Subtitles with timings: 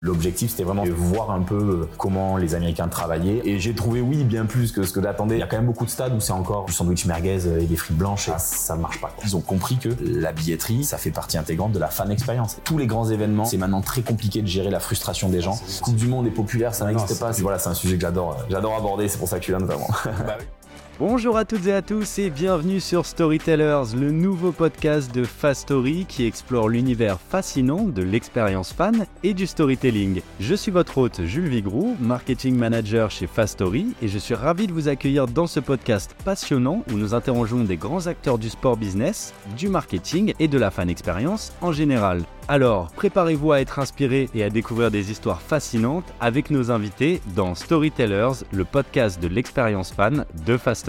[0.00, 3.42] L'objectif, c'était vraiment de voir un peu euh, comment les Américains travaillaient.
[3.44, 5.34] Et j'ai trouvé, oui, bien plus que ce que j'attendais.
[5.34, 7.66] Il y a quand même beaucoup de stades où c'est encore du sandwich merguez et
[7.66, 9.12] des frites blanches et ça ne marche pas.
[9.24, 12.58] Ils ont compris que la billetterie, ça fait partie intégrante de la fan expérience.
[12.62, 15.58] Tous les grands événements, c'est maintenant très compliqué de gérer la frustration des gens.
[15.82, 17.32] Coupe du Monde est populaire, ça n'existe pas.
[17.32, 18.36] Voilà, c'est un sujet que j'adore.
[18.48, 19.88] J'adore aborder, c'est pour ça que tu viens notamment.
[20.04, 20.38] Bah
[20.98, 25.60] Bonjour à toutes et à tous et bienvenue sur Storytellers, le nouveau podcast de Fast
[25.60, 30.22] Story qui explore l'univers fascinant de l'expérience fan et du storytelling.
[30.40, 34.66] Je suis votre hôte Jules Vigroux, marketing manager chez Fast Story et je suis ravi
[34.66, 38.76] de vous accueillir dans ce podcast passionnant où nous interrogeons des grands acteurs du sport
[38.76, 42.24] business, du marketing et de la fan expérience en général.
[42.50, 47.54] Alors, préparez-vous à être inspiré et à découvrir des histoires fascinantes avec nos invités dans
[47.54, 50.88] Storytellers, le podcast de l'expérience fan de Fast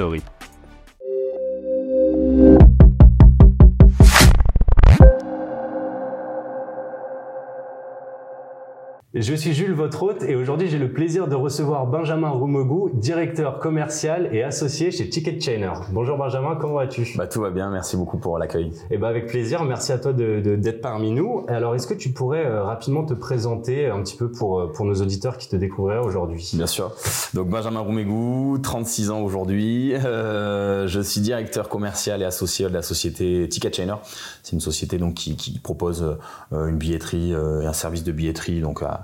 [9.15, 13.57] Je suis Jules, votre hôte, et aujourd'hui j'ai le plaisir de recevoir Benjamin Roumegou, directeur
[13.57, 15.71] commercial et associé chez Ticket Chainer.
[15.91, 17.17] Bonjour Benjamin, comment vas-tu?
[17.17, 18.67] Bah, Tout va bien, merci beaucoup pour l'accueil.
[18.67, 21.43] Et eh bah, avec plaisir, merci à toi d'être de, parmi nous.
[21.47, 24.85] Alors est-ce que tu pourrais euh, rapidement te présenter un petit peu pour, euh, pour
[24.85, 26.47] nos auditeurs qui te découvriraient aujourd'hui?
[26.53, 26.91] Bien sûr.
[27.33, 29.95] Donc Benjamin Roumegou, 36 ans aujourd'hui.
[29.95, 33.95] Euh, je suis directeur commercial et associé de la société Ticket Chainer.
[34.43, 36.15] C'est une société donc, qui, qui propose
[36.51, 38.98] une billetterie et un service de billetterie donc, à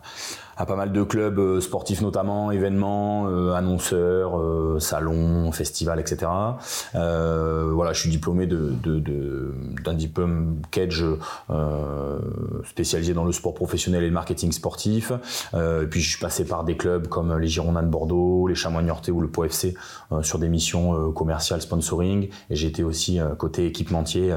[0.58, 6.32] à, pas mal de clubs euh, sportifs notamment, événements, euh, annonceurs, euh, salons, festivals, etc.
[6.94, 8.74] voilà, je suis diplômé de,
[9.84, 11.04] d'un diplôme Cage
[12.66, 15.12] spécialisé dans le sport professionnel et le marketing sportif.
[15.90, 19.12] puis je suis passé par des clubs comme les Girondins de Bordeaux, les Chamois Niortais
[19.12, 19.76] ou le Po FC
[20.22, 22.30] sur des missions commerciales, sponsoring.
[22.50, 24.36] Et été aussi côté équipementier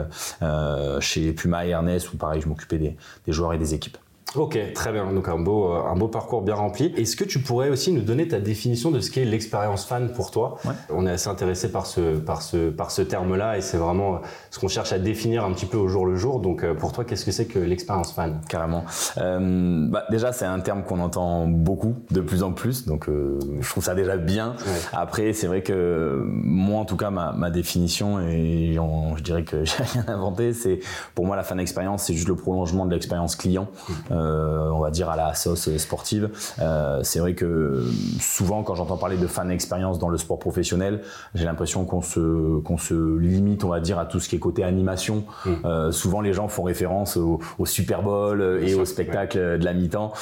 [1.01, 3.99] chez Puma et Ernest où pareil, je m'occupais des joueurs et des équipes.
[4.35, 5.11] Ok, très bien.
[5.11, 6.93] Donc un beau, euh, un beau parcours bien rempli.
[6.97, 10.31] Est-ce que tu pourrais aussi nous donner ta définition de ce qu'est l'expérience fan pour
[10.31, 10.59] toi?
[10.91, 14.19] On est assez intéressé par ce, par ce, par ce terme-là et c'est vraiment euh,
[14.51, 16.41] ce qu'on cherche à définir un petit peu au jour le jour.
[16.41, 18.41] Donc euh, pour toi, qu'est-ce que c'est que l'expérience fan?
[18.49, 18.85] Carrément.
[19.17, 22.85] Euh, bah, déjà, c'est un terme qu'on entend beaucoup, de plus en plus.
[22.85, 24.57] Donc euh, je trouve ça déjà bien.
[24.93, 28.75] Après, c'est vrai que moi, en tout cas, ma, ma définition et
[29.17, 30.53] je dirais que j'ai rien inventé.
[30.53, 30.81] C'est
[31.15, 33.69] pour moi la fan expérience, c'est juste le prolongement de l'expérience client.
[33.89, 33.93] Mmh.
[34.18, 36.31] Euh, on va dire à la sauce sportive.
[36.61, 37.85] Euh, c'est vrai que
[38.21, 41.01] souvent quand j'entends parler de fan expérience dans le sport professionnel,
[41.35, 44.39] j'ai l'impression qu'on se qu'on se limite, on va dire, à tout ce qui est
[44.39, 45.25] côté animation.
[45.45, 45.51] Mm.
[45.65, 50.13] Euh, souvent les gens font référence au, Super Bowl et au spectacle de la mi-temps,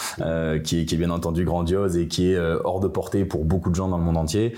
[0.64, 3.88] qui, est, bien entendu grandiose et qui est hors de portée pour beaucoup de gens
[3.88, 4.54] dans le monde entier.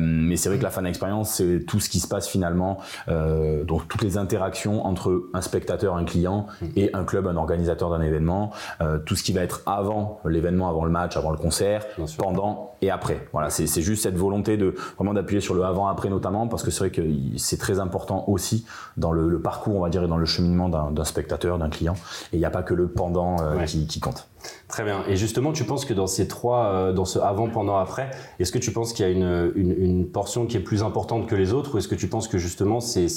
[0.00, 2.78] mais c'est vrai que la fan expérience, c'est tout ce qui se passe finalement,
[3.08, 8.02] donc toutes les interactions entre un spectateur, un client et un club, un organisateur d'un
[8.02, 8.52] événement.
[8.80, 11.84] Euh, tout ce qui va être avant l'événement, avant le match, avant le concert,
[12.16, 13.26] pendant et après.
[13.32, 16.80] Voilà, c'est juste cette volonté de vraiment d'appuyer sur le avant-après notamment parce que c'est
[16.80, 17.02] vrai que
[17.36, 18.64] c'est très important aussi
[18.96, 21.94] dans le, parcours, on va dire, et dans le cheminement d'un spectateur, d'un client.
[22.32, 24.28] Et il n'y a pas que le pendant euh, qui, qui compte.
[24.68, 25.02] Très bien.
[25.08, 28.52] Et justement, tu penses que dans ces trois, euh, dans ce avant, pendant, après, est-ce
[28.52, 31.34] que tu penses qu'il y a une, une, une, portion qui est plus importante que
[31.34, 33.08] les autres, ou est-ce que tu penses que justement c'est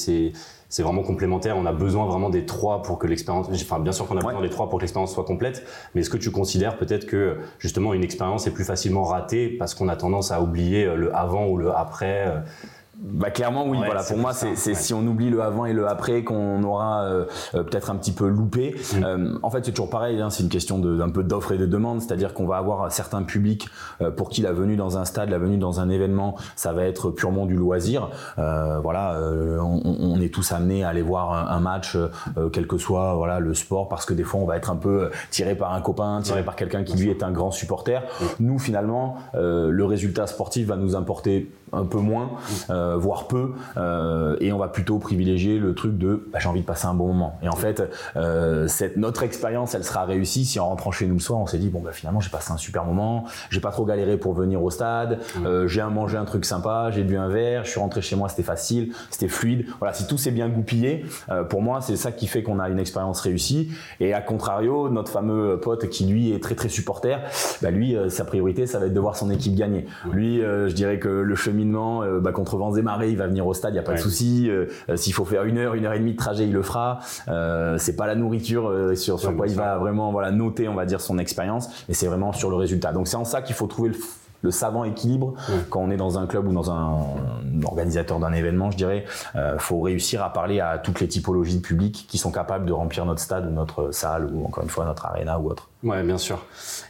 [0.71, 3.47] c'est vraiment complémentaire On a besoin vraiment des trois pour que l'expérience.
[3.51, 6.09] Enfin, bien sûr qu'on a besoin des trois pour que l'expérience soit complète, mais est-ce
[6.09, 9.95] que tu considères peut-être que justement une expérience est plus facilement ratée parce qu'on a
[9.95, 12.39] tendance à oublier le avant ou le après euh,
[13.01, 14.03] bah clairement oui voilà.
[14.03, 17.25] pour moi c'est si on oublie le avant et le après qu'on aura euh,
[17.55, 18.75] euh, peut-être un petit peu loupé.
[18.93, 19.03] Mm.
[19.03, 21.65] euh, en fait c'est toujours pareil hein, c'est une question d'un peu d'offre et de
[21.65, 23.67] demande c'est-à-dire qu'on va avoir certains publics
[24.17, 27.09] pour qui la venue dans un stade la venue dans un événement ça va être
[27.09, 28.09] purement du loisir.
[28.37, 29.19] Voilà
[29.59, 31.97] on, on, est tous amenés à aller voir un, match
[32.51, 35.09] quel que soit voilà le sport parce que des fois on va être un peu
[35.29, 38.01] tiré par un copain tiré par quelqu'un qui lui est un grand supporter.
[38.01, 38.25] Mm.
[38.41, 42.31] nous finalement le résultat sportif va nous importer un peu moins,
[42.69, 46.61] euh, voire peu, euh, et on va plutôt privilégier le truc de bah, j'ai envie
[46.61, 47.39] de passer un bon moment.
[47.41, 47.83] Et en fait,
[48.15, 51.47] euh, cette, notre expérience, elle sera réussie si en rentrant chez nous le soir, on
[51.47, 54.33] s'est dit bon bah finalement j'ai passé un super moment, j'ai pas trop galéré pour
[54.33, 55.19] venir au stade,
[55.65, 58.43] j'ai mangé un truc sympa, j'ai bu un verre, je suis rentré chez moi, c'était
[58.43, 59.65] facile, c'était fluide.
[59.79, 61.05] Voilà, si tout s'est bien goupillé,
[61.49, 63.71] pour moi c'est ça qui fait qu'on a une expérience réussie.
[63.99, 67.19] Et à contrario, notre fameux pote qui lui est très très supporter,
[67.61, 69.85] bah lui sa priorité ça va être de voir son équipe gagner.
[70.11, 73.45] Lui, je dirais que le chemin euh, bah, contre vents et marées, il va venir
[73.45, 74.49] au stade, il y a pas de souci.
[74.49, 76.61] Euh, euh, s'il faut faire une heure, une heure et demie de trajet, il le
[76.61, 76.99] fera.
[77.77, 81.01] c'est pas la nourriture sur, sur quoi il va vraiment voilà noter, on va dire
[81.01, 82.91] son expérience, mais c'est vraiment sur le résultat.
[82.91, 83.91] Donc c'est en ça qu'il faut trouver
[84.41, 85.33] le savant équilibre
[85.69, 86.97] quand on est dans un club ou dans un,
[87.63, 89.05] organisateur d'un événement, je dirais.
[89.35, 92.73] Il faut réussir à parler à toutes les typologies de public qui sont capables de
[92.73, 95.70] remplir notre stade ou notre salle ou encore une fois notre arena ou autre.
[95.83, 96.45] Ouais, bien sûr.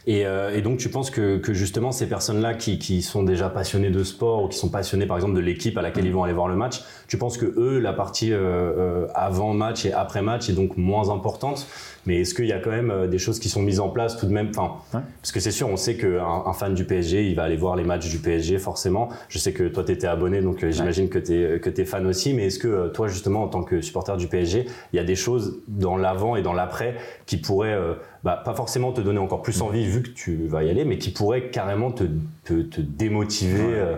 [0.06, 3.48] Et, euh, et, donc, tu penses que, que justement, ces personnes-là qui, qui, sont déjà
[3.48, 6.24] passionnées de sport ou qui sont passionnées, par exemple, de l'équipe à laquelle ils vont
[6.24, 9.92] aller voir le match, tu penses que eux, la partie euh, euh avant match et
[9.92, 11.66] après match est donc moins importante?
[12.04, 14.16] Mais est-ce qu'il y a quand même euh, des choses qui sont mises en place
[14.18, 14.50] tout de même?
[14.50, 17.56] Enfin, Parce que c'est sûr, on sait qu'un un fan du PSG, il va aller
[17.56, 19.08] voir les matchs du PSG forcément.
[19.28, 22.06] Je sais que toi, tu étais abonné, donc j'imagine que tu es, que es fan
[22.06, 22.34] aussi.
[22.34, 25.14] Mais est-ce que toi, justement, en tant que supporter du PSG, il y a des
[25.14, 27.78] choses dans l'avant et dans l'après qui pourraient
[28.24, 30.98] bah, pas forcément te donner encore plus envie vu que tu vas y aller, mais
[30.98, 32.04] qui pourrait carrément te,
[32.44, 33.74] te, te démotiver.
[33.74, 33.96] Euh,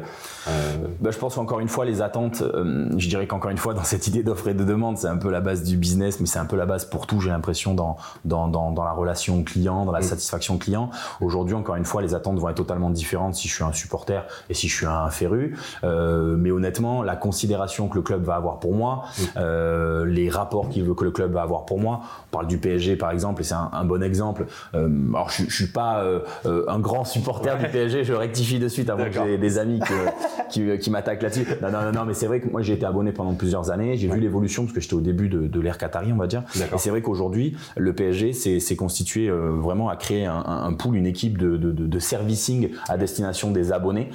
[0.48, 0.86] euh...
[1.00, 3.84] Bah, je pense qu'encore une fois, les attentes, euh, je dirais qu'encore une fois, dans
[3.84, 6.38] cette idée d'offre et de demande, c'est un peu la base du business, mais c'est
[6.38, 9.86] un peu la base pour tout, j'ai l'impression, dans, dans, dans, dans, la relation client,
[9.86, 10.04] dans la mm.
[10.04, 10.90] satisfaction client.
[11.22, 14.26] Aujourd'hui, encore une fois, les attentes vont être totalement différentes si je suis un supporter
[14.50, 15.56] et si je suis un féru.
[15.82, 20.04] Euh, mais honnêtement, la considération que le club va avoir pour moi, mm.
[20.04, 22.96] les rapports qu'il veut que le club va avoir pour moi, on parle du PSG
[22.96, 26.04] par exemple, et c'est un, un bon exemple alors, je, je suis pas
[26.44, 29.78] un grand supporter du PSG, je rectifie de suite avant que j'ai des amis
[30.50, 31.46] qui, qui m'attaquent là-dessus.
[31.62, 33.96] Non, non, non, mais c'est vrai que moi, j'ai été abonné pendant plusieurs années.
[33.96, 36.42] J'ai vu l'évolution parce que j'étais au début de, de l'ère Qatari, on va dire.
[36.56, 41.06] Et c'est vrai qu'aujourd'hui, le PSG s'est constitué vraiment à créer un, un, pool, une
[41.06, 44.10] équipe de, de, de, servicing à destination des abonnés,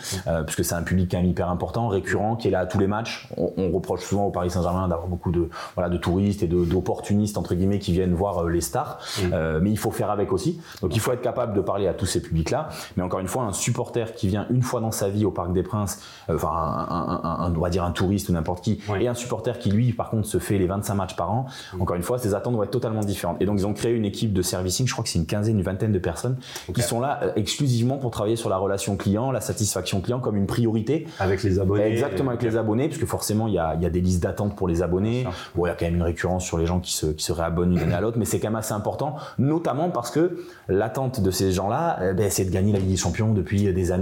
[0.46, 2.88] puisque c'est un public quand même hyper important, récurrent, qui est là à tous les
[2.88, 3.30] matchs.
[3.38, 7.38] On, on reproche souvent au Paris Saint-Germain d'avoir beaucoup de, voilà, de touristes et d'opportunistes,
[7.38, 9.00] entre guillemets, qui viennent voir les stars.
[9.32, 10.60] mais il faut faire avec aussi.
[10.82, 12.70] Donc il faut être capable de parler à tous ces publics-là.
[12.98, 15.54] Mais encore une fois, un supporter qui vient une fois dans sa vie au Parc
[15.54, 19.14] des Princes, euh, enfin un, on va dire un touriste ou n'importe qui, et un
[19.14, 21.46] supporter qui lui, par contre, se fait les 25 matchs par an.
[21.80, 23.42] Encore une fois, ses attentes vont être totalement différentes.
[23.42, 24.88] Et donc ils ont créé une équipe de servicing.
[24.88, 26.38] Je crois que c'est une quinzaine, une vingtaine de personnes
[26.74, 30.36] qui sont là euh, exclusivement pour travailler sur la relation client, la satisfaction client comme
[30.36, 31.08] une priorité.
[31.20, 31.84] Avec les abonnés.
[31.84, 34.56] Exactement avec les abonnés, puisque forcément il y a, il y a des listes d'attente
[34.56, 35.26] pour les abonnés.
[35.56, 37.32] Bon, il y a quand même une récurrence sur les gens qui se, qui se
[37.32, 41.22] réabonnent d'une année à l'autre, mais c'est quand même assez important, notamment parce que l'attente
[41.22, 43.99] de ces gens-là, eh ben, c'est de gagner la Ligue des Champions depuis des années.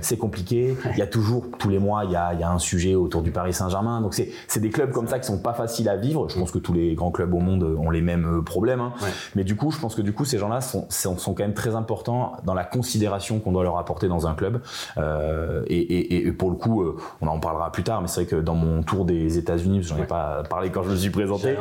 [0.00, 0.76] C'est compliqué.
[0.92, 2.94] Il y a toujours, tous les mois, il y a, il y a un sujet
[2.94, 4.00] autour du Paris Saint-Germain.
[4.00, 6.28] Donc c'est des clubs comme ça qui sont pas faciles à vivre.
[6.28, 8.80] Je pense que tous les grands clubs au monde ont les mêmes euh, problèmes.
[8.80, 8.92] Hein.
[9.34, 11.54] Mais du coup, je pense que du coup, ces gens-là sont, sont, sont, quand même
[11.54, 14.60] très importants dans la considération qu'on doit leur apporter dans un club.
[14.98, 18.22] Euh, et, et, et, pour le coup, euh, on en parlera plus tard, mais c'est
[18.22, 21.10] vrai que dans mon tour des États-Unis, j'en ai pas parlé quand je me suis
[21.10, 21.56] présenté.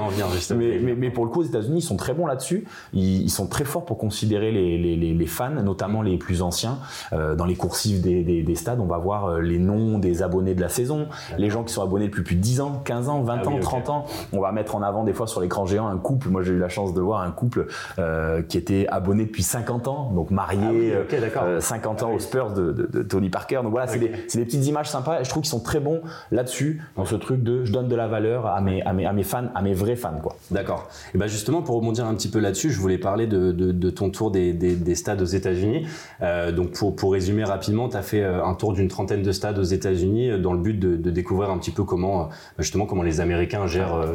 [0.56, 2.66] Mais, mais, mais, pour le coup, aux États-Unis, ils sont très bons là-dessus.
[2.94, 6.80] Ils, ils sont très forts pour considérer les, les, les, fans, notamment les plus anciens.
[7.14, 7.56] Euh, dans les
[7.88, 11.08] des, des, des, stades, on va voir euh, les noms des abonnés de la saison,
[11.38, 13.60] les gens qui sont abonnés depuis plus de 10 ans, 15 ans, 20 ah ans,
[13.60, 14.06] 30 ans.
[14.34, 16.30] On va mettre en avant des fois sur l'écran géant un couple.
[16.30, 17.68] Moi, j'ai eu la chance de voir un couple
[17.98, 20.94] euh, qui était abonné depuis 50 ans, donc marié,
[21.36, 23.62] ah 50 ans ah aux Spurs de, de, de, Tony Parker.
[23.64, 25.22] Donc voilà, c'est des, des, petites images sympas.
[25.22, 26.02] Et je trouve qu'ils sont très bons
[26.32, 29.14] là-dessus, dans ce truc de je donne de la valeur à mes, à mes, à
[29.14, 30.20] mes fans, à mes vrais fans.
[30.22, 30.36] quoi.
[30.52, 30.90] D'accord.
[31.14, 34.10] Et ben justement, pour rebondir un petit peu là-dessus, je voulais parler de, de ton
[34.10, 35.88] tour des des, stades aux États-Unis.
[36.22, 39.32] Euh, donc pour, pour résumer rapidement, tu as fait euh, un tour d'une trentaine de
[39.32, 42.86] stades aux États-Unis euh, dans le but de, de, découvrir un petit peu comment justement
[42.86, 44.06] comment les Américains gèrent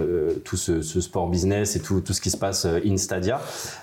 [0.45, 3.41] tout ce, ce, sport business et tout, tout ce qui se passe in Stadia.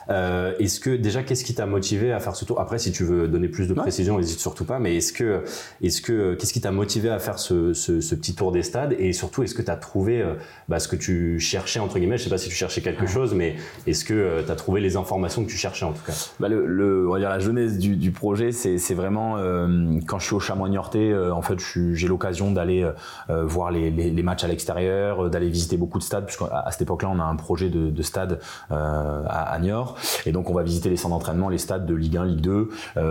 [0.09, 2.59] est-ce que déjà qu'est-ce qui t'a motivé à faire ce tour?
[2.59, 4.79] Après, si tu veux donner plus de précision, n'hésite surtout pas.
[4.79, 5.43] Mais est-ce que
[5.81, 8.95] est-ce que qu'est-ce qui t'a motivé à faire ce, ce, ce, petit tour des stades?
[8.97, 10.23] Et surtout est-ce que tu as trouvé
[10.69, 12.17] bah, ce que tu cherchais entre guillemets?
[12.17, 13.55] Je sais pas si tu cherchais quelque chose, mais
[13.87, 16.13] est-ce que tu as trouvé les informations que tu cherchais en tout cas?
[16.39, 19.60] Bah le, le, on va dire la jeunesse du, du projet, c'est vraiment euh,
[20.07, 21.59] quand je suis au Chamois Niortais, euh, en fait,
[21.93, 22.89] j'ai l'occasion d'aller
[23.29, 26.71] euh, voir les, les, les, matchs à l'extérieur, d'aller visiter beaucoup de stades, puisqu'à à
[26.71, 28.39] cette époque-là, on a un projet de, de stade
[28.69, 32.17] à, à, Niort, et donc on va visiter les centres d'entraînement, les stades de Ligue
[32.17, 32.69] 1, Ligue 2,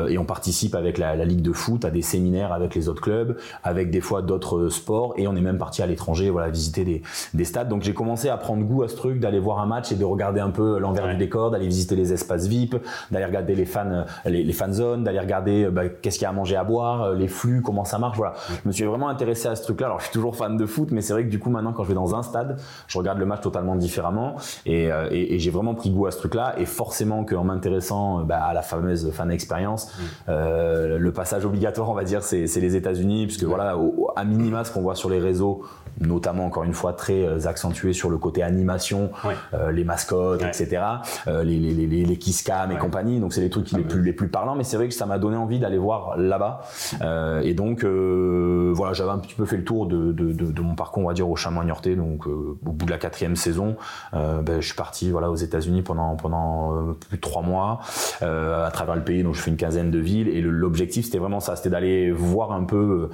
[0.08, 3.02] et on participe avec la, la, Ligue de foot à des séminaires avec les autres
[3.02, 6.84] clubs, avec des fois d'autres sports, et on est même parti à l'étranger, voilà, visiter
[6.84, 7.02] des,
[7.34, 7.68] des stades.
[7.68, 10.04] Donc j'ai commencé à prendre goût à ce truc, d'aller voir un match et de
[10.04, 12.76] regarder un peu l'envers du décor, d'aller visiter les espaces VIP,
[13.10, 16.30] d'aller regarder les fans, les, les fan zones, d'aller regarder bah, qu'est-ce qu'il y a
[16.30, 18.16] à manger à boire, euh, les flux, comment ça marche.
[18.16, 18.34] Voilà.
[18.48, 19.86] Je me suis vraiment intéressé à ce truc-là.
[19.86, 21.84] Alors je suis toujours fan de foot, mais c'est vrai que du coup maintenant quand
[21.84, 25.38] je vais dans un stade, je regarde le match totalement différemment et, euh, et, et
[25.38, 26.54] j'ai vraiment pris goût à ce truc-là.
[26.58, 29.92] Et forcément qu'en m'intéressant bah, à la fameuse fan expérience,
[30.28, 34.64] euh, le passage obligatoire, on va dire, c'est les États-Unis, puisque voilà, au, à minima
[34.64, 35.62] ce qu'on voit sur les réseaux,
[36.00, 39.10] notamment encore une fois très euh, accentué sur le côté animation,
[39.54, 40.82] euh, les mascottes, etc.,
[41.26, 43.20] euh, les, les, les, les kiss cam et compagnie.
[43.20, 44.54] Donc c'est les trucs ah les plus les plus parlants.
[44.54, 46.62] Mais c'est vrai que ça m'a donné envie d'aller voir là-bas.
[47.02, 50.52] Euh, et donc euh, voilà, j'avais un petit peu fait le tour de, de, de,
[50.52, 51.96] de mon parcours, on va dire, au Chamois Niortais.
[51.96, 53.76] Donc au bout de la quatrième saison,
[54.12, 57.80] ben, je suis parti voilà aux États-Unis pendant pendant plus de trois mois
[58.20, 59.22] à travers le pays.
[59.22, 60.28] Donc je fais une quinzaine de villes.
[60.28, 63.10] Et l'objectif c'était vraiment ça, c'était d'aller voir un peu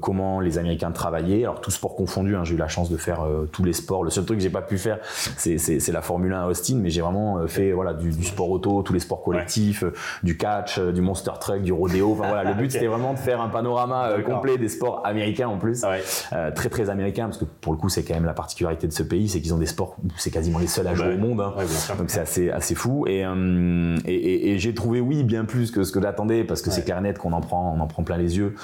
[0.00, 1.42] comment les Américains travailler.
[1.42, 4.04] Alors tout sport confondu, hein, j'ai eu la chance de faire euh, tous les sports.
[4.04, 6.90] Le seul truc que j'ai pas pu faire, c'est la Formule 1 à Austin, mais
[6.90, 9.92] j'ai vraiment euh, fait voilà du, du, sport auto, tous les sports collectifs, euh,
[10.22, 12.12] du catch, du monster truck, du rodéo.
[12.12, 15.58] Enfin voilà, le but c'était vraiment de faire un panorama complet des sports américains en
[15.58, 15.84] plus,
[16.54, 19.02] très très américain parce que pour le coup c'est quand même la particularité de ce
[19.02, 21.40] pays, c'est qu'ils ont des sports où c'est quasiment les seuls à jouer au monde.
[21.40, 21.54] Hein.
[21.98, 23.06] Donc c'est assez assez fou.
[23.06, 23.24] Et,
[24.04, 27.00] et, et, j'ai trouvé oui bien plus que ce que j'attendais parce que c'est clair
[27.00, 28.54] net qu'on en prend on en prend plein les yeux.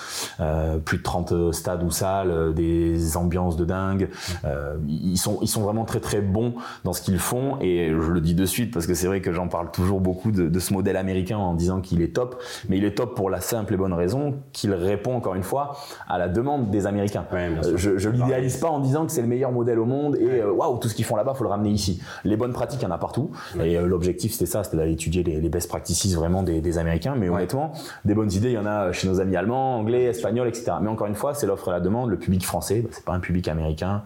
[0.85, 4.09] plus de 30 stades ou salles, des ambiances de dingue.
[4.45, 6.55] Euh, ils sont ils sont vraiment très très bons
[6.85, 7.59] dans ce qu'ils font.
[7.61, 10.31] Et je le dis de suite parce que c'est vrai que j'en parle toujours beaucoup
[10.31, 13.31] de, de, ce modèle américain en disant qu'il est top, mais il est top pour
[13.31, 15.77] la simple et bonne raison qu'il répond encore une fois
[16.09, 17.25] à la demande des Américains.
[17.33, 20.41] Euh, je, je l'idéalise pas en disant que c'est le meilleur modèle au monde et
[20.41, 22.01] euh, waouh tout ce qu'ils font là-bas faut le ramener ici.
[22.25, 23.31] Les bonnes pratiques il y en a partout
[23.63, 27.15] et l'objectif c'était ça, c'était d'aller étudier les, les, best practices vraiment des, des Américains,
[27.17, 27.73] mais honnêtement
[28.05, 30.73] des bonnes idées il y en a chez nos amis allemands, anglais, espagnols, etc.
[30.81, 33.15] Mais encore une fois c'est l'offre et la demande, le public français, bah, c'est pas
[33.15, 34.03] un public américain,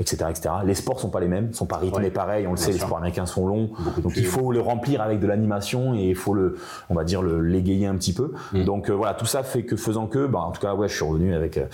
[0.00, 0.54] etc., etc.
[0.64, 2.46] Les sports sont pas les mêmes, sont pas rythmés pareil.
[2.46, 3.70] On le sait, les sports américains sont longs,
[4.02, 6.56] donc il faut le remplir avec de l'animation et il faut le,
[6.90, 8.32] on va dire le l'égayer un petit peu.
[8.52, 8.64] Mm.
[8.64, 10.94] Donc euh, voilà, tout ça fait que faisant que, bah en tout cas ouais, je
[10.94, 11.66] suis revenu avec euh,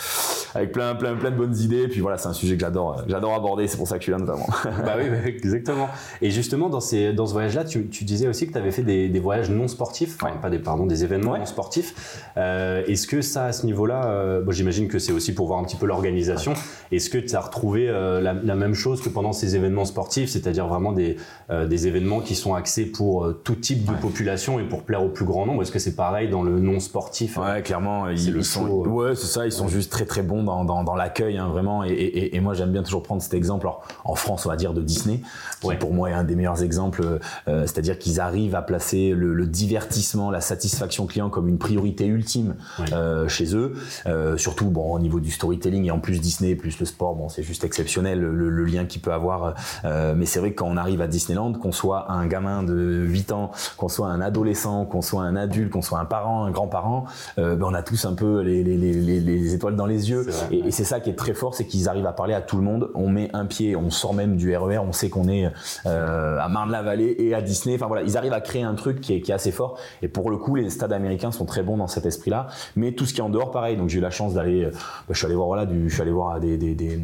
[0.54, 1.88] avec plein plein plein de bonnes idées.
[1.88, 3.66] Puis voilà, c'est un sujet que j'adore, euh, j'adore aborder.
[3.66, 4.46] C'est pour ça que je suis là notamment.
[4.64, 5.88] bah oui, exactement.
[6.20, 8.82] Et justement dans ces dans ce voyage-là, tu, tu disais aussi que tu avais fait
[8.82, 12.22] des, des voyages non sportifs, enfin pas des pardon des événements non sportifs.
[12.36, 15.64] Euh, Est-ce que ça à ce niveau-là, bon, j'imagine que c'est aussi pour voir un
[15.64, 16.54] petit peu l'organisation.
[16.90, 20.66] Est-ce que tu as retrouvé euh, la, même chose que pendant ces événements sportifs, c'est-à-dire
[20.66, 21.16] vraiment des,
[21.50, 25.24] des événements qui sont axés pour tout type de population et pour plaire au plus
[25.24, 25.62] grand nombre?
[25.62, 28.66] Est-ce que c'est pareil dans le non sportif Ouais, clairement, ils, sont.
[28.66, 29.46] Ouais, c'est ça.
[29.46, 31.84] Ils sont juste très très bons dans, dans, l'accueil, hein, vraiment.
[31.84, 33.68] Et, moi, j'aime bien toujours prendre cet exemple.
[34.04, 35.20] en France, on va dire de Disney,
[35.60, 37.20] qui pour moi est un des meilleurs exemples.
[37.46, 42.56] c'est-à-dire qu'ils arrivent à placer le, divertissement, la satisfaction client comme une priorité ultime
[43.28, 43.74] chez eux.
[44.36, 47.42] surtout, bon, au niveau du storytelling et en plus Disney plus le sport, bon, c'est
[47.42, 49.54] juste exceptionnel le, lien qu'il peut avoir.
[49.84, 53.04] Euh, mais c'est vrai que quand on arrive à Disneyland, qu'on soit un gamin de
[53.06, 56.50] 8 ans, qu'on soit un adolescent, qu'on soit un adulte, qu'on soit un parent, un
[56.50, 57.04] grand-parent,
[57.38, 60.26] euh, ben on a tous un peu les, les, les, les étoiles dans les yeux.
[60.50, 62.62] Et, c'est ça qui est très fort, c'est qu'ils arrivent à parler à tout le
[62.62, 62.90] monde.
[62.94, 65.50] On met un pied, on sort même du RER, e on sait qu'on est
[65.86, 67.74] euh, à Marne-la-Vallée et à Disney.
[67.76, 69.78] Enfin voilà, ils arrivent à créer un truc qui est, qui est assez fort.
[70.00, 72.48] Et pour le coup, les stades américains sont très bons dans cet esprit-là.
[72.76, 73.76] Mais tout ce qui est en dehors, pareil.
[73.76, 74.72] Donc j'ai eu la chance d'aller, ben,
[75.10, 76.98] je suis allé voir voilà, du, je suis allé voir des, des, des,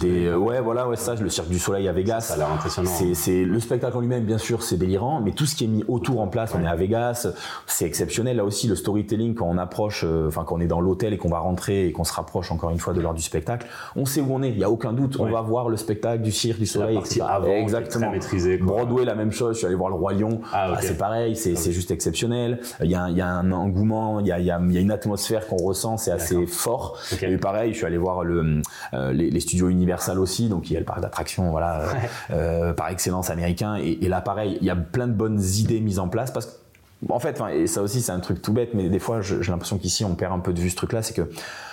[0.00, 2.90] des ouais voilà ouais ça le cirque du soleil à Vegas ça a l'air impressionnant
[2.92, 5.68] c'est c'est le spectacle en lui-même bien sûr c'est délirant mais tout ce qui est
[5.68, 7.28] mis autour en place on est à Vegas
[7.66, 10.80] c'est exceptionnel là aussi le storytelling quand on approche euh, enfin quand on est dans
[10.80, 13.22] l'hôtel et qu'on va rentrer et qu'on se rapproche encore une fois de l'heure du
[13.22, 14.50] spectacle on sait où on est.
[14.50, 15.16] Il y a aucun doute.
[15.18, 16.98] On va voir le spectacle du cirque du soleil
[17.60, 18.10] exactement.
[18.10, 19.54] maîtrisé Broadway la même chose.
[19.54, 20.40] Je suis allé voir le roi lion.
[20.52, 21.36] Ah, ah, c'est pareil.
[21.36, 22.60] C'est c'est juste exceptionnel.
[22.82, 24.20] Il y a il y a un engouement.
[24.20, 25.96] Il y a il y une atmosphère qu'on ressent.
[25.96, 26.98] C'est assez fort.
[27.22, 28.62] Et pareil je suis allé voir le
[28.94, 30.48] euh, les, les studios Universal aussi.
[30.48, 31.82] Donc il y a le parc d'attractions voilà
[32.30, 33.76] euh, par excellence américain.
[33.76, 36.46] Et, et là pareil il y a plein de bonnes idées mises en place parce
[36.46, 36.52] que
[37.08, 39.78] en fait, et ça aussi c'est un truc tout bête, mais des fois j'ai l'impression
[39.78, 41.30] qu'ici on perd un peu de vue ce truc-là, c'est que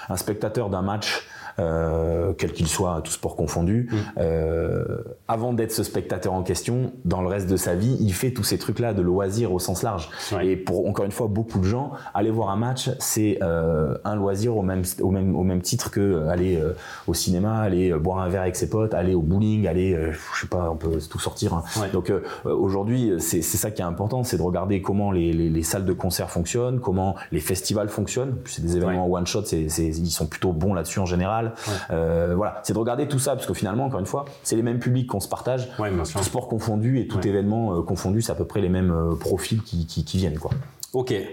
[0.10, 3.95] un spectateur d'un match euh, quel qu'il soit, tout sport confondu, mm.
[4.19, 4.97] euh,
[5.27, 8.43] avant d'être ce spectateur en question, dans le reste de sa vie, il fait tous
[8.43, 10.09] ces trucs-là de loisir au sens large.
[10.41, 14.15] Et pour encore une fois beaucoup de gens, aller voir un match, c'est euh, un
[14.15, 16.62] loisir au même au même au même titre que aller
[17.07, 19.97] au cinéma, aller boire un verre avec ses potes, aller au bowling, aller,
[20.33, 21.53] je sais pas, on peut tout sortir.
[21.53, 21.63] Hein.
[21.93, 22.12] Donc
[22.43, 25.93] aujourd'hui, c'est ça qui est important, c'est de regarder comment les, les, les, salles de
[25.93, 28.35] concert fonctionnent, comment les festivals fonctionnent.
[28.45, 31.45] C'est des événements one shot, c'est ils sont plutôt bons là-dessus en général.
[31.92, 34.64] Euh, voilà, c'est de regarder tout ça parce que finalement, encore une fois, c'est les
[34.64, 38.36] mêmes publics qu'on se partage, tout sport confondu et tout événement euh, confondu, c'est à
[38.36, 40.52] peu près les mêmes euh, profils qui, qui, qui viennent quoi.
[40.94, 41.28] Ok, et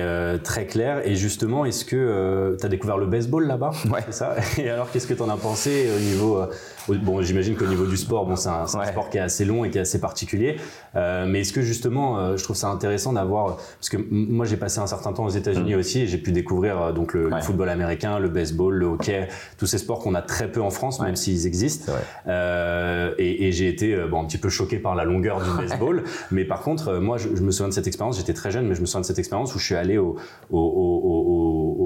[0.00, 1.06] euh, très clair.
[1.06, 3.70] Et justement, est-ce que euh, tu as découvert le baseball là-bas?
[3.88, 4.00] Ouais.
[4.06, 4.34] C'est ça?
[4.58, 6.40] Et alors, qu'est-ce que tu en as pensé au niveau
[6.88, 9.64] Bon, j'imagine qu'au niveau du sport, bon, c'est un, un sport qui est assez long
[9.64, 10.56] et qui est assez particulier.
[10.94, 14.56] Euh, mais est-ce que justement, euh, je trouve ça intéressant d'avoir, parce que moi j'ai
[14.56, 15.78] passé un certain temps aux États-Unis mm.
[15.78, 19.28] aussi et j'ai pu découvrir donc le, football américain, le baseball, le hockey,
[19.58, 21.92] tous ces sports qu'on a très peu en France, même s'ils existent.
[22.26, 26.04] et, et j'ai été bon, un petit peu choqué par la longueur du baseball.
[26.30, 28.16] mais par contre, moi, je, je me souviens de cette expérience.
[28.16, 30.16] J'étais très jeune, mais je me souviens de cette expérience où je suis allé au,
[30.50, 31.35] au, au, au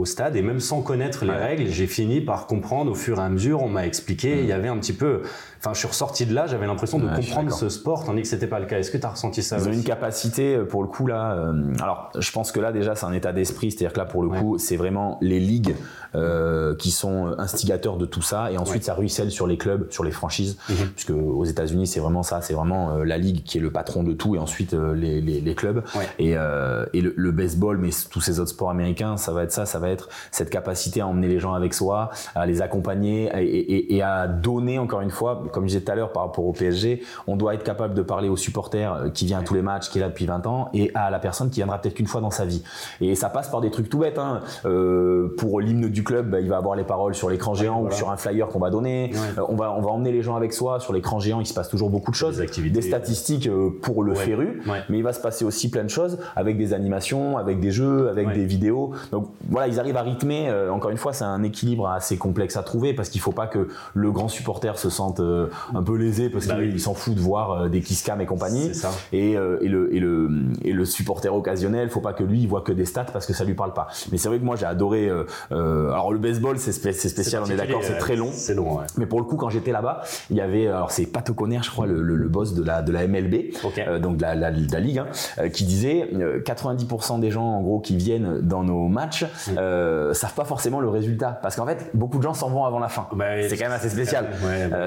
[0.05, 3.29] stade et même sans connaître les règles, j'ai fini par comprendre au fur et à
[3.29, 3.63] mesure.
[3.63, 4.41] On m'a expliqué.
[4.41, 5.23] Il y avait un petit peu
[5.61, 8.47] enfin, je suis ressorti de là, j'avais l'impression de comprendre ce sport, tandis que c'était
[8.47, 8.79] pas le cas.
[8.79, 11.33] Est-ce que tu as ressenti ça Ils ont une capacité, euh, pour le coup, là.
[11.33, 13.71] Euh, alors, je pense que là, déjà, c'est un état d'esprit.
[13.71, 15.75] C'est-à-dire que là, pour le coup, c'est vraiment les ligues
[16.15, 18.51] euh, qui sont instigateurs de tout ça.
[18.53, 20.57] Et ensuite, ça ruisselle sur les clubs, sur les franchises.
[20.69, 20.89] Mhm.
[20.95, 22.41] Puisque aux États-Unis, c'est vraiment ça.
[22.43, 25.55] C'est vraiment la ligue qui est le patron de tout et ensuite les, les, les,
[25.55, 25.83] clubs.
[26.19, 29.67] Et, et le, baseball, mais tous ces autres sports américains, ça va être ça.
[29.67, 34.03] Ça va être cette capacité à emmener les gens avec soi, à les accompagner et,
[34.03, 37.03] à donner encore une fois, comme je disais tout à l'heure par rapport au PSG,
[37.27, 39.91] on doit être capable de parler aux supporters euh, qui vient à tous les matchs,
[39.91, 42.21] qui est là depuis 20 ans, et à la personne qui viendra peut-être qu'une fois
[42.21, 42.63] dans sa vie.
[43.01, 44.19] Et ça passe par des trucs tout bêtes.
[44.19, 44.41] Hein.
[44.65, 47.91] Euh, pour l'hymne du club, bah, il va avoir les paroles sur l'écran géant ou
[47.91, 49.13] sur un flyer qu'on va donner.
[49.39, 51.41] Euh, on va on va emmener les gens avec soi sur l'écran géant.
[51.41, 53.49] Il se passe toujours beaucoup de choses, des, des statistiques
[53.83, 57.39] pour le féru, mais il va se passer aussi plein de choses avec des animations,
[57.39, 58.93] avec des jeux, avec des vidéos.
[59.13, 60.51] Donc voilà, ils arrivent à rythmer.
[60.71, 63.69] encore une fois, c'est un équilibre assez complexe à trouver parce qu'il faut pas que
[63.95, 67.69] le grand supporter se sente un peu lésé parce bah qu'il s'en fout de voir
[67.69, 68.73] des kiss cam et compagnie.
[69.13, 69.37] Et, et,
[69.69, 70.31] le, et, le,
[70.63, 73.33] et le supporter occasionnel, faut pas que lui il voit que des stats parce que
[73.33, 73.89] ça lui parle pas.
[74.11, 75.09] Mais c'est vrai que moi j'ai adoré.
[75.09, 78.31] Euh, euh, alors le baseball c'est spécial, on est d'accord, c'est très long.
[78.33, 78.79] C'est long.
[78.79, 78.85] Ouais.
[78.97, 81.71] Mais pour le coup quand j'étais là-bas, il y avait alors c'est Pat O'Connor, je
[81.71, 84.81] crois, le, le, boss de la de la MLB, euh, donc de la, la, la
[84.81, 90.13] ligue, hein, qui disait 90% des gens en gros qui viennent dans nos matchs mm.
[90.13, 92.89] savent pas forcément le résultat parce qu'en fait beaucoup de gens s'en vont avant la
[92.89, 93.07] fin.
[93.15, 94.29] Bah, c'est quand même assez spécial.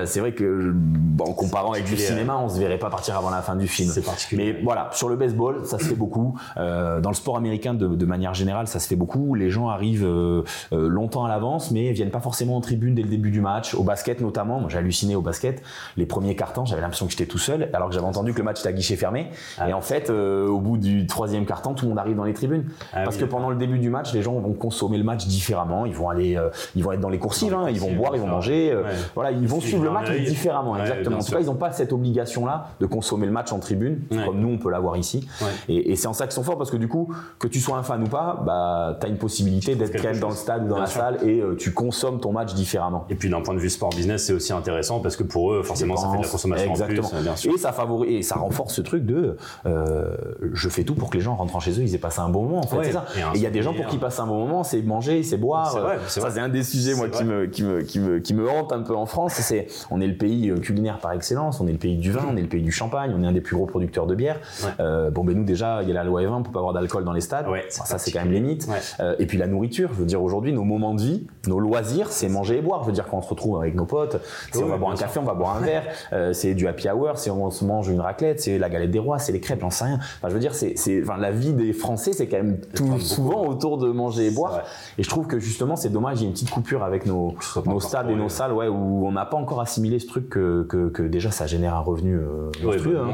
[0.05, 0.73] c'est vrai que
[1.19, 3.89] en comparant avec du cinéma, on se verrait pas partir avant la fin du film.
[3.91, 4.53] C'est particulier.
[4.53, 6.37] Mais voilà, sur le baseball, ça se fait beaucoup.
[6.57, 9.35] Euh, dans le sport américain, de, de, manière générale, ça se fait beaucoup.
[9.35, 13.01] Les gens arrivent euh, euh, longtemps à l'avance, mais viennent pas forcément en tribune dès
[13.01, 13.75] le début du match.
[13.75, 15.61] Au basket notamment, moi j'ai halluciné au basket.
[15.97, 18.43] Les premiers cartons, j'avais l'impression que j'étais tout seul, alors que j'avais entendu que le
[18.43, 19.29] match était à guichet fermé.
[19.57, 19.69] Ah.
[19.69, 22.65] Et en fait, au bout du troisième carton, tout le monde arrive dans les tribunes.
[22.93, 25.85] Ah parce que pendant le début du match, les gens vont consommer le match différemment.
[25.85, 26.39] Ils vont aller,
[26.75, 27.67] ils vont être dans les coursives, hein.
[27.69, 28.75] ils vont boire, ils vont manger.
[29.15, 30.77] Voilà, ils vont suivre le match différemment.
[30.77, 31.17] exactement.
[31.17, 34.39] En tout cas, ils n'ont pas cette obligation-là de consommer le match en tribune, comme
[34.39, 35.27] nous on peut l'avoir ici.
[35.67, 37.77] Et, et c'est en ça qu'ils sont forts parce que du coup, que tu sois
[37.77, 40.65] un fan ou pas, bah, tu as une possibilité d'être quand même dans le stade
[40.65, 43.05] ou dans la salle et euh, tu consommes ton match différemment.
[43.09, 45.63] Et puis d'un point de vue sport business, c'est aussi intéressant parce que pour eux,
[45.63, 47.07] forcément, ça fait de la consommation Exactement.
[47.07, 47.53] en plus, bien sûr.
[47.53, 50.15] Et ça favorise, et ça renforce ce truc de euh,
[50.53, 52.43] je fais tout pour que les gens rentrant chez eux, ils aient passé un bon
[52.43, 52.59] moment.
[52.59, 53.05] En fait, c'est ça.
[53.33, 55.37] Et il y a des gens pour qui passent un bon moment, c'est manger, c'est
[55.37, 55.77] boire.
[55.77, 58.49] Vrai, ça, c'est un des sujets moi qui me, qui me, qui me, qui me
[58.49, 59.33] hante un peu en France.
[59.33, 62.25] C'est, on est le pays euh, culinaire par excellence, on est le pays du vin,
[62.29, 64.39] on est le pays du champagne, on est un des plus gros producteurs de bière.
[64.79, 66.73] Euh, bon, ben nous déjà, il y a la loi E20, on peut pas avoir
[66.73, 67.45] d'alcool dans les stades.
[67.69, 68.67] ça, c'est quand même limite.
[68.99, 72.11] Euh, et puis la nourriture, je veux dire, aujourd'hui, nos moments de vie, nos loisirs,
[72.11, 72.81] c'est manger et boire.
[72.81, 74.17] Je veux dire, quand on se retrouve avec nos potes,
[74.51, 76.89] c'est on va boire un café, on va boire un verre, euh, c'est du happy
[76.89, 79.61] hour, c'est on se mange une raclette, c'est la galette des rois, c'est les crêpes,
[79.61, 79.95] j'en sais rien.
[79.95, 83.45] Enfin, je veux dire, c'est, enfin, la vie des Français, c'est quand même tout souvent
[83.45, 84.63] autour de manger et boire.
[84.97, 87.35] Et je trouve que justement, c'est dommage, il y a une petite coupure avec nos,
[87.65, 90.63] nos stades et nos salles, ouais, où on n'a pas encore assimilé ce truc que,
[90.63, 93.13] que, que, déjà ça génère un revenu euh, monstrueux, hein.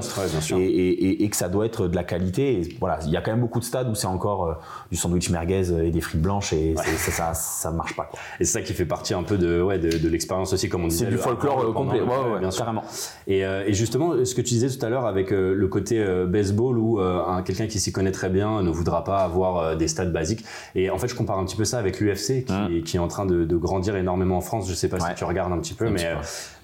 [0.57, 2.59] et, et, et, que ça doit être de la qualité.
[2.59, 4.53] Et voilà, il y a quand même beaucoup de stades où c'est encore euh,
[4.91, 8.05] du sandwich merguez et des frites blanches et ça, ça, ça, marche pas.
[8.05, 8.19] Quoi.
[8.39, 10.83] Et c'est ça qui fait partie un peu de, ouais, de, de l'expérience aussi, comme
[10.83, 11.05] on disait.
[11.05, 12.63] C'est du folklore euh, complet, ouais, ouais, bien sûr.
[12.63, 12.83] carrément.
[13.27, 16.77] Et, euh, et, justement, ce que tu disais tout à l'heure avec le côté baseball
[16.77, 16.99] où
[17.45, 20.45] quelqu'un qui s'y connaît très bien ne voudra pas avoir des stades basiques.
[20.75, 22.83] Et en fait, je compare un petit peu ça avec l'UFC qui, mmh.
[22.83, 24.69] qui, est en train de, de, grandir énormément en France.
[24.69, 26.07] Je sais pas si tu regardes un petit peu, mais,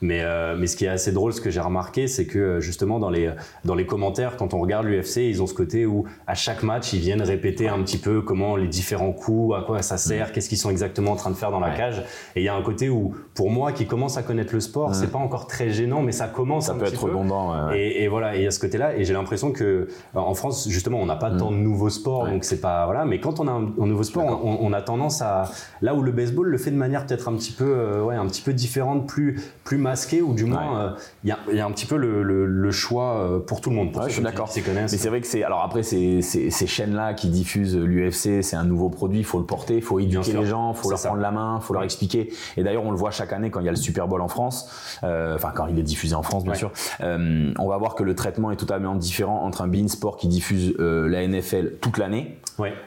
[0.06, 0.24] mais,
[0.58, 3.32] mais ce qui est assez drôle, ce que j'ai remarqué, c'est que justement dans les,
[3.64, 6.94] dans les commentaires, quand on regarde l'UFC, ils ont ce côté où à chaque match,
[6.94, 10.50] ils viennent répéter un petit peu comment les différents coups, à quoi ça sert, qu'est-ce
[10.50, 12.04] qu'ils sont exactement en train de faire dans la cage.
[12.36, 14.96] Et il y a un côté où, pour moi, qui commence à connaître le sport,
[14.96, 17.72] c'est pas encore très gênant, mais ça commence ça un peut être redondant.
[17.72, 18.96] Et, et, voilà, il y a ce côté-là.
[18.98, 22.28] Et j'ai l'impression que euh, en France, justement, on n'a pas tant de nouveaux sports,
[22.28, 23.06] donc c'est pas voilà.
[23.06, 26.48] Mais quand on a un, nouveau sport, on, a tendance à là où le baseball
[26.48, 29.42] le fait de manière peut-être un petit peu, euh, ouais, un petit peu différente, plus
[29.64, 30.90] plus masquée, ou du moins, euh,
[31.24, 33.92] il y, a, y, a, un petit peu le, le, choix pour tout le monde.
[33.92, 34.50] Pour je suis d'accord.
[34.56, 36.22] Mais c'est vrai que c'est alors après ces,
[36.68, 40.34] chaînes-là qui diffusent l'UFC, c'est un nouveau produit, il faut le porter, il faut éduquer
[40.34, 42.32] les gens, il faut leur prendre la main, il faut leur expliquer.
[42.58, 44.28] Et d'ailleurs, on le voit chaque année quand il y a le Super Bowl en
[44.28, 46.72] France, euh, enfin quand il est diffusé en France, bien sûr.
[47.02, 50.28] Euh, on va voir que le traitement est totalement différent entre un bein sport qui
[50.28, 52.40] diffuse euh, la NFL toute l'année.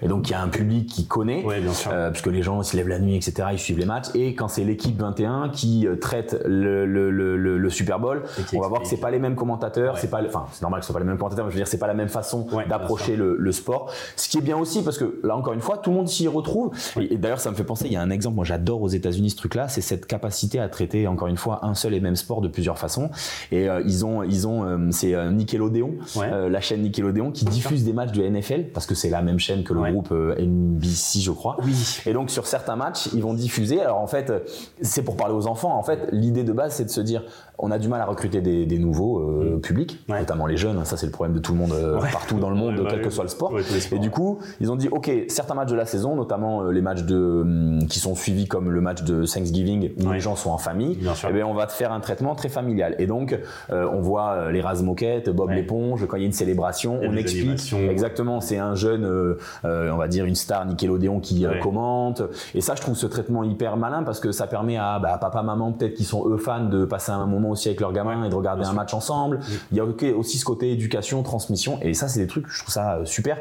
[0.02, 1.90] Et donc il y a un public qui connaît, ouais, bien sûr.
[1.92, 3.48] Euh, parce que les gens se lèvent la nuit, etc.
[3.52, 4.06] Ils suivent les matchs.
[4.14, 8.22] Et quand c'est l'équipe 21 qui euh, traite le, le, le, le, Super Bowl,
[8.54, 9.98] on va voir que c'est pas les mêmes commentateurs.
[9.98, 11.60] C'est pas, enfin c'est normal que ce soit pas les mêmes commentateurs, mais je veux
[11.60, 13.90] dire c'est pas la même façon d'approcher le, sport.
[14.16, 16.28] Ce qui est bien aussi parce que là encore une fois, tout le monde s'y
[16.28, 16.70] retrouve.
[17.00, 19.30] Et, d'ailleurs ça me fait penser, il y a un exemple, moi j'adore aux États-Unis
[19.30, 22.40] ce truc-là, c'est cette capacité à traiter encore une fois un seul et même sport
[22.40, 23.10] de plusieurs façons.
[23.52, 28.12] Et euh, ils ont, ils ont, c'est Nickelodeon, la chaîne Nickelodeon qui diffuse des matchs
[28.12, 31.56] de NFL parce que c'est la même chaîne que le groupe NBC, je crois.
[31.64, 32.00] Oui.
[32.06, 33.80] Et donc sur certains matchs, ils vont diffuser.
[33.80, 34.32] Alors en fait,
[34.80, 35.76] c'est pour parler aux enfants.
[35.76, 37.22] En fait, l'idée de base, c'est de se dire,
[37.58, 39.60] on a du mal à recruter des, nouveaux euh, mm.
[39.60, 40.84] publics, notamment les jeunes.
[40.84, 43.10] Ça, c'est le problème de tout le monde euh, partout dans le monde, quel que
[43.10, 43.52] soit le sport.
[43.90, 46.80] Et du coup, ils ont dit, ok, certains matchs de la saison, notamment euh, les
[46.80, 50.50] matchs de hum, qui sont suivis comme le match de Thanksgiving où les gens sont
[50.50, 50.92] en famille.
[50.92, 52.94] et eh bien, on va te faire un traitement très familial.
[52.98, 53.38] Et donc,
[53.70, 56.06] on voit les Razmoquettes, Bob l'éponge.
[56.06, 58.40] Quand il y a une célébration, on explique exactement.
[58.40, 62.22] C'est un jeune, on va dire une star Nickelodeon qui commentent.
[62.54, 65.42] Et ça, je trouve ce traitement hyper malin parce que ça permet à bah, papa,
[65.42, 68.28] maman, peut-être qui sont eux fans, de passer un moment aussi avec leurs gamins et
[68.28, 69.40] de regarder un match ensemble.
[69.72, 69.84] Il y a
[70.16, 71.78] aussi ce côté éducation, transmission.
[71.82, 73.38] Et ça, c'est des trucs, je trouve ça super.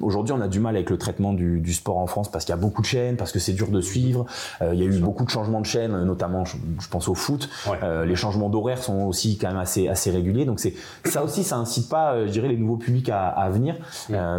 [0.00, 2.58] Aujourd'hui, on a du mal avec le traitement du, sport en France parce qu'il y
[2.58, 4.26] a beaucoup de chaînes, parce que c'est dur de suivre.
[4.60, 6.56] il y a eu beaucoup de changements de chaînes, notamment, je,
[6.90, 7.48] pense au foot.
[7.82, 10.44] les changements d'horaire sont aussi quand même assez, assez réguliers.
[10.44, 10.74] Donc c'est
[11.04, 13.76] ça aussi, ça incite pas, je dirais, les nouveaux publics à, venir.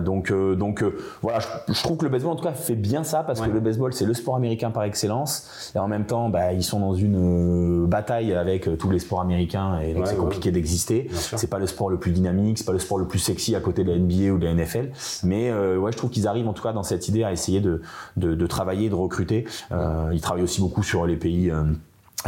[0.04, 0.84] donc donc
[1.22, 3.60] voilà, je, trouve que le baseball en tout cas fait bien ça parce que le
[3.60, 6.94] baseball c'est le sport américain par excellence et en même temps bah, ils sont dans
[6.94, 11.08] une euh, bataille avec euh, tous les sports américains et donc c'est compliqué d'exister.
[11.14, 13.60] C'est pas le sport le plus dynamique, c'est pas le sport le plus sexy à
[13.60, 14.92] côté de la NBA ou de la NFL,
[15.24, 17.62] mais euh, ouais je trouve qu'ils arrivent en tout cas dans cette idée à essayer
[17.62, 17.82] de,
[18.18, 19.46] de, travailler, de recruter.
[20.12, 21.52] ils travaillent aussi beaucoup sur les pays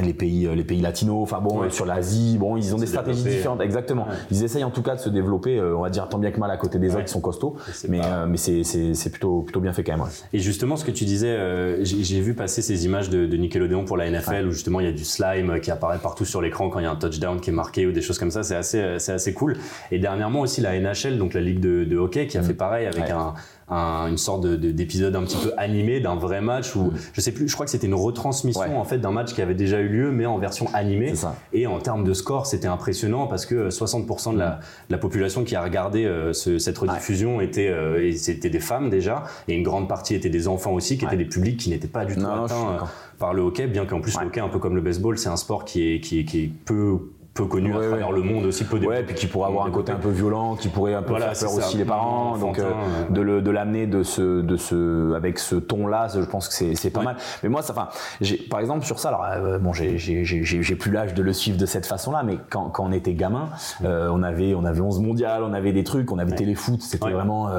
[0.01, 3.23] les pays euh, les pays latinos enfin bon sur l'Asie bon ils ont des stratégies
[3.23, 3.61] différentes.
[3.61, 4.07] Exactement.
[4.31, 6.39] Ils essayent en tout cas de se développer euh, on va dire tant bien que
[6.39, 7.55] mal à côté des autres qui sont costauds.
[7.87, 10.91] Mais euh, mais c'est c'est plutôt plutôt bien fait quand même et justement ce que
[10.91, 14.79] tu disais j'ai vu passer ces images de, de Nickelodeon pour la NFL où justement
[14.79, 16.95] il y a du slime qui apparaît partout sur l'écran quand il y a un
[16.95, 18.43] touchdown qui est marqué ou des choses comme ça.
[18.43, 19.57] C'est assez c'est assez cool.
[19.91, 22.45] Et dernièrement aussi la NHL donc la ligue de, de hockey qui a mm.
[22.45, 23.33] fait pareil avec un
[23.69, 27.53] une sorte d'épisode un petit peu animé d'un vrai match où je sais plus, je
[27.53, 30.25] crois que c'était une retransmission en fait d'un match qui avait déjà eu lieu mais
[30.25, 31.13] en version animée.
[31.53, 35.55] Et en termes de score, c'était impressionnant parce que 60% de la, la, population qui
[35.55, 39.23] a regardé euh, ce, cette rediffusion était euh, c'était des femmes déjà.
[39.47, 42.05] Et une grande partie étaient des enfants aussi qui étaient des publics qui n'étaient pas
[42.05, 42.85] du tout atteints euh,
[43.17, 45.37] par le hockey, bien qu'en plus le hockey un peu comme le baseball, c'est un
[45.37, 46.99] sport qui est qui est, qui est peu
[47.35, 49.91] peu connu à travers le monde aussi peu ouais puis qui pourrait avoir un côté
[49.91, 52.37] un peu violent qui pourrait un peu faire peur aussi les parents.
[52.37, 52.71] Donc euh,
[53.09, 56.73] de le de l'amener de ce de ce avec ce ton là je pense que
[56.75, 57.17] c'est pas mal.
[57.43, 57.89] Mais moi ça enfin
[58.21, 61.33] j'ai par exemple sur ça alors euh, bon j'ai j'ai j'ai plus l'âge de le
[61.33, 63.49] suivre de cette façon là mais quand quand on était gamin
[63.83, 67.11] euh, on avait on avait 11 mondial on avait des trucs on avait téléfoot c'était
[67.11, 67.49] vraiment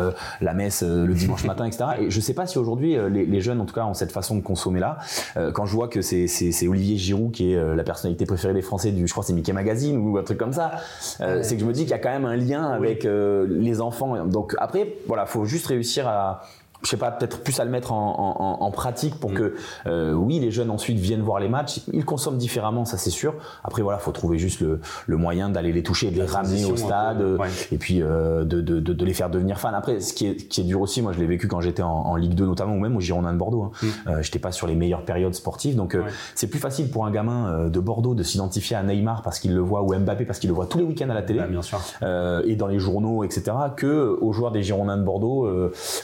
[0.41, 3.61] la messe le dimanche matin etc et je sais pas si aujourd'hui les, les, jeunes
[3.61, 4.99] en tout cas ont cette façon de consommer là
[5.53, 8.91] quand je vois que c'est c'est Olivier Giroud qui est la personnalité préférée des Français
[8.91, 9.53] du je crois c'est Mickey
[9.97, 10.73] ou un truc comme ça.
[11.21, 13.47] Euh, c'est que je me dis qu'il y a quand même un lien avec euh,
[13.49, 14.25] les enfants.
[14.27, 16.43] Donc après, voilà, faut juste réussir à
[16.83, 19.35] je sais pas, peut-être plus à le mettre en, en, pratique pour mm.
[19.35, 19.55] que,
[19.87, 21.81] euh, oui, les jeunes ensuite viennent voir les matchs.
[21.93, 23.35] Ils consomment différemment, ça c'est sûr.
[23.65, 26.77] Après, voilà, faut trouver juste le, le moyen d'aller les toucher, de les ramener au
[26.77, 27.25] stade,
[27.73, 29.73] et puis euh, de, de, de, les faire devenir fans.
[29.75, 31.89] Après, ce qui est, qui est dur aussi, moi je l'ai vécu quand j'étais en,
[31.89, 33.63] en, Ligue 2 notamment, ou même au Girondin de Bordeaux.
[33.63, 33.71] Hein.
[33.83, 33.87] Mm.
[34.09, 36.03] Euh, j'étais pas sur les meilleures périodes sportives, donc euh,
[36.35, 39.55] c'est plus facile pour un gamin euh, de Bordeaux de s'identifier à Neymar parce qu'il
[39.55, 41.63] le voit, ou Mbappé parce qu'il le voit tous les week-ends à la télé, bien
[41.63, 41.81] sûr.
[42.03, 45.49] et dans les journaux, etc., que aux joueurs des Girondins de Bordeaux.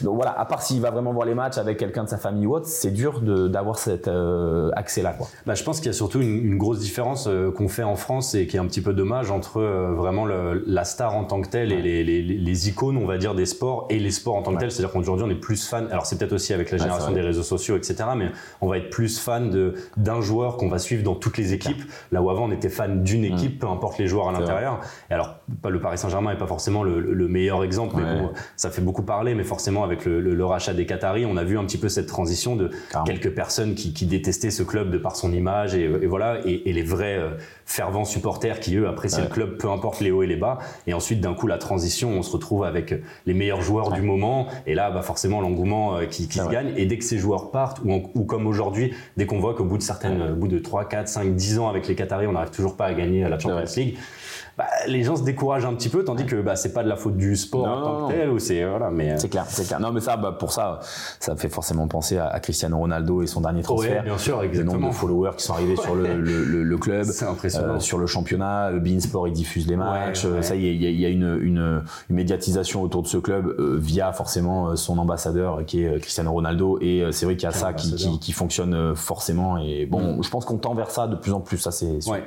[0.02, 2.46] donc voilà, à part s'il va vraiment voir les matchs avec quelqu'un de sa famille
[2.46, 5.16] ou autre, c'est dur d'avoir cet euh, accès-là.
[5.46, 8.34] Bah, je pense qu'il y a surtout une, grosse différence euh, qu'on fait en France
[8.34, 11.40] et qui est un petit peu dommage entre euh, vraiment le, la star en tant
[11.40, 14.36] que telle et les, les, les, icônes, on va dire, des sports et les sports
[14.36, 14.70] en tant que tel.
[14.70, 15.88] C'est-à-dire qu'aujourd'hui, on est plus fan.
[15.90, 17.96] Alors, c'est peut-être aussi avec la génération des réseaux sociaux, etc.
[18.16, 21.82] Mais on va être plus fan d'un joueur qu'on va suivre dans toutes les équipes.
[22.12, 23.32] Là où avant, on était fan d'une mm.
[23.32, 24.80] équipe, peu importe les joueurs à l'intérieur.
[25.10, 25.36] Et alors,
[25.68, 29.02] le Paris Saint-Germain n'est pas forcément le, le, meilleur exemple, mais bon, ça fait beaucoup
[29.02, 29.34] parler.
[29.34, 32.06] Mais forcément, avec le, le rachat des Qataris, on a vu un petit peu cette
[32.06, 32.70] transition de
[33.04, 37.16] quelques personnes qui, détestaient ce club de par son image et, voilà, et, les vrais
[37.16, 37.30] euh,
[37.64, 40.58] fervents supporters qui eux apprécient le club, peu importe les hauts et les bas.
[40.86, 42.94] Et ensuite, d'un coup, la transition, on se retrouve avec
[43.26, 44.46] les meilleurs joueurs du moment.
[44.66, 46.72] Et là, bah, forcément, l'engouement euh, qui, se gagne.
[46.76, 49.78] Et dès que ces joueurs partent, ou, ou comme aujourd'hui, dès qu'on voit qu'au bout
[49.78, 52.50] de certaines, au bout de 3, 4, 5, 10 ans avec les Qataris, on n'arrive
[52.50, 53.96] toujours pas à gagner la Champions League
[54.62, 56.96] bah, les gens se découragent un petit peu, tandis que bah, c'est pas de la
[56.96, 58.30] faute du sport en tant que tel.
[58.30, 59.16] Ou c'est voilà, mais euh.
[59.18, 59.80] c'est clair, c'est clair.
[59.80, 60.80] Non, mais ça, bah, pour ça,
[61.20, 64.02] ça fait forcément penser à, Cristiano Ronaldo et son dernier transfert.
[64.02, 64.74] Oui, bien sûr, exactement.
[64.74, 67.74] Le nombre de followers qui sont arrivés sur le, le, le, club, impressionnant.
[67.74, 70.26] Euh, sur le championnat, Beansport il diffuse les matchs.
[70.40, 73.76] Ça y est, il y a, une, une, une, médiatisation autour de ce club euh,
[73.80, 76.78] via forcément son ambassadeur qui est Cristiano Ronaldo.
[76.80, 79.58] Et c'est vrai qu'il y a ça qui, qui, qui, fonctionne forcément.
[79.58, 80.22] Et bon, mm.
[80.22, 81.58] je pense qu'on tend vers ça de plus en plus.
[81.58, 82.08] Ça, c'est.
[82.08, 82.24] Ouais.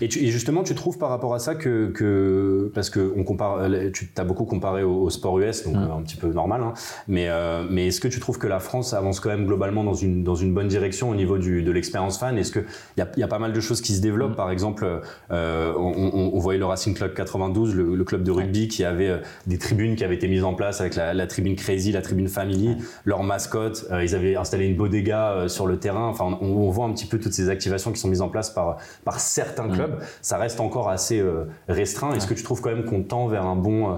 [0.00, 3.24] Et, tu, et justement, tu trouves par rapport à ça que, que parce que on
[3.24, 5.78] compare, euh, tu as beaucoup comparé au, sport US, donc mm.
[5.78, 6.62] euh, un petit peu normal.
[6.62, 6.74] Hein.
[7.08, 9.94] mais euh, mais est-ce que tu trouves que la France avance quand même globalement dans
[9.94, 12.38] une dans une bonne direction au niveau du, de l'expérience fan?
[12.38, 12.60] Est-ce que
[12.96, 14.32] il y a, y a, pas mal de choses qui se développent?
[14.32, 14.36] Mm.
[14.36, 18.84] Par exemple, euh, on, on, voyait le Racing Club 92, le, club de rugby, qui
[18.84, 22.02] avait des tribunes qui avaient été mises en place avec la, la tribune Crazy, la
[22.02, 23.86] tribune Family, leur mascotte.
[24.02, 26.08] ils avaient installé une bodega sur le terrain.
[26.08, 28.50] Enfin, on, on, voit un petit peu toutes ces activations qui sont mises en place
[28.50, 29.72] par par certains mm.
[29.72, 29.98] clubs.
[30.22, 31.22] Ça reste encore assez
[31.68, 32.14] restreint.
[32.14, 33.96] Est-ce que tu trouves quand même qu'on tend vers un bon, euh,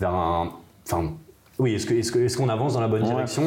[0.00, 0.52] vers un,
[0.86, 1.12] enfin,
[1.60, 3.42] Oui, est-ce qu'on est est qu'on avance dans la bonne direction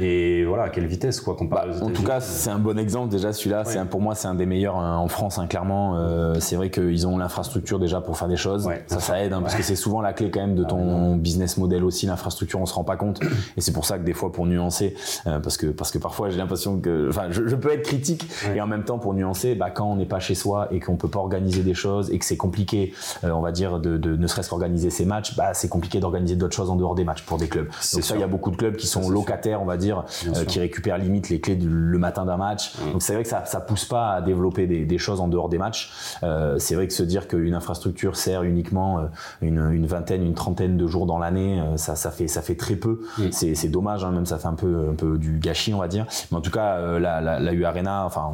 [0.00, 3.34] Et voilà, à quelle vitesse quoi, bah, En tout cas, c'est un bon exemple déjà
[3.34, 3.64] celui-là.
[3.90, 5.98] Pour moi, c'est un des meilleurs hein, en France, hein, clairement.
[5.98, 8.66] Euh, c'est vrai qu'ils ont l'infrastructure déjà pour faire des choses.
[8.86, 11.16] ça, ça aide, hein, parce que c'est souvent la clé quand même de ah ton
[11.16, 12.06] business model aussi.
[12.06, 13.20] L'infrastructure, on se rend pas compte.
[13.58, 14.94] Et c'est pour ça que des fois, pour nuancer,
[15.26, 18.60] euh, parce que parce que parfois j'ai l'impression que, enfin, je, peux être critique et
[18.60, 21.08] en même temps pour nuancer, bah, quand on n'est pas chez soi et qu'on peut
[21.08, 24.26] pas organiser des choses et que c'est compliqué, euh, on va dire de, de ne
[24.26, 27.36] serait-ce qu'organiser ses matchs, bah, c'est compliqué d'organiser d'autres choses en dehors des matchs pour
[27.36, 27.57] des clubs.
[27.64, 30.44] Donc ça, il y a beaucoup de clubs qui sont locataires, on va dire, euh,
[30.44, 32.74] qui récupèrent limite les clés du, le matin d'un match.
[32.74, 32.92] Mm.
[32.92, 35.48] Donc c'est vrai que ça, ça pousse pas à développer des, des choses en dehors
[35.48, 35.92] des matchs.
[36.22, 39.02] Euh, c'est vrai que se dire qu'une infrastructure sert uniquement euh,
[39.42, 42.76] une, une, vingtaine, une trentaine de jours dans l'année, ça, ça fait ça fait très
[42.76, 43.00] peu.
[43.18, 43.28] Mm.
[43.32, 46.06] C'est dommage, hein, même ça fait un peu un peu du gâchis, on va dire.
[46.30, 48.32] Mais en tout cas, la, la, la U Arena, enfin,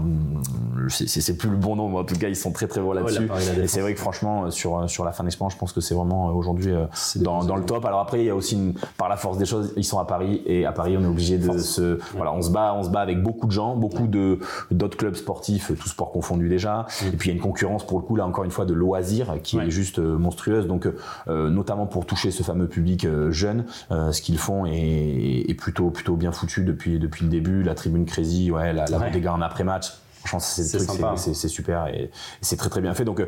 [0.89, 3.29] c'est plus le bon nom, mais en tout cas, ils sont très très bons là-dessus.
[3.63, 6.29] et c'est vrai que franchement, sur sur la fin d'expérience, je pense que c'est vraiment
[6.29, 6.73] aujourd'hui
[7.17, 7.85] dans, dans le top.
[7.85, 10.05] Alors après, il y a aussi une, par la force des choses, ils sont à
[10.05, 12.91] Paris et à Paris, on est obligé de se, voilà, on se bat, on se
[12.91, 14.39] bat avec beaucoup de gens, beaucoup de
[14.71, 16.87] d'autres clubs sportifs, tous sports confondus déjà.
[17.07, 18.75] Et puis il y a une concurrence pour le coup là encore une fois de
[18.75, 20.67] loisirs qui est juste euh, monstrueuse.
[20.67, 20.89] Donc
[21.29, 25.91] euh, notamment pour toucher ce fameux public euh, jeune, ce qu'ils font est, est, plutôt
[25.91, 27.63] plutôt bien foutu depuis depuis le début.
[27.63, 29.93] La tribune crazy, ouais, la, la des gars en après match.
[30.25, 33.05] Franchement, c'est super et, et c'est très très bien fait.
[33.05, 33.23] Donc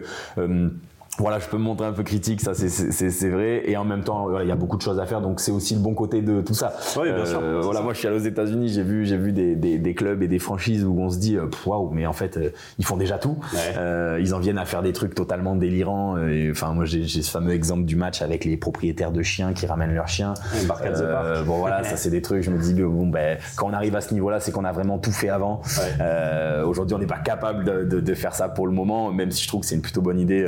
[1.19, 4.41] voilà, je peux me montrer un peu critique, ça c'est vrai, et en même temps,
[4.41, 6.41] il y a beaucoup de choses à faire, donc c'est aussi le bon côté de
[6.41, 6.75] tout ça.
[6.97, 7.41] Oui, bien sûr.
[7.43, 9.95] Euh, voilà, moi je suis allé aux États-Unis, j'ai vu, j'ai vu des, des, des,
[9.95, 12.85] clubs et des franchises où on se dit, euh, waouh, mais en fait, euh, ils
[12.85, 13.37] font déjà tout.
[13.79, 16.19] Euh, ils en viennent à faire des trucs totalement délirants.
[16.19, 19.67] Et, enfin, moi j'ai ce fameux exemple du match avec les propriétaires de chiens qui
[19.67, 20.35] ramènent leurs chiens.
[20.85, 22.43] Euh, bon voilà, ça c'est des trucs.
[22.43, 24.99] Je me dis, bon ben, quand on arrive à ce niveau-là, c'est qu'on a vraiment
[24.99, 25.63] tout fait avant.
[26.67, 29.45] Aujourd'hui, on n'est pas capable de, de, de, faire ça pour le moment, même si
[29.45, 30.45] je trouve que c'est une plutôt bonne idée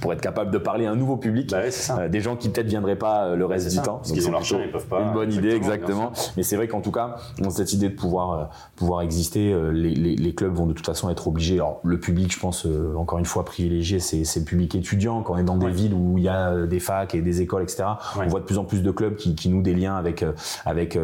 [0.01, 1.59] pour être capable de parler à un nouveau public, bah
[1.91, 3.97] euh, des gens qui peut-être viendraient pas euh, le reste du temps.
[3.97, 5.01] Parce qu'ils ont leur ils peuvent pas.
[5.01, 6.11] Une bonne idée, exactement.
[6.35, 8.43] Mais c'est vrai qu'en tout cas, on cette idée de pouvoir euh,
[8.75, 11.55] pouvoir exister, les, les, les, clubs vont de toute façon être obligés.
[11.55, 15.21] Alors le public, je pense, encore une fois privilégié, c'est le public étudiant.
[15.21, 17.63] Quand on est dans des villes où il y a des facs et des écoles,
[17.63, 17.83] etc.
[18.17, 20.25] On voit de plus en plus de clubs qui, qui nouent des liens avec
[20.65, 20.97] avec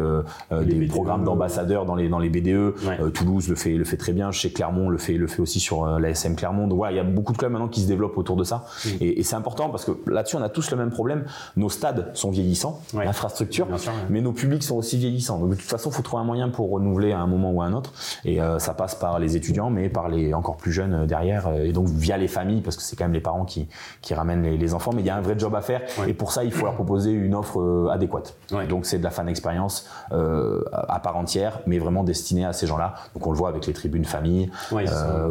[0.50, 2.74] des programmes d'ambassadeurs dans les dans les BDE.
[3.12, 4.32] Toulouse le fait le fait très bien.
[4.32, 6.66] Chez Clermont le fait le fait aussi sur la SM Clermont.
[6.66, 8.66] Donc voilà, il y a beaucoup de clubs maintenant qui se développent autour de ça.
[9.00, 11.24] Et, et c'est important parce que là-dessus, on a tous le même problème.
[11.56, 13.66] Nos stades sont vieillissants, l'infrastructure,
[14.08, 15.38] mais nos publics sont aussi vieillissants.
[15.38, 17.62] Donc de toute façon, il faut trouver un moyen pour renouveler à un moment ou
[17.62, 17.92] à un autre.
[18.24, 21.48] Et euh, ça passe par les étudiants, mais par les encore plus jeunes euh, derrière,
[21.48, 23.68] euh, et donc via les familles, parce que c'est quand même les parents qui,
[24.00, 24.92] qui ramènent les, enfants.
[24.94, 26.74] Mais il y a un vrai job à faire, et pour ça, il faut leur
[26.74, 28.36] proposer une offre adéquate.
[28.68, 32.94] Donc c'est de la fan expérience à part entière, mais vraiment destinée à ces gens-là.
[33.14, 34.50] Donc on le voit avec les tribunes familles,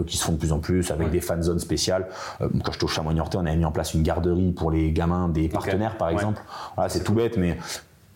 [0.07, 2.07] qui se font de plus en plus, avec des fan zones spéciales.
[2.39, 5.49] quand je au chamois on avait mis en place une garderie pour les gamins des
[5.49, 6.41] partenaires, par exemple.
[6.75, 7.57] Voilà, c'est tout bête, mais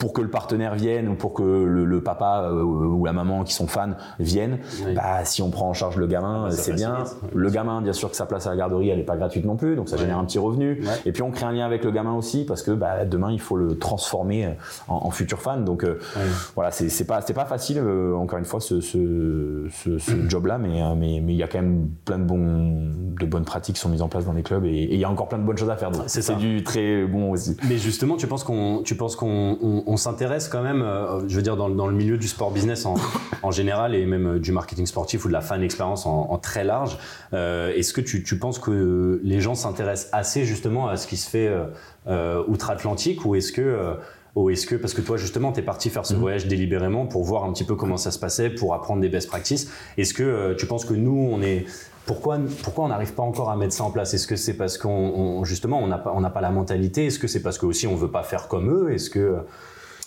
[0.01, 3.53] pour que le partenaire vienne ou pour que le, papa euh, ou la maman qui
[3.53, 4.57] sont fans viennent,
[4.95, 7.03] bah, si on prend en charge le gamin, c'est bien.
[7.35, 9.57] Le gamin, bien sûr que sa place à la garderie, elle n'est pas gratuite non
[9.57, 10.83] plus, donc ça génère un petit revenu.
[11.05, 13.39] Et puis on crée un lien avec le gamin aussi parce que bah, demain il
[13.39, 14.55] faut le transformer
[14.87, 15.65] en, futur fan.
[15.65, 15.99] Donc euh,
[16.55, 20.81] voilà, c'est pas pas facile euh, encore une fois ce, ce, ce, job là, mais
[20.95, 23.89] mais mais il y a quand même plein de bons de bonnes pratiques qui sont
[23.89, 25.69] mises en place dans les clubs et il y a encore plein de bonnes choses
[25.69, 25.91] à faire.
[26.07, 27.55] C'est du très bon aussi.
[27.69, 31.93] Mais justement, tu penses qu'on on s'intéresse quand même, euh, je veux dire, dans, le
[31.93, 32.85] milieu du sport business
[33.43, 36.63] en, général et même euh, du marketing sportif ou de la fan expérience en, très
[36.63, 36.97] large.
[37.33, 41.29] Euh, est-ce que tu, penses que les gens s'intéressent assez justement à ce qui se
[41.29, 41.51] fait
[42.47, 43.95] outre-Atlantique ou est-ce que
[44.35, 46.17] ou est-ce que, parce que toi justement, tu es parti faire ce mm-hmm.
[46.17, 49.27] voyage délibérément pour voir un petit peu comment ça se passait, pour apprendre des best
[49.27, 51.65] practices, est-ce que tu penses que nous, on est,
[52.05, 54.13] pourquoi, pourquoi on n'arrive pas encore à mettre ça en place?
[54.13, 57.07] Est-ce que c'est parce qu'on justement on n'a pas, on n'a pas la mentalité?
[57.07, 58.93] Est-ce que c'est parce que aussi on veut pas faire comme eux?
[58.93, 59.43] Est-ce que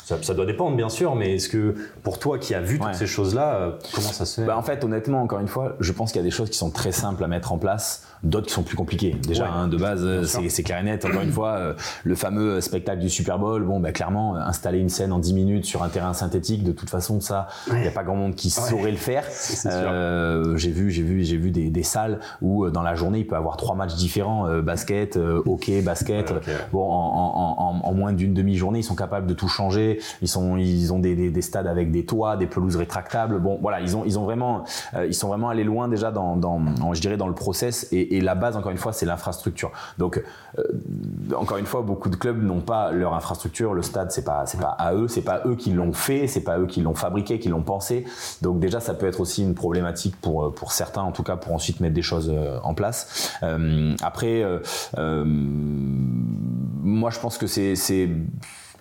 [0.05, 3.07] ça, doit dépendre, bien sûr, mais est-ce que pour toi qui as vu toutes ces
[3.07, 4.47] choses-là, euh, comment ça se fait?
[4.47, 6.59] Bah En fait, honnêtement, encore une fois, je pense qu'il y a des choses qui
[6.59, 9.17] sont très simples à mettre en place d'autres qui sont plus compliqués.
[9.27, 11.05] Déjà, hein, de base, c'est clair et net.
[11.05, 14.89] Encore une fois, euh, le fameux spectacle du Super Bowl, bon, bah, clairement, installer une
[14.89, 17.91] scène en 10 minutes sur un terrain synthétique, de toute façon, ça, il n'y a
[17.91, 19.25] pas grand monde qui saurait le faire.
[19.67, 23.21] Euh, j'ai vu, j'ai vu, j'ai vu des, des, salles où euh, dans la journée,
[23.21, 26.33] il peut avoir trois matchs différents, euh, basket, hockey, basket.
[26.73, 30.01] Bon, en, en, en moins d'une demi-journée, ils sont capables de tout changer.
[30.23, 33.41] Ils sont, ils ont des, des, des, stades avec des toits, des pelouses rétractables.
[33.41, 34.65] Bon, voilà, ils ont, ils ont vraiment,
[35.07, 36.61] ils sont vraiment allés loin déjà dans, dans,
[36.95, 39.72] je dirais, dans le process et, et la base, encore une fois, c'est l'infrastructure.
[39.98, 40.22] Donc,
[40.59, 40.62] euh,
[41.37, 43.74] encore une fois, beaucoup de clubs n'ont pas leur infrastructure.
[43.74, 46.42] Le stade, c'est pas, c'est pas à eux, c'est pas eux qui l'ont fait, c'est
[46.42, 48.05] pas eux qui l'ont fabriqué, qui l'ont pensé.
[48.42, 51.53] Donc déjà, ça peut être aussi une problématique pour pour certains, en tout cas, pour
[51.53, 53.33] ensuite mettre des choses euh, en place.
[53.42, 54.44] Euh, après,
[54.96, 58.09] moi, je pense que c'est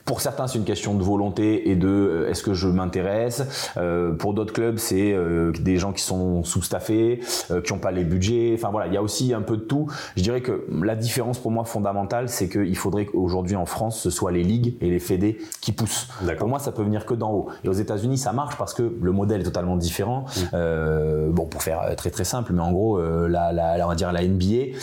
[0.06, 3.72] pour certains, c'est une question de volonté et de euh, est-ce que je m'intéresse?
[3.78, 7.22] Euh, pour d'autres clubs, c'est euh, des gens qui sont sous-staffés,
[7.64, 8.52] qui n'ont pas les budgets.
[8.54, 9.88] Enfin voilà, il y a aussi un peu de tout.
[10.18, 14.10] Je dirais que la différence pour moi fondamentale, c'est qu'il faudrait qu'aujourd'hui en France, ce
[14.10, 16.10] soit les ligues et les fédés qui poussent.
[16.38, 17.48] Pour moi, ça peut venir que d'en haut.
[17.64, 20.26] Et aux États-Unis, ça marche parce que le modèle est totalement différent.
[20.54, 21.32] Mm.
[21.32, 24.26] bon, pour faire très très simple, mais en gros, la, la, on va dire la
[24.26, 24.78] NBA,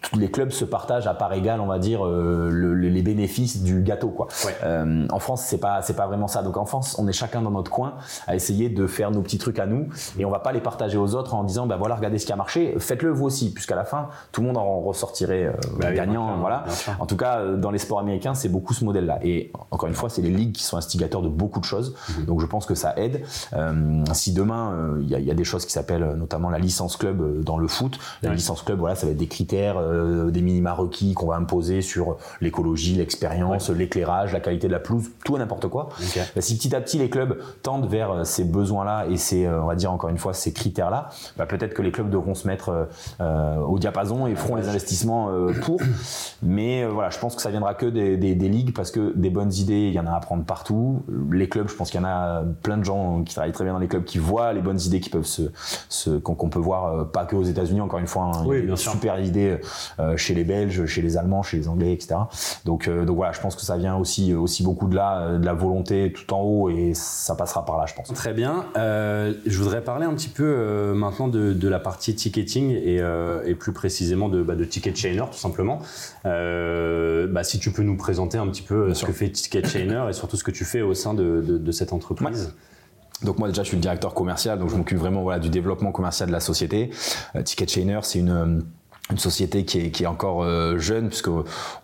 [0.00, 4.11] tous les clubs se partagent à part égale, on va dire, les bénéfices du gâteau.
[4.64, 6.42] Euh, en France, c'est pas c'est pas vraiment ça.
[6.42, 7.94] Donc en France, on est chacun dans notre coin
[8.26, 10.98] à essayer de faire nos petits trucs à nous et on va pas les partager
[10.98, 13.76] aux autres en disant bah voilà regardez ce qui a marché, faites-le vous aussi, puisqu'à
[13.76, 16.38] la fin tout le monde en ressortirait euh, bah gagnant.
[16.38, 16.64] voilà.
[16.98, 19.18] En tout cas, euh, dans les sports américains, c'est beaucoup ce modèle-là.
[19.22, 21.94] Et encore une fois, c'est les ligues qui sont instigateurs de beaucoup de choses.
[22.18, 22.24] Mhm.
[22.26, 23.22] Donc je pense que ça aide.
[24.12, 27.68] si demain il y, a des choses qui s'appellent notamment la licence club dans le
[27.68, 29.80] foot, la licence club, voilà, ça va être des critères,
[30.30, 35.10] des minima requis qu'on va imposer sur l'écologie, l'expérience, l'éclairage la qualité de la pelouse,
[35.24, 35.88] tout et n'importe quoi.
[36.34, 39.62] Bah, si petit à petit les clubs tendent vers euh, ces besoins-là et ces, euh,
[39.62, 42.46] on va dire encore une fois, ces critères-là, bah, peut-être que les clubs devront se
[42.46, 42.88] mettre
[43.20, 45.30] euh, au diapason et feront les investissements
[45.62, 45.80] pour.
[46.42, 49.88] Mais voilà, je pense que ça viendra que des, ligues parce que des bonnes idées,
[49.88, 51.02] il y en a à prendre partout.
[51.30, 53.72] Les clubs, je pense qu'il y en a plein de gens qui travaillent très bien
[53.72, 57.24] dans les clubs qui voient les bonnes idées qui peuvent se, qu'on peut voir pas
[57.24, 57.80] que aux États-Unis.
[57.80, 59.58] Encore une fois, hein, il y a super idées
[60.16, 62.16] chez les Belges, chez les Allemands, chez les Anglais, etc.
[62.64, 65.54] Donc, donc voilà, je pense que ça vient aussi, aussi beaucoup de là, de la
[65.54, 68.08] volonté tout en haut et ça passera par là, je pense.
[68.08, 68.66] Très bien.
[68.76, 73.00] Euh, je voudrais parler un petit peu euh, maintenant de, de, la partie ticketing et,
[73.00, 75.80] euh, et plus précisément de, bah, de Ticket Chainer, tout simplement.
[76.24, 80.12] Bah, si tu peux nous présenter un petit peu ce que fait Ticket Chainer et
[80.12, 82.54] surtout ce que tu fais au sein de, de, cette entreprise.
[83.22, 85.92] Donc moi déjà je suis le directeur commercial, donc je m'occupe vraiment voilà, du développement
[85.92, 86.90] commercial de la société.
[87.44, 88.64] Ticket Chainer c'est une
[89.12, 91.30] une société qui est, qui est encore euh, jeune puisque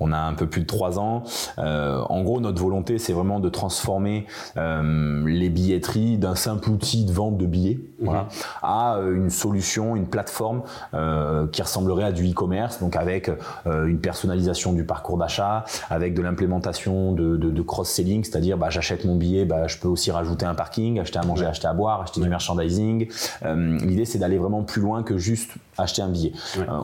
[0.01, 1.25] on a un peu plus de trois ans.
[1.59, 7.05] Euh, en gros, notre volonté, c'est vraiment de transformer euh, les billetteries d'un simple outil
[7.05, 8.29] de vente de billets voilà, mhm.
[8.63, 10.63] à une solution, une plateforme
[10.95, 13.31] euh, qui ressemblerait à du e-commerce, donc avec
[13.67, 19.05] une personnalisation du parcours d'achat, avec de l'implémentation de, de, de cross-selling, c'est-à-dire bah, j'achète
[19.05, 22.03] mon billet, bah, je peux aussi rajouter un parking, acheter à manger, acheter à boire,
[22.03, 23.09] acheter du merchandising.
[23.45, 26.33] L'idée, c'est d'aller vraiment plus loin que juste acheter un billet.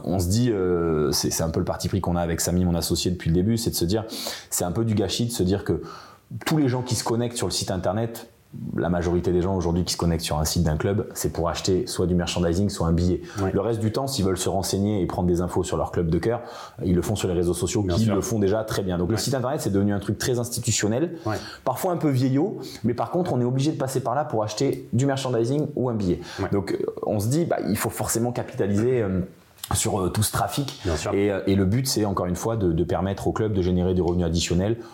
[0.05, 2.75] on se dit, euh, c'est un peu le parti pris qu'on a avec Samy, mon
[2.75, 4.05] associé, depuis le début, c'est de se dire,
[4.51, 5.83] c'est un peu du gâchis de se dire que
[6.47, 8.29] tous les gens qui se connectent sur le site internet
[8.77, 11.49] la majorité des gens aujourd'hui qui se connectent sur un site d'un club, c'est pour
[11.49, 13.21] acheter soit du merchandising, soit un billet.
[13.53, 16.09] Le reste du temps, s'ils veulent se renseigner et prendre des infos sur leur club
[16.09, 16.41] de cœur,
[16.85, 18.99] ils le font sur les réseaux sociaux, qui le font déjà très bien.
[18.99, 21.17] Donc le site internet, c'est devenu un truc très institutionnel,
[21.65, 24.43] parfois un peu vieillot, mais par contre, on est obligé de passer par là pour
[24.43, 26.21] acheter du merchandising ou un billet.
[26.53, 29.03] Donc euh, on se dit, bah, il faut forcément capitaliser.
[29.03, 29.21] Euh,
[29.73, 30.81] sur euh, tout ce trafic.
[31.13, 33.95] Et, et, le but, c'est encore une fois de, de permettre au club de générer
[33.95, 34.85] des revenus additionnels euh,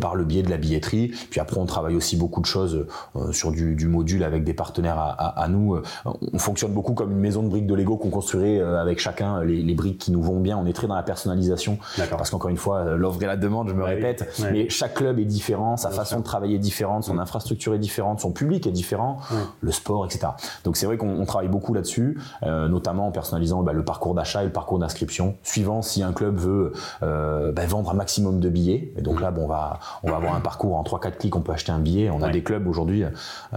[0.00, 1.12] par le biais de la billetterie.
[1.30, 4.54] Puis après, on travaille aussi beaucoup de choses euh, sur du, du, module avec des
[4.54, 5.78] partenaires à, à, à, nous.
[6.04, 9.42] On fonctionne beaucoup comme une maison de briques de Lego qu'on construirait euh, avec chacun
[9.42, 10.56] les, les, briques qui nous vont bien.
[10.58, 11.78] On est très dans la personnalisation
[12.10, 15.24] parce qu'encore une fois, l'offre et la demande, je me répète, mais chaque club est
[15.24, 17.20] différent, sa façon de travailler est différente, son mm.
[17.20, 19.18] infrastructure est différente, son public est différent,
[19.60, 20.28] le sport, etc.
[20.64, 24.46] Donc c'est vrai qu'on travaille beaucoup là-dessus, notamment en personnalisant bah, le parcours d'achat et
[24.46, 28.92] le parcours d'inscription, suivant si un club veut bah, vendre un maximum de billets.
[28.96, 29.22] Et donc mm.
[29.22, 29.53] là, bon, on va
[30.02, 32.10] on va avoir un parcours en 3-4 clics, on peut acheter un billet.
[32.10, 33.10] On a des clubs aujourd'hui, euh,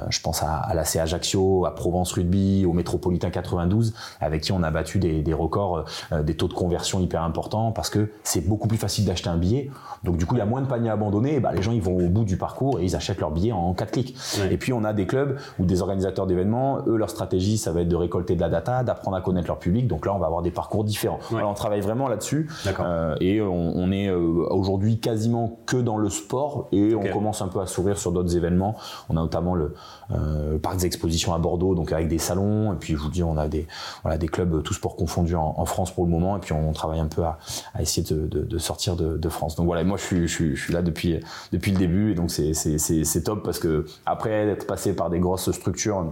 [0.09, 4.63] je pense à, à l'AC Ajaccio, à Provence Rugby, au Métropolitain 92, avec qui on
[4.63, 8.67] a battu des, records, euh, des taux de conversion hyper importants parce que c'est beaucoup
[8.67, 9.69] plus facile d'acheter un billet.
[10.03, 11.39] Donc du coup, il y a moins de paniers abandonnés.
[11.39, 13.73] Bah, les gens, ils vont au bout du parcours et ils achètent leur billet en
[13.73, 14.15] 4 clics.
[14.49, 17.81] Et puis on a des clubs ou des organisateurs d'événements, eux, leur stratégie, ça va
[17.81, 19.87] être de récolter de la data, d'apprendre à connaître leur public.
[19.87, 21.19] Donc là, on va avoir des parcours différents.
[21.35, 22.49] Alors on travaille vraiment là-dessus.
[22.79, 27.47] Euh, et on, on est aujourd'hui quasiment que dans le sport et on commence un
[27.47, 28.75] peu à s'ouvrir sur d'autres événements.
[29.07, 29.73] On a notamment le,
[30.11, 32.73] euh, parc des expositions à Bordeaux, donc avec des salons.
[32.73, 33.67] Et puis je vous dis, on a des,
[34.03, 36.35] voilà, des clubs tous sports confondus en, France pour le moment.
[36.35, 37.39] Et puis on travaille un peu à,
[37.73, 39.55] à essayer de, de, de sortir de, de, France.
[39.55, 41.19] Donc voilà, moi je suis, je suis, je suis là depuis,
[41.53, 45.51] depuis le début et donc c'est top parce que après d'être passé par des grosses
[45.51, 46.05] structures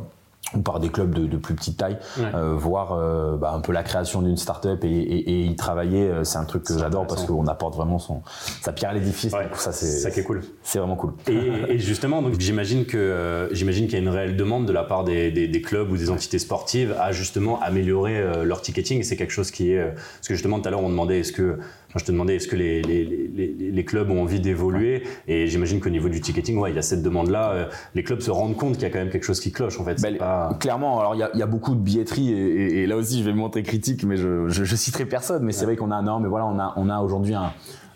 [0.54, 3.72] ou par des clubs de, de plus petite taille, euh, voir euh, bah, un peu
[3.72, 7.08] la création d'une start-up et, et, et, y travailler, euh, c'est un truc que j'adore
[7.08, 8.22] parce qu'on apporte vraiment son,
[8.62, 9.34] sa pierre à l'édifice.
[9.56, 10.44] ça, c'est ça qui est cool.
[10.62, 11.14] C'est vraiment cool.
[11.28, 14.72] Et, et justement, donc j'imagine que euh, j'imagine qu'il y a une réelle demande de
[14.72, 19.00] la part des, des, des clubs ou des entités sportives à justement améliorer leur ticketing.
[19.00, 21.32] Et c'est quelque chose qui est parce que justement tout à l'heure on demandait est-ce
[21.32, 21.58] que
[22.00, 25.80] je te demandais est-ce que les, les, les, les, clubs ont envie d'évoluer et j'imagine
[25.80, 27.52] qu'au niveau du ticketing, ouais, il y a cette demande-là.
[27.52, 29.80] Euh, les clubs se rendent compte qu'il y a quand même quelque chose qui cloche
[29.80, 30.02] en fait.
[30.02, 30.18] Ben,
[30.60, 33.20] clairement, alors il y, a, il y, a, beaucoup de billetterie et, et, là aussi
[33.20, 35.44] je vais me montrer critique, mais je, je, je citerai personne.
[35.44, 37.52] Mais c'est vrai qu'on a un mais voilà, on a, on a aujourd'hui un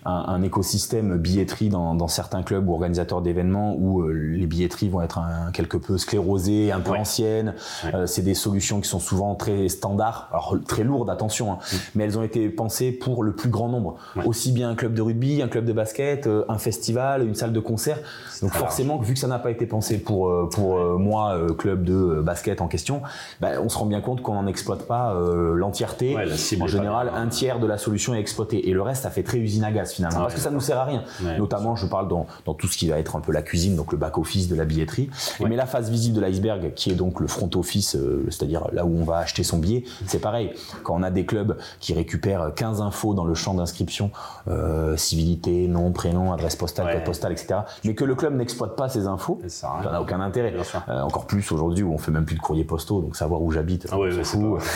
[0.06, 5.20] un, écosystème billetterie dans, certains clubs ou organisateurs d'événements où euh, les billetteries vont être
[5.20, 7.54] un, quelque peu sclérosées, un peu anciennes.
[7.94, 11.78] Euh, c'est des solutions qui sont souvent très standards, alors très lourdes, attention, hein, mm.
[11.96, 13.98] mais elles ont été pensées pour le plus grand nombre.
[14.26, 17.54] Aussi bien un club de rugby, un club de basket, euh, un festival, une salle
[17.54, 17.98] de concert.
[18.42, 22.62] Donc forcément, vu que ça n'a pas été pensé pour, pour moi, club de basket
[22.62, 23.02] en question,
[23.42, 25.14] bah, on se rend bien compte qu'on n'en exploite pas
[25.54, 26.16] l'entièreté.
[26.62, 29.40] en général, un tiers de la solution est exploité et le reste, ça fait très
[29.40, 31.04] usine à gaz finalement, parce que ça nous sert à rien.
[31.38, 33.92] Notamment, je parle dans, dans, tout ce qui va être un peu la cuisine, donc
[33.92, 35.10] le back office de la billetterie.
[35.40, 38.86] Mais la phase visible de l'iceberg, qui est donc le front office, euh, c'est-à-dire là
[38.86, 40.54] où on va acheter son billet, c'est pareil.
[40.84, 44.12] Quand on a des clubs qui récupèrent 15 infos dans le champ d'inscription,
[44.48, 48.90] euh, civilité, nom, prénom, adresse postale, code postal, etc., mais que le club n'exploite pas
[48.90, 50.54] ces infos, ça n'a aucun intérêt.
[50.90, 53.52] Euh, encore plus aujourd'hui où on fait même plus de courrier postaux, donc savoir où
[53.52, 54.12] j'habite, ah ouais,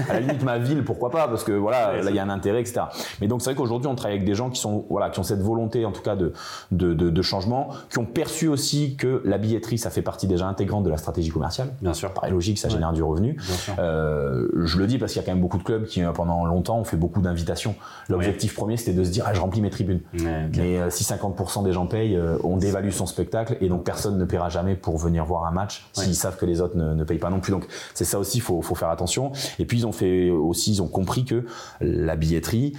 [0.09, 2.29] À la limite, ma ville, pourquoi pas, parce que voilà, là il y a un
[2.29, 2.81] intérêt, etc.
[3.21, 5.23] Mais donc c'est vrai qu'aujourd'hui on travaille avec des gens qui sont voilà qui ont
[5.23, 6.33] cette volonté en tout cas de,
[6.71, 10.83] de, de, changement, qui ont perçu aussi que la billetterie, ça fait partie déjà intégrante
[10.83, 11.69] de la stratégie commerciale.
[11.81, 12.13] Bien sûr.
[12.13, 13.37] Paraît logique, ça génère du revenu.
[13.79, 16.11] Euh, je le dis parce qu'il y a quand même beaucoup de clubs qui, euh,
[16.11, 17.75] pendant longtemps, ont fait beaucoup d'invitations.
[18.09, 20.01] L'objectif premier, c'était de se dire, ah, je remplis mes tribunes.
[20.13, 24.25] Mais euh, si 50% des gens payent, on dévalue son spectacle et donc personne ne
[24.25, 27.17] paiera jamais pour venir voir un match s'ils savent que les autres ne, ne, payent
[27.17, 27.51] pas non plus.
[27.51, 29.31] Donc c'est ça aussi, il faut, faut, faire attention.
[29.59, 31.45] Et puis ils ont fait aussi, ils ont compris que
[31.81, 32.73] la billetterie,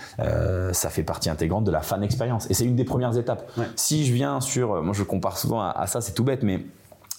[0.72, 2.02] ça fait partie intégrante de la fan
[2.50, 3.50] Et c'est une des premières étapes.
[3.76, 6.64] Si je viens sur, moi je compare souvent à ça, c'est tout bête, mais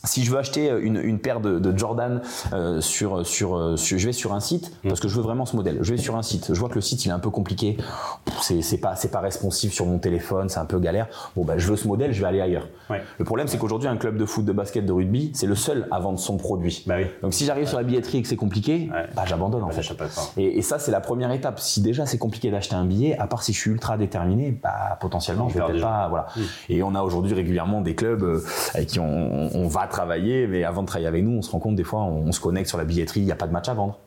[0.05, 2.21] si je veux acheter euh, une, une paire de, de Jordan
[2.53, 4.89] euh, sur, sur, euh, sur, je vais sur un site mm.
[4.89, 5.79] parce que je veux vraiment ce modèle.
[5.81, 7.77] Je vais sur un site, je vois que le site il est un peu compliqué,
[8.41, 11.07] c'est pas c'est pas responsive sur mon téléphone, c'est un peu galère.
[11.35, 12.67] Bon bah je veux ce modèle, je vais aller ailleurs.
[12.89, 13.01] Ouais.
[13.17, 15.87] Le problème c'est qu'aujourd'hui un club de foot, de basket, de rugby, c'est le seul
[15.91, 16.83] à vendre son produit.
[16.85, 17.05] Bah oui.
[17.21, 19.95] Donc si j'arrive sur la billetterie et que c'est compliqué, bah j'abandonne en bah, fait.
[20.37, 21.59] Et, et, ça c'est la première étape.
[21.59, 24.97] Si déjà c'est compliqué d'acheter un billet, à part si je suis ultra déterminé, bah
[24.99, 26.27] potentiellement je vais peut-être pas voilà.
[26.35, 26.41] Mm.
[26.69, 28.41] Et on a aujourd'hui régulièrement des clubs
[28.73, 31.59] avec qui on, on va travailler, mais avant de travailler avec nous, on se rend
[31.59, 33.69] compte des fois, on, se connecte sur la billetterie, il n'y a pas de match
[33.69, 33.99] à vendre.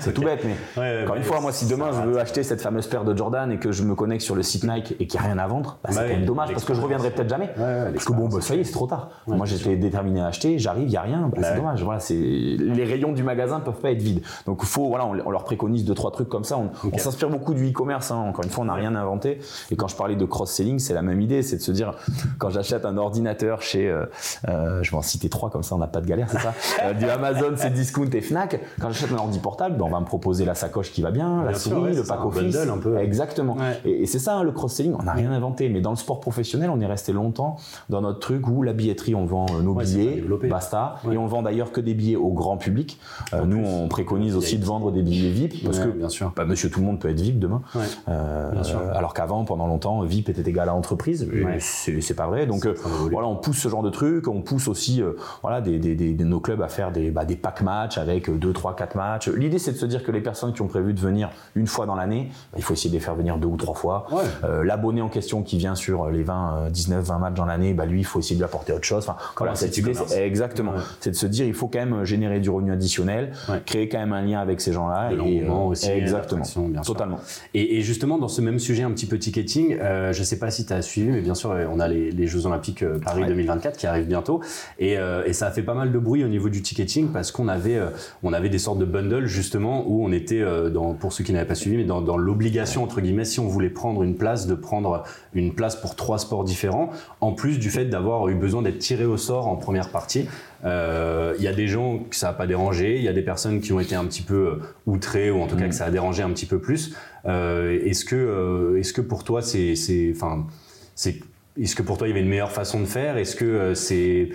[0.00, 2.86] C'est tout bête, mais encore une fois, moi, si demain je veux acheter cette fameuse
[2.86, 5.26] paire de Jordan et que je me connecte sur le site Nike et qu'il n'y
[5.26, 7.50] a rien à vendre, bah, c'est quand même dommage parce que je reviendrai peut-être jamais.
[7.56, 9.10] parce que bon, bah, ça y est, c'est trop tard.
[9.26, 11.82] moi, j'étais déterminé à acheter, j'arrive, il n'y a rien, bah, c'est dommage.
[11.82, 14.22] Voilà, c'est les rayons du magasin peuvent pas être vides.
[14.46, 16.58] Donc, faut, voilà, on, leur préconise deux trois trucs comme ça.
[16.58, 18.10] On, s'inspire beaucoup du e-commerce.
[18.10, 18.16] Hein.
[18.16, 19.38] Encore une fois, on n'a rien inventé.
[19.70, 21.94] Et quand je parlais de cross-selling, c'est la même idée, c'est de se dire
[22.38, 24.04] quand j'achète un ordinateur chez, euh,
[24.48, 26.54] euh, je vais en citer trois comme ça, on n'a pas de galère, c'est ça?
[26.82, 28.58] Euh, du Amazon, c'est Discount et Fnac.
[28.80, 31.44] Quand j'achète un ordi portable, ben, on va me proposer la sacoche qui va bien,
[31.44, 32.56] la souris, le pack office.
[32.56, 32.96] Un peu.
[32.98, 33.56] Exactement.
[33.84, 34.94] Et, c'est ça, hein, le cross-selling.
[34.98, 35.68] On n'a rien inventé.
[35.68, 37.56] Mais dans le sport professionnel, on est resté longtemps
[37.88, 40.96] dans notre truc où la billetterie, on vend euh, nos billets, basta.
[41.10, 42.98] Et on vend d'ailleurs que des billets au grand public.
[43.34, 46.32] Euh, nous, on préconise aussi de vendre des billets VIP parce que bien sûr.
[46.36, 47.62] Bah, monsieur tout le monde peut être VIP demain.
[48.08, 48.52] Euh,
[48.94, 51.28] alors qu'avant, pendant longtemps, VIP était égal à entreprise.
[51.58, 52.46] C'est pas vrai.
[52.46, 52.66] Donc
[53.10, 54.28] voilà, on pousse ce genre de truc.
[54.28, 55.02] On pousse aussi
[55.42, 58.76] voilà, des, des, nos clubs à faire des, bah, des pack matchs avec 2, 3,
[58.76, 59.28] 4 matchs.
[59.50, 61.84] L'idée, c'est de se dire que les personnes qui ont prévu de venir une fois
[61.84, 64.06] dans l'année, bah, il faut essayer de les faire venir deux ou trois fois.
[64.44, 67.84] Euh, l'abonné en question qui vient sur les 20, 19, 20 matchs dans l'année, bah,
[67.84, 69.08] lui, il faut essayer de lui apporter autre chose.
[69.08, 69.16] Enfin,
[69.54, 70.74] cette idée, c'est exactement.
[71.00, 73.32] C'est de se dire, il faut quand même générer du revenu additionnel,
[73.66, 75.10] créer quand même un lien avec ces gens-là.
[75.26, 76.44] Et, euh, aussi, exactement.
[76.84, 77.18] Totalement.
[77.52, 80.64] Et, justement, dans ce même sujet un petit peu ticketing, euh, je sais pas si
[80.64, 84.06] tu as suivi, mais bien sûr, on a les, Jeux Olympiques Paris 2024 qui arrivent
[84.06, 84.42] bientôt.
[84.78, 84.96] Et,
[85.32, 87.80] ça a fait pas mal de bruit au niveau du ticketing parce qu'on avait,
[88.22, 91.32] on avait des sortes de bundles justement où on était, euh, dans, pour ceux qui
[91.32, 94.54] n'avaient pas suivi, mais dans, l'obligation, entre guillemets, si on voulait prendre une place, de
[94.54, 96.90] prendre une place pour trois sports différents,
[97.22, 100.26] en plus du fait d'avoir eu besoin d'être tiré au sort en première partie.
[100.64, 103.22] Euh, il y a des gens que ça n'a pas dérangé, il y a des
[103.22, 105.70] personnes qui ont été un petit peu euh, outrées, ou en tout cas mm.
[105.70, 106.94] que ça a dérangé un petit peu plus.
[107.24, 109.74] est-ce que, est-ce que pour toi, c'est,
[110.14, 110.46] enfin,
[110.94, 111.16] c'est,
[111.58, 113.16] est-ce que pour toi il y avait une meilleure façon de faire?
[113.16, 114.30] Est-ce que c'est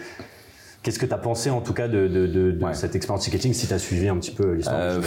[0.86, 3.66] Qu'est-ce que tu as pensé en tout cas de, de, de, cette expérience ticketing si
[3.66, 5.02] tu as suivi un petit peu l'histoire euh,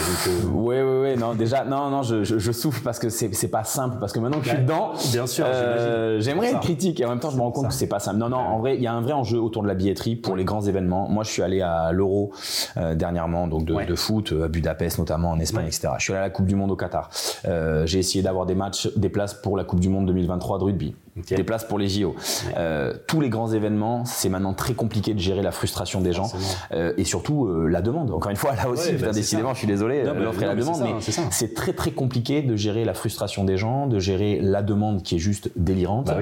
[0.53, 1.16] Oui, oui, oui.
[1.16, 3.99] Non, déjà, non, non, je, je, souffre parce que c'est pas simple.
[4.01, 7.11] Parce que maintenant que je suis dedans, bien sûr, euh, j'aimerais être critique et en
[7.11, 8.16] même temps, je me rends compte que c'est pas simple.
[8.16, 10.35] Non, non, en vrai, il y a un vrai enjeu autour de la billetterie pour
[10.35, 11.09] les grands événements.
[11.09, 12.33] Moi, je suis allé à l'Euro
[12.76, 15.91] euh, dernièrement, donc de, de, foot, à Budapest notamment, en Espagne, etc.
[15.99, 17.09] Je suis allé à la Coupe du Monde au Qatar.
[17.45, 20.64] Euh, J'ai essayé d'avoir des matchs, des places pour la Coupe du Monde 2023 de
[20.64, 20.97] rugby
[21.27, 22.14] des places pour les JO.
[22.57, 26.31] Euh, tous les grands événements, c'est maintenant très compliqué de gérer la frustration des gens
[26.73, 28.11] euh, et surtout euh, la demande.
[28.11, 30.95] Encore une fois, là aussi, bah, décidément, je suis désolé, l'offre et la demande, mais
[31.31, 35.16] c'est très très compliqué de gérer la frustration des gens, de gérer la demande qui
[35.16, 36.07] est juste délirante.
[36.07, 36.19] Bah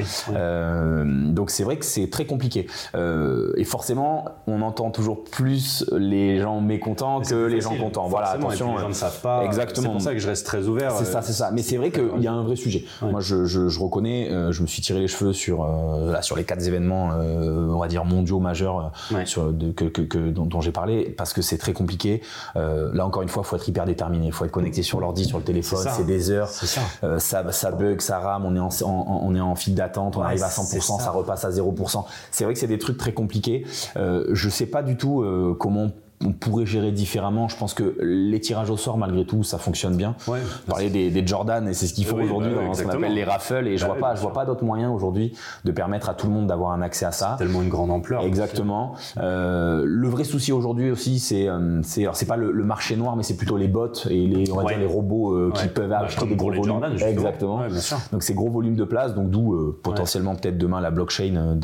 [1.37, 2.67] donc c'est vrai que c'est très compliqué.
[2.95, 8.09] Et forcément, on entend toujours plus les gens mécontents que les gens contents.
[8.09, 8.75] Voilà, attention.
[8.75, 9.45] les gens ne savent pas.
[9.45, 9.87] Exactement.
[9.87, 10.93] C'est pour ça que je reste très ouvert.
[10.93, 11.51] C'est ça, c'est ça.
[11.53, 12.85] Mais c'est vrai qu'il y a un vrai sujet.
[13.03, 16.45] Moi, je, je, je reconnais, je me suis tiré les cheveux sur là sur les
[16.45, 18.93] quatre événements, on va dire mondiaux majeurs
[19.25, 22.23] sur, que, que, dont, j'ai parlé, parce que c'est très compliqué.
[22.55, 25.25] là encore une fois, il faut être hyper déterminé, il faut être connecté sur l'ordi,
[25.25, 27.19] sur le téléphone, c'est des heures, ça.
[27.19, 27.53] ça.
[27.53, 30.49] ça bug, ça rame, on est en, on est en file d'attente, on arrive à
[30.49, 31.11] 100%, ça.
[31.11, 32.05] repasse à 0%.
[32.31, 33.67] C'est vrai que c'est des trucs très compliqués.
[33.97, 35.25] je sais pas du tout
[35.59, 35.91] comment
[36.25, 37.49] on pourrait gérer différemment.
[37.49, 40.15] Je pense que les tirages au sort, malgré tout, ça fonctionne bien.
[40.27, 42.91] Ouais, Parler des, des, Jordan, et c'est ce qu'ils font aujourd'hui bah dans ce qu'on
[42.91, 43.67] appelle les raffles.
[43.67, 45.33] Et je bah vois pas, je vois pas d'autres moyens aujourd'hui
[45.65, 47.37] de permettre à tout le monde d'avoir un accès à ça.
[47.39, 48.23] Tellement une grande ampleur.
[48.23, 48.95] Exactement.
[49.19, 53.23] Euh, le vrai souci aujourd'hui aussi, c'est, euh, c'est, c'est pas le, marché noir, mais
[53.23, 56.01] c'est plutôt les bots et les, on va dire les robots euh, qui peuvent bah,
[56.01, 56.65] acheter des gros volumes.
[56.65, 57.63] Jordan, Exactement.
[58.13, 59.15] Donc c'est gros volumes de place.
[59.15, 61.59] Donc d'où euh, potentiellement peut-être demain la blockchain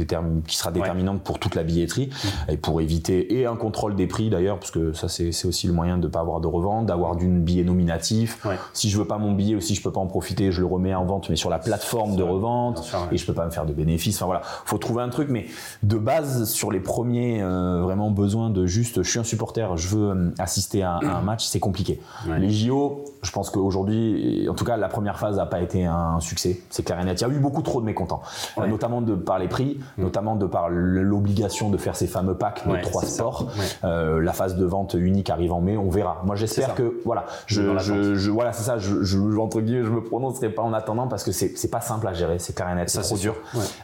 [0.46, 2.10] qui sera déterminante pour toute la billetterie
[2.48, 5.72] et pour éviter et un contrôle des prix d'ailleurs parce que ça c'est aussi le
[5.72, 8.44] moyen de ne pas avoir de revente, d'avoir d'une billet nominatif.
[8.72, 10.66] Si je veux pas mon billet ou si je peux pas en profiter, je le
[10.66, 13.66] remets en vente, mais sur la plateforme de revente, et je peux pas me faire
[13.66, 14.16] de bénéfices.
[14.16, 15.46] Enfin voilà, faut trouver un truc, mais
[15.82, 19.88] de base sur les premiers euh, vraiment besoins de juste, je suis un supporter, je
[19.88, 22.00] veux euh, assister à, un match, c'est compliqué.
[22.38, 26.18] Les JO, je pense qu'aujourd'hui, en tout cas la première phase n'a pas été un
[26.20, 27.20] succès, c'est clair et net.
[27.20, 28.22] Il y a eu beaucoup trop de mécontents,
[28.66, 30.02] notamment de par les prix, mm.
[30.02, 33.48] notamment de par l'obligation de faire ces fameux packs de trois sports.
[33.84, 36.20] Euh, la phase de vente unique arrive en mai, on verra.
[36.24, 38.78] Moi, j'espère que voilà, je, je, voilà, c'est ça.
[38.78, 42.08] Je, je, entre guillemets, je me prononcerai pas en attendant parce que c'est pas simple
[42.08, 43.36] à gérer, c'est carré net, c'est trop dur.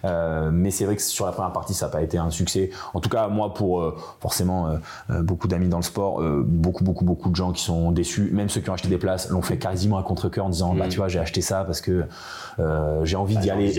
[0.04, 2.70] Euh, mais c'est vrai que sur la première partie, ça n'a pas été un succès.
[2.94, 4.68] En tout cas, moi, pour euh, forcément
[5.08, 8.60] beaucoup d'amis dans le sport, beaucoup beaucoup beaucoup de gens qui sont déçus, même ceux
[8.60, 10.88] qui ont acheté des places, l'ont fait quasiment à contre cœur en disant, bah mm.
[10.90, 12.04] tu vois, j'ai acheté ça parce que
[13.02, 13.70] j'ai envie d'y aller.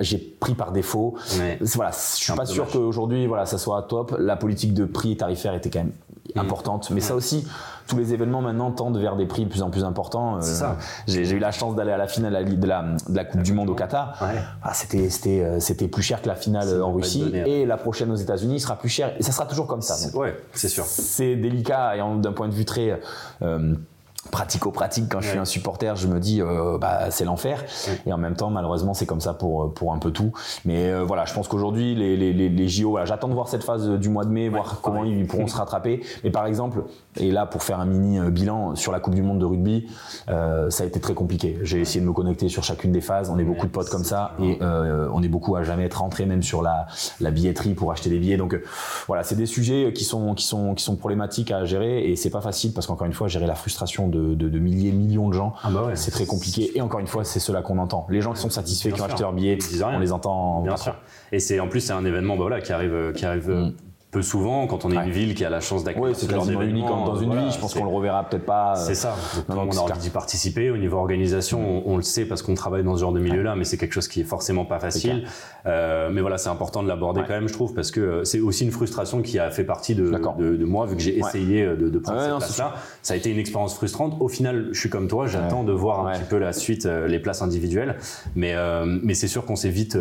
[0.00, 1.14] j'ai pris par défaut.
[1.60, 4.16] Voilà, je suis pas sûr qu'aujourd'hui, voilà, ça soit top.
[4.18, 5.92] La politique de prix tarifaire était quand même
[6.34, 6.38] mm.
[6.38, 6.90] importante.
[6.90, 7.46] Mais ça aussi,
[7.86, 10.38] tous les événements maintenant tendent vers des prix de plus en plus importants.
[10.38, 10.74] Euh,
[11.06, 13.70] j'ai eu la chance d'aller à la finale de la, de la Coupe du Monde
[13.70, 14.18] au Qatar.
[14.62, 18.16] Ah, c'était euh, c'était plus cher que la finale en Russie et la prochaine aux
[18.16, 20.16] États-Unis sera plus cher et ça sera toujours comme ça.
[20.16, 20.84] ouais, c'est sûr.
[20.84, 23.00] C'est délicat et d'un point de vue très
[23.42, 23.74] euh,
[24.30, 27.64] pratico-pratique quand je suis un supporter je me dis euh, bah c'est l'enfer.
[28.06, 30.32] Et en même temps malheureusement c'est comme ça pour pour un peu tout.
[30.64, 33.64] Mais euh, voilà je pense qu'aujourd'hui les, les, les, JO voilà, j'attends de voir cette
[33.64, 36.02] phase du mois de mai voir comment ils pourront se rattraper.
[36.24, 36.84] Mais par exemple
[37.16, 39.88] et là pour faire un mini euh, bilan sur la Coupe du Monde de rugby
[40.26, 43.38] ça a été très compliqué j'ai essayé de me connecter sur chacune des phases on
[43.38, 46.42] est beaucoup de potes comme ça et on est beaucoup à jamais être rentré même
[46.42, 46.86] sur la,
[47.20, 48.58] la billetterie pour acheter des billets donc
[49.06, 52.30] voilà c'est des sujets qui sont qui sont qui sont problématiques à gérer et c'est
[52.30, 55.34] pas facile parce qu'encore une fois gérer la frustration de, de, de milliers, millions de
[55.34, 55.54] gens.
[55.62, 56.70] Ah bah c'est très compliqué.
[56.74, 58.06] Et encore une fois, c'est cela qu'on entend.
[58.10, 60.62] Les gens qui sont satisfaits, qui ont acheté leur billet, on les entend.
[60.62, 60.94] Bien sûr.
[61.32, 63.72] Et c'est en plus c'est un événement bah voilà, qui arrive, qui arrive mm
[64.12, 66.60] peu souvent quand on est une ville qui a la chance d'accueillir oui, c'est quasiment
[66.60, 69.16] unique dans une vie je pense qu'on le reverra peut-être pas c'est ça.
[69.48, 70.70] on a envie d'y participer.
[70.70, 73.56] Au niveau organisation on, le sait parce qu'on travaille dans ce genre de milieu là
[73.56, 75.24] mais c'est quelque chose qui est forcément pas facile.
[75.64, 78.40] euh, mais voilà c'est important de l'aborder quand même je trouve parce que euh, c'est
[78.40, 81.76] aussi une frustration qui a fait partie de, de, moi vu que j'ai essayé euh,
[81.76, 84.18] de, de prendre cette place là ça a été une expérience frustrante.
[84.20, 87.18] Au final je suis comme toi j'attends de voir un petit peu la suite les
[87.18, 87.96] places individuelles.
[88.36, 88.54] Mais
[88.84, 89.96] mais c'est sûr qu'on s'est vite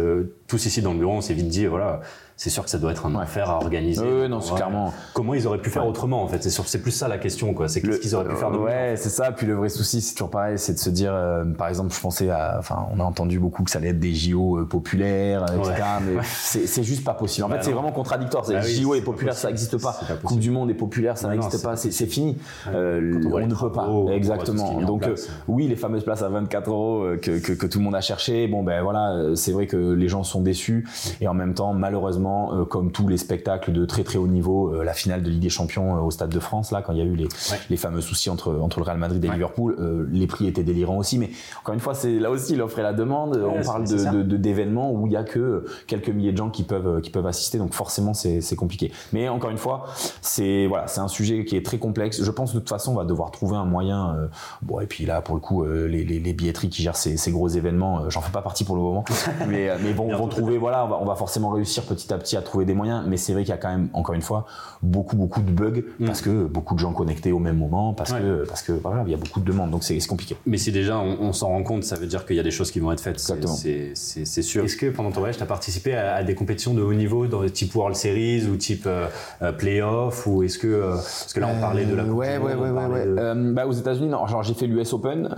[0.47, 2.01] tous ici dans le bureau on s'est vite dit voilà
[2.41, 4.03] c'est sûr que ça doit être un enfer à organiser.
[4.03, 4.91] Oui, non, c'est clairement.
[5.13, 6.41] Comment ils auraient pu faire autrement en fait?
[6.41, 7.67] C'est plus ça la question quoi.
[7.67, 9.31] C'est qu'est-ce qu'ils auraient pu faire de Ouais, c'est ça.
[9.31, 11.99] Puis le vrai souci, c'est toujours pareil, c'est de se dire, euh, par exemple, je
[11.99, 15.45] pensais à, enfin, on a entendu beaucoup que ça allait être des JO euh, populaires,
[15.53, 15.83] etc.
[16.03, 17.45] Mais c'est juste pas possible.
[17.45, 18.43] En fait, bah c'est vraiment contradictoire.
[18.47, 19.99] Bah JO est populaire, ça n'existe pas.
[20.23, 21.75] Coupe du Monde est populaire, ça n'existe pas.
[21.75, 22.39] C'est fini.
[22.73, 23.87] Euh, on ne peut pas.
[24.15, 24.81] Exactement.
[24.81, 25.07] Donc
[25.47, 28.47] oui, les fameuses places à 24 euros que tout le monde a cherché.
[28.47, 30.87] Bon ben voilà, c'est vrai que les gens sont déçus
[31.21, 34.73] et en même temps, malheureusement euh, comme tous les spectacles de très très haut niveau,
[34.73, 36.99] euh, la finale de Ligue des Champions euh, au Stade de France, là, quand il
[36.99, 37.27] y a eu les,
[37.69, 41.17] les fameux soucis entre, entre le Real Madrid et Liverpool, les prix étaient délirants aussi.
[41.17, 41.29] Mais
[41.61, 43.37] encore une fois, c'est là aussi l'offre et la demande.
[43.37, 47.01] on parle de, d'événements où il y a que quelques milliers de gens qui peuvent
[47.01, 48.91] qui peuvent assister, donc forcément c'est, compliqué.
[49.13, 49.85] Mais encore une fois,
[50.21, 52.23] c'est voilà, un sujet qui est très complexe.
[52.23, 54.15] Je pense de toute façon, on va devoir trouver un moyen.
[54.61, 57.31] bon, et puis là, pour le coup, les, les, les, billetteries qui gèrent ces, ces
[57.31, 59.05] gros événements, j'en fais pas partie pour le moment,
[59.47, 60.57] mais mais bon, vont trouver.
[60.57, 63.17] Voilà, on va, on va forcément réussir petit à petit à trouver des moyens, mais
[63.17, 64.45] c'est vrai qu'il y a quand même, encore une fois,
[64.81, 66.05] beaucoup, beaucoup de bugs mm.
[66.05, 69.11] parce que beaucoup de gens connectés au même moment, parce que, parce que voilà, il
[69.11, 70.35] y a beaucoup de demandes, donc c'est compliqué.
[70.45, 72.71] Mais si déjà on, s'en rend compte, ça veut dire qu'il y a des choses
[72.71, 73.19] qui vont être faites.
[73.19, 74.63] C'est sûr.
[74.63, 77.47] Est-ce que pendant ton voyage, tu as participé à, des compétitions de haut niveau, dans
[77.49, 79.07] type World Series ou type euh,
[79.41, 82.37] euh, Playoff, ou est-ce que, euh, parce que là on parlait de la coupe ouais,
[82.37, 85.29] ouais, ouais, ouais, bah, aux États-Unis, non, genre j'ai fait l'US Open,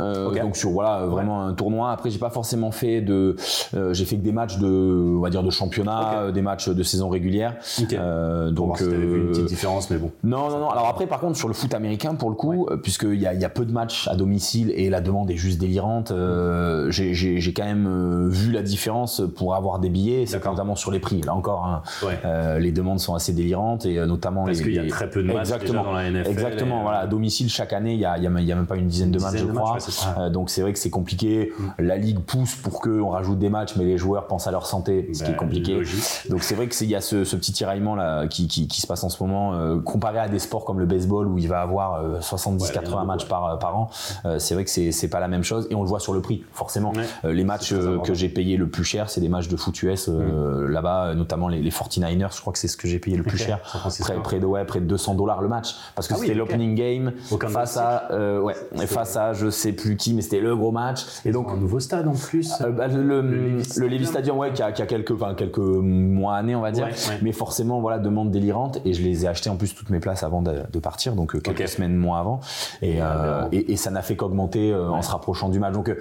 [0.42, 1.92] donc sur voilà vraiment un tournoi.
[1.92, 3.36] Après, j'ai pas forcément fait de,
[3.92, 4.68] j'ai fait que des matchs de,
[5.18, 7.56] on va dire de championnat, des matchs matchs de saison régulière.
[7.94, 10.12] Euh, donc une petite différence, mais bon.
[10.24, 10.70] Non, non, non.
[10.70, 13.46] Alors après, par contre, sur le foot américain, pour le coup, puisqu'il y a, y
[13.46, 16.14] a peu de matchs à domicile et la demande est juste délirante,
[16.90, 21.22] j'ai quand même vu la différence pour avoir des billets, notamment sur les prix.
[21.22, 21.82] Là encore, hein,
[22.60, 25.52] les demandes sont assez délirantes et notamment parce qu'il y a très peu de matchs
[25.54, 25.84] Exactement.
[25.84, 26.30] dans la NFL.
[26.30, 26.82] Exactement.
[26.84, 29.20] Voilà, à domicile chaque année, il y a, y a, même pas une dizaine de
[29.20, 30.30] matchs, je crois.
[30.30, 31.52] donc c'est vrai que c'est compliqué.
[31.58, 31.64] Mm.
[31.80, 35.10] La ligue pousse pour qu'on rajoute des matchs, mais les joueurs pensent à leur santé,
[35.14, 35.82] ce qui est bah, compliqué.
[36.30, 38.86] Donc c'est vrai qu'il y a ce, ce, petit tiraillement là qui, qui, qui, se
[38.86, 41.62] passe en ce moment, euh, comparé à des sports comme le baseball où il va
[41.62, 43.90] avoir 70-80 euh, matchs par, par an.
[44.26, 46.22] Euh, c'est vrai que c'est pas la même chose et on le voit sur le
[46.22, 46.94] prix, forcément.
[47.24, 47.74] les matchs
[48.04, 50.68] que j'ai payé le plus cher, c'est des matchs de foot US mm.
[50.68, 52.36] là-bas, notamment les, les, 49ers.
[52.36, 53.60] Je crois que c'est ce que j'ai payé le plus cher,
[54.00, 56.76] près, près, de ouais, près de 200 dollars le match, parce que ah c'était l'opening
[56.76, 57.14] game
[57.50, 58.10] face à
[58.42, 61.00] ouais, face à je sais plus qui, mais c'était le gros match.
[61.26, 62.54] Et donc un nouveau stade en plus.
[62.78, 66.88] Bah, le, le, Stadium, ouais, qui a, qui a quelques, quelques mois, on va dire.
[67.22, 68.80] Mais forcément, voilà, demande délirante.
[68.86, 71.36] Et je les ai achetés en plus toutes mes places avant de, de partir, donc
[71.36, 72.40] euh, quelques semaines, mois avant.
[72.82, 75.74] Et, euh, et, et, ça n'a fait qu'augmenter euh, en se rapprochant du match.
[75.74, 75.96] Donc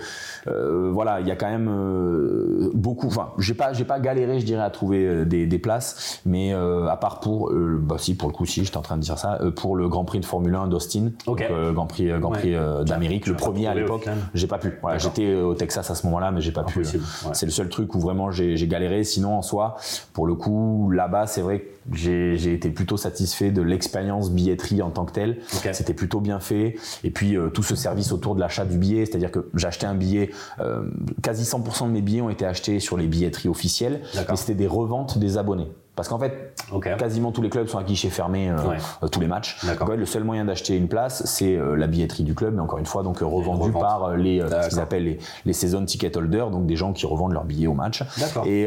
[0.47, 3.07] euh, voilà, il y a quand même beaucoup.
[3.07, 6.21] Enfin, j'ai pas, j'ai pas galéré, je dirais, à trouver des, des places.
[6.27, 9.19] Mais à part pour, bah si, pour le coup, si, j'étais en train de dire
[9.19, 13.27] ça, pour le Grand Prix de Formule 1 d'Austin, donc Grand Prix, Grand Prix d'Amérique,
[13.27, 14.09] le premier à l'époque.
[14.35, 14.79] J'ai pas pu.
[14.81, 16.85] Voilà, j'étais au Texas à ce moment-là, mais j'ai pas pu.
[17.33, 19.05] C'est le seul truc où vraiment j'ai galéré.
[19.05, 19.77] Sinon, en soi,
[20.13, 24.91] pour le coup, là-bas, c'est vrai que j'ai été plutôt satisfait de l'expérience billetterie en
[24.91, 25.39] tant que telle.
[25.73, 26.77] C'était plutôt bien fait.
[27.05, 29.95] Et puis, euh, tout ce service autour de l'achat du billet, c'est-à-dire que j'achetais un
[29.95, 30.31] billet,
[30.61, 30.85] euh,
[31.23, 34.67] quasi 100% de mes billets ont été achetés sur les billetteries officielles, mais c'était des
[34.67, 35.73] reventes des abonnés.
[35.95, 36.55] Parce qu'en fait,
[36.99, 38.57] quasiment tous les clubs sont à guichet fermé euh,
[39.03, 39.59] euh, tous les matchs.
[39.67, 42.79] Donc, le seul moyen d'acheter une place, c'est euh, la billetterie du club, mais encore
[42.79, 46.67] une fois, donc revendue par les ce qu'ils appellent les, les season ticket holders, donc
[46.67, 48.03] des gens qui revendent leurs billets au match.
[48.47, 48.67] Et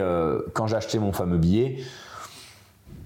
[0.54, 1.78] quand j'achetais mon fameux billet,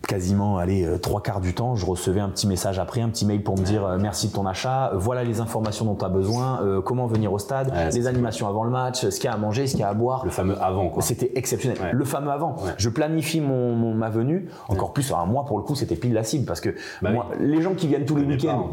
[0.10, 3.28] quasiment allez euh, trois quarts du temps, je recevais un petit message après, un petit
[3.28, 6.10] mail pour me dire euh, merci de ton achat, voilà les informations dont tu as
[6.10, 9.34] besoin, euh, comment venir au stade, les animations avant le match, ce qu'il y a
[9.34, 10.26] à manger, ce qu'il y a à boire.
[10.26, 11.03] Le fameux avant quoi.
[11.03, 11.78] C'était exceptionnel.
[11.93, 12.55] Le fameux avant.
[12.78, 16.24] Je planifie mon, ma venue, encore plus, alors moi pour le coup c'était pile la
[16.24, 18.72] cible parce que bah moi, les gens qui viennent tous les week-ends,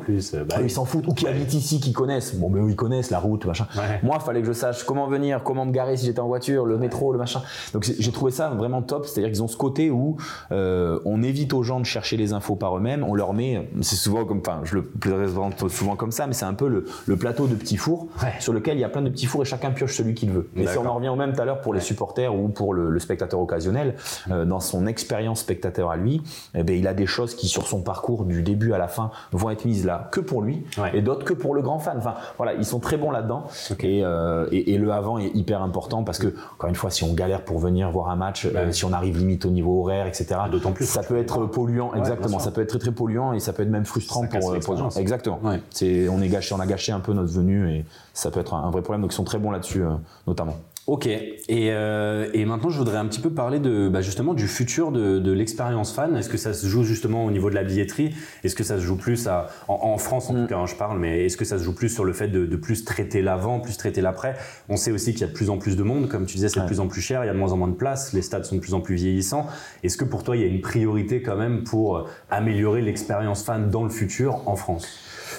[0.49, 3.11] bah ils s'en foutent ou qui habitent ici, qui connaissent, bon mais eux ils connaissent
[3.11, 3.66] la route, machin.
[4.03, 6.64] Moi il fallait que je sache comment venir, comment me garer si j'étais en voiture,
[6.64, 7.43] le métro, le machin.
[7.74, 10.16] Donc j'ai trouvé ça vraiment top, c'est-à-dire qu'ils ont ce côté où
[10.51, 14.24] on évite aux gens de chercher les infos par eux-mêmes, on leur met, c'est souvent
[14.24, 17.55] comme, enfin, je le présente souvent comme ça, mais c'est un peu le, plateau de
[17.55, 18.09] petits fours
[18.41, 20.49] sur lequel il y a plein de petits fours et chacun pioche celui qu'il veut.
[20.55, 22.74] Mais si on en revient au même tout à l'heure pour les supporters ou pour
[22.74, 23.95] le, spectateur occasionnel,
[24.31, 26.22] euh, dans son expérience spectateur à lui,
[26.55, 29.11] eh ben, il a des choses qui sur son parcours du début à la fin
[29.33, 31.97] vont être mises là que pour lui et d'autres que pour le grand fan.
[31.99, 33.45] Enfin, voilà, ils sont très bons là-dedans
[33.85, 37.12] euh, et, et, le avant est hyper important parce que encore une fois, si on
[37.12, 40.27] galère pour venir voir un match, euh, si on arrive limite au niveau horaire, etc.
[40.51, 42.39] D'autant plus, ça peut être polluant exactement.
[42.39, 44.77] Ça peut être très très polluant et ça peut être même frustrant pour, euh, pour
[44.77, 44.91] gens.
[44.91, 45.41] Exactement.
[45.71, 48.55] C'est, on est gâché, on a gâché un peu notre venue et ça peut être
[48.55, 49.03] un, vrai problème.
[49.03, 49.95] Donc ils sont très bons là-dessus, euh,
[50.27, 50.57] notamment.
[50.87, 54.47] Ok, et, euh, et, maintenant je voudrais un petit peu parler de bah justement du
[54.47, 56.16] futur de, de l'expérience fan.
[56.16, 58.14] Est-ce que ça se joue justement au niveau de la billetterie?
[58.45, 60.43] Est-ce que ça se joue plus à, en, France en mm.
[60.43, 62.28] tout cas, hein, je parle, mais est-ce que ça se joue plus sur le fait
[62.28, 64.37] de, de plus traiter l'avant, plus traiter l'après?
[64.68, 66.49] On sait aussi qu'il y a de plus en plus de monde, comme tu disais,
[66.49, 68.12] c'est de plus en plus cher, il y a de moins en moins de place,
[68.12, 69.49] les stades sont de plus en plus vieillissants.
[69.82, 73.70] Est-ce que pour toi il y a une priorité quand même pour améliorer l'expérience fan
[73.70, 74.87] dans le futur en France?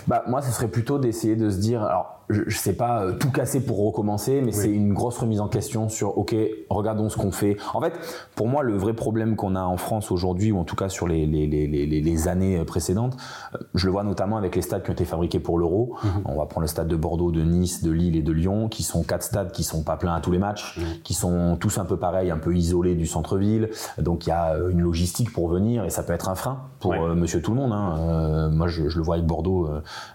[0.08, 3.14] Bah moi, ce serait plutôt d'essayer de se dire, alors je, je sais pas euh,
[3.14, 6.36] tout casser pour recommencer, mais c'est une grosse remise en question sur ok,
[6.70, 7.58] regardons ce qu'on fait.
[7.74, 7.94] En fait,
[8.36, 11.08] pour moi, le vrai problème qu'on a en France aujourd'hui, ou en tout cas sur
[11.08, 13.16] les, les, les, les, années précédentes,
[13.54, 15.96] euh, je le vois notamment avec les stades qui ont été fabriqués pour l'Euro.
[16.04, 16.10] Mhm.
[16.26, 18.84] On va prendre le stade de Bordeaux, de Nice, de Lille et de Lyon, qui
[18.84, 21.86] sont quatre stades qui sont pas pleins à tous les matchs, qui sont tous un
[21.86, 23.70] peu pareils, un peu isolés du centre-ville.
[24.00, 26.64] Donc il y a euh, une logistique pour venir et ça peut être un frein
[26.80, 27.72] pour Monsieur tout le monde.
[27.72, 28.50] Hein.
[28.50, 29.70] moi, je, je, le vois avec Bordeaux,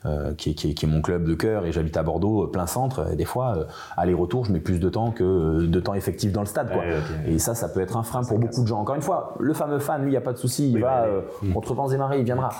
[0.04, 2.46] euh, qui, est, qui, est, qui, est, mon club de cœur et j'habite à Bordeaux,
[2.46, 3.12] plein centre.
[3.12, 3.64] Et des fois, euh,
[3.96, 6.70] aller-retour, je mets plus de temps que euh, de temps effectif dans le stade.
[6.72, 6.82] Quoi.
[7.26, 8.80] Et ça, ça peut être un frein pour beaucoup de gens.
[8.80, 11.06] Encore une fois, le fameux fan, lui, il n'y a pas de souci, il va
[11.42, 11.52] mmh.
[11.52, 12.50] contre vents et marées, il viendra.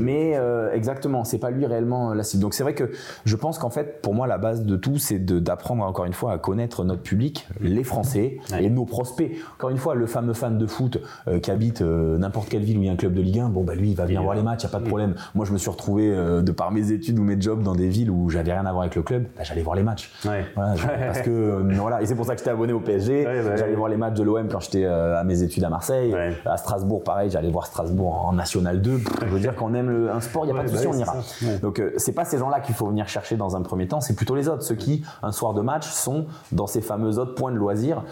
[0.00, 0.38] mais
[0.72, 2.42] exactement, c'est pas lui réellement la cible.
[2.42, 2.90] Donc c'est vrai que
[3.24, 6.32] je pense qu'en fait, pour moi, la base de tout, c'est d'apprendre encore une fois
[6.32, 9.32] à connaître notre public, les Français et nos prospects.
[9.54, 10.98] Encore une fois, le fameux fan de foot
[11.42, 13.62] qui habite n'importe quelle ville où il y a un club de Ligue 1, bon
[13.62, 15.14] bah lui, il va venir voir les matchs, il n'y a pas de problème.
[15.34, 18.10] Moi, je me suis retrouvé de par mes études ou mes jobs dans des villes
[18.10, 20.10] où j'avais rien à voir avec le club, bah, j'allais voir les matchs.
[20.24, 20.44] Ouais.
[20.54, 23.26] Voilà, je- parce que euh, voilà, et c'est pour ça que j'étais abonné au PSG.
[23.26, 25.68] Ouais, bah, j'allais voir les matchs de l'OM quand j'étais euh, à mes études à
[25.68, 26.14] Marseille.
[26.46, 28.98] À Strasbourg, pareil, j'allais voir Strasbourg en National 2.
[29.22, 30.90] Je veux dire qu'on aime le- un sport, il y a pas de souci, bah
[30.94, 31.14] on ira.
[31.62, 34.14] Donc euh, c'est pas ces gens-là qu'il faut venir chercher dans un premier temps, c'est
[34.14, 37.52] plutôt les autres, ceux qui un soir de match sont dans ces fameux autres points
[37.52, 38.02] de loisirs,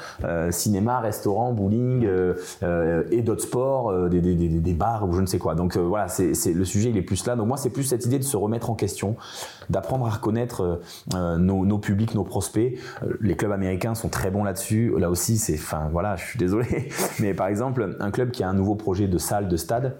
[0.51, 2.07] cinéma, restaurant, bowling
[3.11, 5.55] et d'autres sports, des, des- des- des bars ou je ne sais quoi.
[5.55, 7.37] Donc voilà, c'est- le sujet il est plus là.
[7.37, 9.17] Donc moi c'est plus cette idée de se remettre en question,
[9.71, 10.77] d'apprendre à reconnaître euh,
[11.15, 12.79] euh, nos, nos publics, nos prospects.
[13.03, 14.93] Euh, les clubs américains sont très bons là-dessus.
[14.99, 16.89] Là aussi c'est, enfin voilà, je suis désolé,
[17.21, 19.97] mais par exemple un club qui a un nouveau projet de salle, de stade.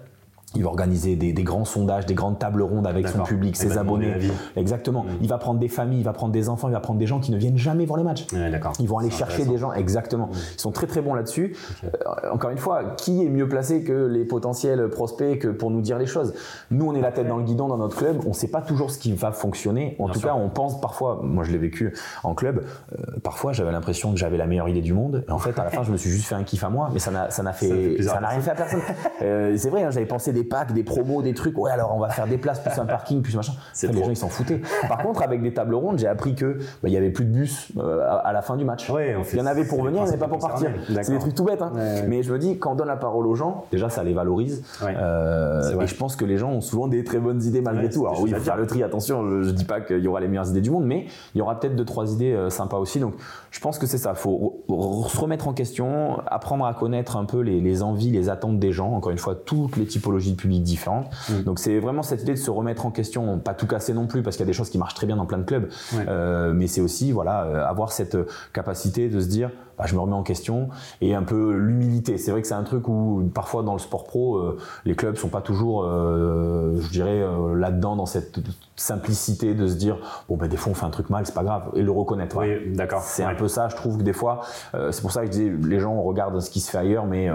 [0.55, 3.77] Il va organiser des, des grands sondages, des grandes tables rondes avec son public, ses
[3.77, 4.15] abonnés.
[4.55, 5.05] Exactement.
[5.21, 7.19] Il va prendre des familles, il va prendre des enfants, il va prendre des gens
[7.19, 8.25] qui ne viennent jamais voir les matchs.
[8.33, 8.51] Ouais.
[8.79, 10.29] Ils vont aller chercher des gens, exactement.
[10.55, 11.55] Ils sont très très bons là-dessus.
[11.83, 15.81] Euh, encore une fois, qui est mieux placé que les potentiels prospects que pour nous
[15.81, 16.33] dire les choses?
[16.71, 18.17] Nous, on est la tête dans le guidon dans notre club.
[18.25, 19.95] On ne sait pas toujours ce qui va fonctionner.
[19.99, 20.29] En Bien tout sûr.
[20.29, 21.19] cas, on pense parfois.
[21.23, 21.93] Moi, je l'ai vécu
[22.23, 22.63] en club.
[22.93, 25.23] euh, parfois, j'avais l'impression que j'avais la meilleure idée du monde.
[25.27, 26.89] Et en fait, à la fin, je me suis juste fait un kiff à moi,
[26.91, 28.79] mais ça n'a ça n'a Ça fait ça n'a rien fait à personne.
[29.21, 31.57] Euh, c'est vrai, hein, j'avais pensé des packs, des promos, des trucs.
[31.57, 33.53] Ouais, alors on va faire des places plus un parking, plus machin.
[33.73, 34.61] C'est Enfin, les gens, ils s'en foutaient.
[34.87, 37.31] Par contre, avec des tables rondes, j'ai appris que bah, il y avait plus de
[37.31, 38.89] bus euh, à, à la fin du match.
[38.89, 40.39] Ouais, en fait, il y en avait pour venir, il n'y en avait pas pour
[40.39, 40.69] partir.
[41.01, 41.71] C'est des trucs tout bêtes, hein.
[41.75, 44.13] Ouais, mais je me dis quand on donne la parole aux gens, déjà ça les
[44.13, 44.63] valorise.
[44.83, 48.05] Euh, et je pense que les gens ont souvent des très bonnes idées malgré tout.
[48.05, 48.83] Alors des oui, il faut faire le tri.
[48.83, 51.37] Attention, je, je dis pas qu'il y aura les meilleures idées du monde, mais il
[51.37, 52.99] y aura peut-être deux trois idées euh, sympas aussi.
[52.99, 53.13] Donc
[53.51, 54.11] je pense que c'est ça.
[54.15, 54.63] Il faut
[55.07, 58.71] se remettre en question, apprendre à connaître un peu les, les envies, les attentes des
[58.71, 58.93] gens.
[58.93, 61.09] Encore une fois, toutes les typologies de public différentes.
[61.29, 61.43] Mm.
[61.43, 64.23] Donc c'est vraiment cette idée de se remettre en question, pas tout casser non plus,
[64.23, 65.69] parce qu'il y a des choses qui marchent très bien dans plein de clubs.
[65.93, 66.05] Ouais.
[66.07, 69.95] Euh, mais c'est aussi voilà euh, avoir cette euh, capacité de se dire bah, je
[69.95, 70.67] me remets en question
[70.99, 72.17] et un peu l'humilité.
[72.17, 75.15] C'est vrai que c'est un truc où parfois dans le sport pro euh, les clubs
[75.15, 78.39] sont pas toujours euh, je dirais euh, là-dedans dans cette
[78.75, 81.43] simplicité de se dire bon ben des fois on fait un truc mal c'est pas
[81.43, 82.37] grave et le reconnaître.
[82.37, 83.01] Oui, d'accord.
[83.01, 83.31] C'est Ouais.
[83.31, 84.41] un peu ça, je trouve que des fois,
[84.73, 87.29] c'est pour ça que je dis, les gens regardent ce qui se fait ailleurs, mais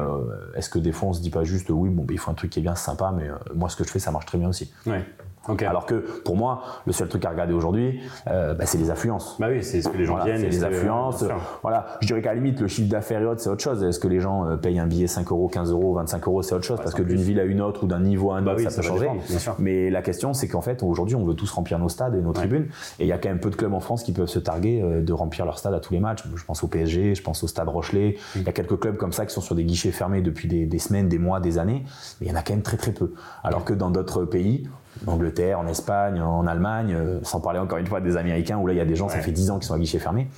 [0.54, 2.34] est-ce que des fois on se dit pas juste, oui, bon, ben, il faut un
[2.34, 4.38] truc qui est bien, c'est sympa, mais moi ce que je fais, ça marche très
[4.38, 4.70] bien aussi.
[4.86, 5.04] Ouais.
[5.48, 5.62] Ok.
[5.62, 9.36] Alors que pour moi, le seul truc à regarder aujourd'hui, euh, bah, c'est les affluences.
[9.38, 10.50] bah oui, c'est ce que les gens Voilà, viennent.
[10.50, 11.24] c'est les affluences.
[11.62, 13.82] Voilà, je dirais qu'à la limite, le chiffre d'affaires et autres, c'est autre chose.
[13.84, 16.54] Est-ce que les gens euh, payent un billet 5 euros, 15 euros, 25 euros, c'est
[16.54, 18.42] autre chose, Ouais, parce que d'une ville à une autre ou d'un niveau à un
[18.42, 19.00] Bah autre, oui, ça peut ça changer.
[19.02, 19.54] dépendre, bien sûr.
[19.58, 22.32] Mais la question, c'est qu'en fait, aujourd'hui, on veut tous remplir nos stades et nos
[22.32, 22.68] tribunes.
[22.98, 24.80] Et il y a quand même peu de clubs en France qui peuvent se targuer
[24.82, 26.24] euh, de remplir leur stade à tous les matchs.
[26.34, 28.16] Je pense au PSG, je pense au Stade Rochelet.
[28.36, 30.66] Il y a quelques clubs comme ça qui sont sur des guichets fermés depuis des,
[30.66, 31.84] des semaines, des mois, des années.
[32.20, 33.12] Mais il y en a quand même très très peu.
[33.42, 34.66] Alors que dans d'autres pays,
[35.06, 38.66] en Angleterre, en Espagne, en Allemagne, euh, sans parler encore une fois des Américains où
[38.66, 40.28] là il y a des gens, ça fait 10 ans qu'ils sont à guichet fermé.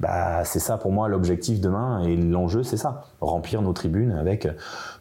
[0.00, 4.44] Bah, c'est ça pour moi l'objectif demain et l'enjeu c'est ça, remplir nos tribunes avec
[4.44, 4.52] euh,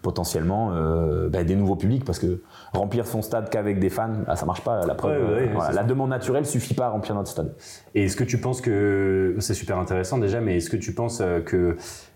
[0.04, 2.44] potentiellement euh, bah, des nouveaux publics parce que
[2.74, 4.86] remplir son stade qu'avec des fans, bah, ça marche pas.
[4.86, 5.88] La preuve, Ouais, ouais, ouais, voilà, c'est la ça.
[5.88, 7.56] demande naturelle suffit pas à remplir notre stade.
[7.96, 11.22] Et est-ce que tu penses que c'est super intéressant déjà, mais est-ce que tu penses
[11.22, 11.76] euh, que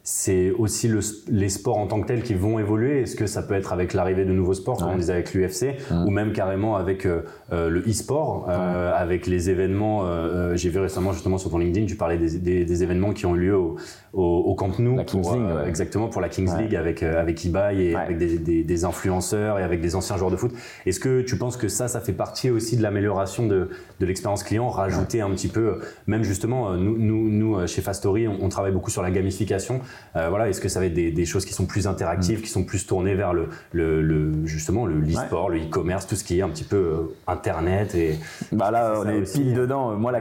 [0.09, 3.43] c'est aussi le, les sports en tant que tels qui vont évoluer Est-ce que ça
[3.43, 4.93] peut être avec l'arrivée de nouveaux sports, comme Ouais.
[4.93, 9.49] on disait avec l'UFC, ou même carrément avec euh, euh, le e-sport, euh, avec les
[9.49, 13.11] événements euh, J'ai vu récemment justement sur ton LinkedIn, tu parlais des, des- des événements
[13.11, 13.75] qui ont eu lieu au,
[14.13, 16.57] au, au Camp Nou, pour, League, exactement pour la Kings.
[16.57, 20.53] League avec avec Ibai et avec des, influenceurs et avec des anciens joueurs de foot.
[20.85, 23.67] Est-ce que tu penses que ça, ça fait partie aussi de l'amélioration de,
[23.99, 28.37] de l'expérience client, rajouter un petit peu, même justement, nous, nous, nous chez Fastory, on,
[28.41, 29.81] on travaille beaucoup sur la gamification.
[30.15, 32.49] Euh, voilà, est-ce que ça va être des, des choses qui sont plus interactives, qui
[32.49, 36.39] sont plus tournées vers le, le, le- justement le e-sport, le e-commerce, tout ce qui
[36.39, 38.17] est un petit peu euh, internet et
[38.51, 39.57] Bah là, on est aussi, pile hein.
[39.61, 39.91] dedans.
[39.97, 40.19] Moi, la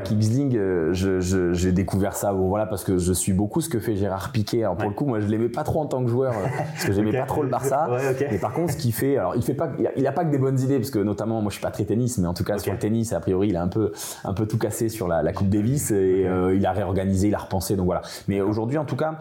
[0.55, 2.33] euh, je- j'ai découvert ça.
[2.33, 4.63] Bon, voilà, parce que je suis beaucoup ce que fait Gérard Piquet.
[4.63, 4.91] Alors pour Ouais.
[4.91, 7.11] le coup, moi, je l'aimais pas trop en tant que joueur, euh, parce que j'aimais
[7.15, 7.17] Ok.
[7.19, 7.89] pas trop le Barça.
[7.91, 8.29] Ouais.
[8.31, 10.25] Mais par contre, ce qu'il fait, alors il fait pas, il a, il a pas
[10.25, 12.35] que des bonnes idées, parce que notamment, moi, je suis pas très tennis, mais en
[12.35, 13.93] tout cas sur le tennis, a priori, il a un peu,
[14.25, 17.35] un peu tout cassé sur la, la Coupe Davis et euh, il a réorganisé, il
[17.35, 17.77] a repensé.
[17.77, 18.03] Donc voilà.
[18.29, 19.19] Mais aujourd'hui, en tout cas,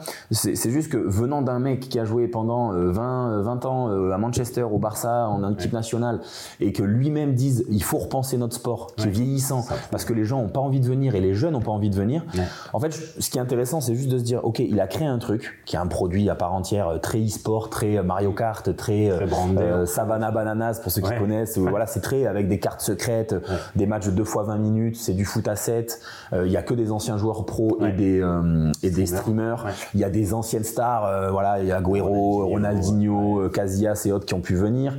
[0.54, 3.90] c'est juste que venant d'un mec qui a joué pendant euh, 20, euh, 20 ans
[3.90, 6.20] euh, à Manchester, au Barça, en équipe nationale,
[6.60, 9.76] et que lui-même dise, il faut repenser notre sport, qui est vieillissant, Ça.
[9.92, 11.90] parce que les gens ont pas envie de venir et les jeunes ont pas envie
[11.90, 12.24] de venir.
[12.36, 12.44] Ouais.
[12.74, 15.08] En fait, ce qui est intéressant, c'est juste de se dire, ok, il a créé
[15.08, 18.32] un truc qui est un produit à part entière, euh, très e-sport, très euh, Mario
[18.32, 19.86] Kart, très, euh, Très brandé, euh, hein.
[19.86, 21.58] Savannah Bananas pour ceux qui connaissent.
[21.58, 23.40] Euh, Voilà, c'est très avec des cartes secrètes, euh,
[23.76, 26.00] des matchs de 2 fois 20 minutes, c'est du foot à 7.
[26.34, 29.66] euh, Il y a que des anciens joueurs pro et des euh, et des Streamers.
[29.94, 33.50] Il y a des anciennes stars, euh, voilà, il y a Agüero, Ronaldinho, Ronaldinho, euh,
[33.50, 34.94] Casillas et autres qui ont pu venir.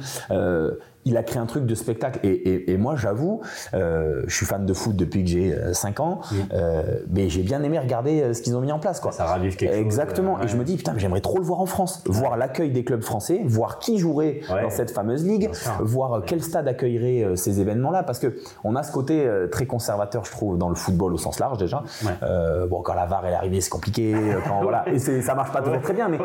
[1.06, 2.18] Il a créé un truc de spectacle.
[2.24, 3.40] Et, moi, j'avoue,
[3.74, 6.20] euh, je suis fan de foot depuis que j'ai 5 euh, ans,
[6.52, 8.98] euh, mais j'ai bien aimé regarder ce qu'ils ont mis en place.
[8.98, 9.12] Quoi.
[9.12, 10.36] Ça ravive quelque Exactement.
[10.36, 10.46] chose.
[10.46, 12.02] Et je me dis, putain, j'aimerais trop le voir en France.
[12.06, 15.48] Voir l'accueil des clubs français, voir qui jouerait dans cette fameuse ligue,
[15.78, 18.02] voir quel stade accueillerait ces événements-là.
[18.02, 21.38] Parce que on a ce côté très conservateur, je trouve, dans le football au sens
[21.38, 21.84] large déjà.
[22.68, 24.14] bon, quand la VAR est arrivée, c'est compliqué.
[24.46, 26.18] Quand, voilà, et ça marche pas toujours très bien, mais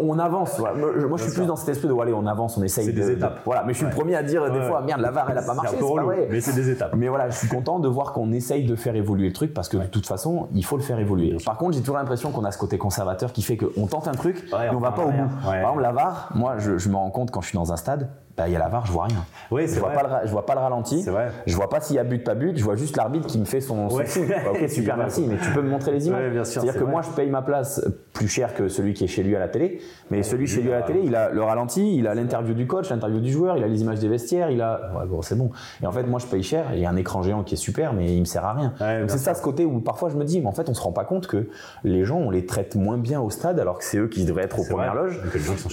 [0.00, 0.58] on avance.
[0.58, 2.92] Moi, je suis plus dans cet esprit de, allez, on avance, on essaye.
[2.92, 3.40] des étapes.
[3.44, 5.42] voilà, mais je suis le premier à dire des fois, merde, la VAR, elle a
[5.42, 6.28] pas marché, c'est pas vrai.
[6.30, 6.94] Mais c'est des étapes.
[6.96, 9.68] Mais voilà, je suis content de voir qu'on essaye de faire évoluer le truc parce
[9.68, 11.36] que de toute façon, il faut le faire évoluer.
[11.44, 14.12] Par contre, j'ai toujours l'impression qu'on a ce côté conservateur qui fait qu'on tente un
[14.12, 15.28] truc, mais on va pas au bout.
[15.44, 17.76] Par exemple, la VAR, moi, je, je me rends compte quand je suis dans un
[17.76, 19.24] stade, bah, il y a la VAR, je vois rien.
[19.50, 21.02] Oui, je, vois Pas le, je vois pas le ralenti.
[21.02, 21.30] Vrai.
[21.46, 22.56] Je vois pas s'il y a but, pas but.
[22.56, 24.34] Je vois juste l'arbitre qui me fait son, son signe.
[24.50, 25.26] ok, super, merci.
[25.28, 26.42] Mais tu peux me montrer les images.
[26.44, 29.36] C'est-à-dire que moi, je paye ma place plus cher que celui qui est chez lui
[29.36, 29.80] à la télé.
[30.10, 32.66] Mais celui chez lui à la télé, il a le ralenti, il a l'interview du
[32.66, 34.92] coach, l'interview du joueur, il a les images des vestiaires, il a.
[34.96, 35.50] Ouais, bon, c'est bon.
[35.82, 36.66] Et en fait, moi, je paye cher.
[36.72, 38.72] Il y a un écran géant qui est super, mais il me sert à rien.
[39.08, 40.92] c'est ça ce côté où parfois je me dis, mais en fait, on se rend
[40.92, 41.48] pas compte que
[41.84, 44.44] les gens, on les traite moins bien au stade alors que c'est eux qui devraient
[44.44, 45.20] être aux premières loges.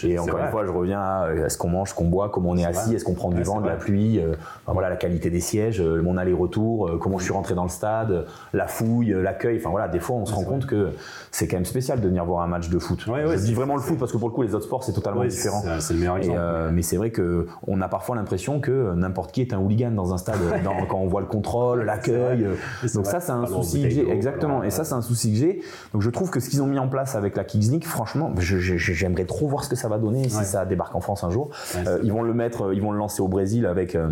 [0.04, 2.58] Et encore une fois, je reviens à est-ce qu'on mange, ce qu'on boit, comment on
[2.58, 4.36] est assis, est-ce qu'on prend du vent, de la pluie, euh,
[4.68, 7.70] voilà, la qualité des sièges, euh, mon aller-retour, euh, comment je suis rentré dans le
[7.70, 9.58] stade, la fouille, l'accueil.
[9.58, 10.90] Enfin voilà, des fois on se rend compte que
[11.32, 13.06] c'est quand même spécial de venir voir un match de foot.
[13.06, 15.24] je dis vraiment le foot parce que pour le coup les autres sports c'est totalement
[15.24, 15.64] différent.
[15.80, 16.40] C'est le meilleur exemple.
[16.74, 20.14] mais c'est vrai que on a parfois l'impression que n'importe qui est un hooligan dans
[20.14, 20.40] un stade
[20.90, 22.48] quand on voit le contrôle, l'accueil.
[22.96, 24.64] Donc ça c'est un souci que j'ai exactement.
[24.64, 25.62] Et ça c'est un souci que j'ai.
[25.94, 28.34] Donc je trouve que ce qu'ils ont mis en place avec la Kings League, franchement,
[28.38, 31.50] j'aimerais trop voir ce que ça va donner si ça débarque en France un jour.
[32.04, 34.08] ils vont le mettre, ils vont le lancer au Brésil avec euh,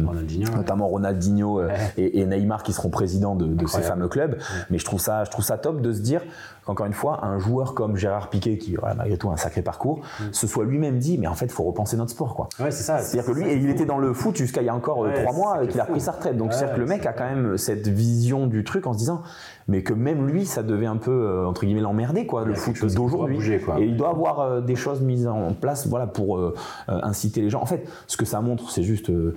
[0.56, 4.38] notamment Ronaldinho euh, et, Neymar qui seront présidents de, ces fameux clubs.
[4.70, 6.22] Mais je trouve ça, je trouve ça top de se dire
[6.66, 10.02] qu'encore une fois, un joueur comme Gérard Piquet, qui voilà, malgré tout un sacré parcours,
[10.20, 10.34] mm.
[10.34, 12.50] se soit lui-même dit, mais en fait, il faut repenser notre sport, quoi.
[12.60, 13.00] Ouais, c'est ça.
[13.00, 15.12] C'est-à-dire que lui, et il était dans le foot jusqu'à il y a encore euh,
[15.14, 16.38] trois mois, qu'il a pris sa retraite.
[16.38, 19.22] Donc c'est-à-dire que le mec a quand même cette vision du truc en se disant,
[19.68, 23.40] mais que même lui, ça devait un peu entre guillemets l'emmerder, quoi, le foot d'aujourd'hui.
[23.80, 26.40] Et il doit avoir des choses mises en place, voilà, pour
[26.88, 27.62] inciter les gens.
[27.62, 29.34] En fait, ce que ça montre, c'est juste euh,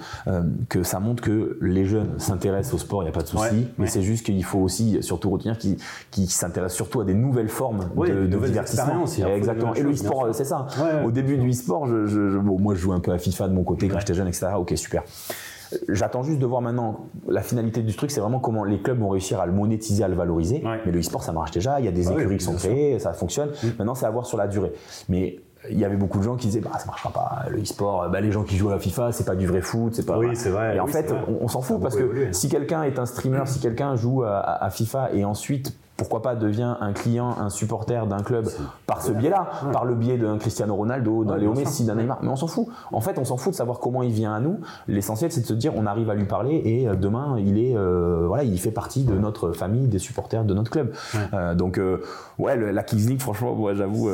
[0.68, 3.68] que ça montre que les jeunes s'intéressent au sport, il n'y a pas de souci,
[3.78, 7.89] mais c'est juste qu'il faut aussi surtout retenir qu'ils s'intéressent surtout à des nouvelles formes
[7.97, 9.03] de, de divertissement.
[9.05, 9.74] Aussi, Exactement.
[9.74, 10.66] Et le e-sport, c'est ça.
[11.05, 13.89] Au début du e-sport, je, moi je joue un peu à FIFA de mon côté
[13.89, 14.49] quand j'étais jeune, etc.
[14.57, 15.03] Ok, super.
[15.89, 19.11] J'attends juste de voir maintenant la finalité du truc, c'est vraiment comment les clubs vont
[19.11, 20.62] réussir à le monétiser, à le valoriser.
[20.85, 21.81] Mais le e-sport, ça marche déjà.
[21.81, 23.51] Il y a des ah écuries qui sont créées, ça fonctionne.
[23.62, 23.68] Mm.
[23.79, 24.73] Maintenant, c'est à voir sur la durée.
[25.09, 28.09] Mais il y avait beaucoup de gens qui disaient bah ça marchera pas le e-sport
[28.09, 30.16] bah, les gens qui jouent à la FIFA c'est pas du vrai foot c'est pas
[30.16, 33.05] oui c'est vrai et en fait on, s'en fout parce que si quelqu'un est un
[33.05, 38.07] streamer si quelqu'un joue à, FIFA et ensuite pourquoi pas devient un client, un supporter
[38.07, 38.48] d'un club
[38.86, 42.20] par ce biais-là, par le biais d'un Cristiano Ronaldo, d'un Léo Messi, d'un Neymar.
[42.22, 42.68] Mais on s'en fout.
[42.90, 44.61] En fait, on s'en fout de savoir comment il vient à nous.
[44.88, 47.76] L'essentiel, c'est de se dire, on arrive à lui parler et euh, demain, il est,
[47.76, 50.94] euh, voilà, il fait partie de notre famille, des supporters de notre club.
[51.34, 51.78] Euh, donc,
[52.38, 54.09] ouais, la Kings League, franchement, moi, j'avoue,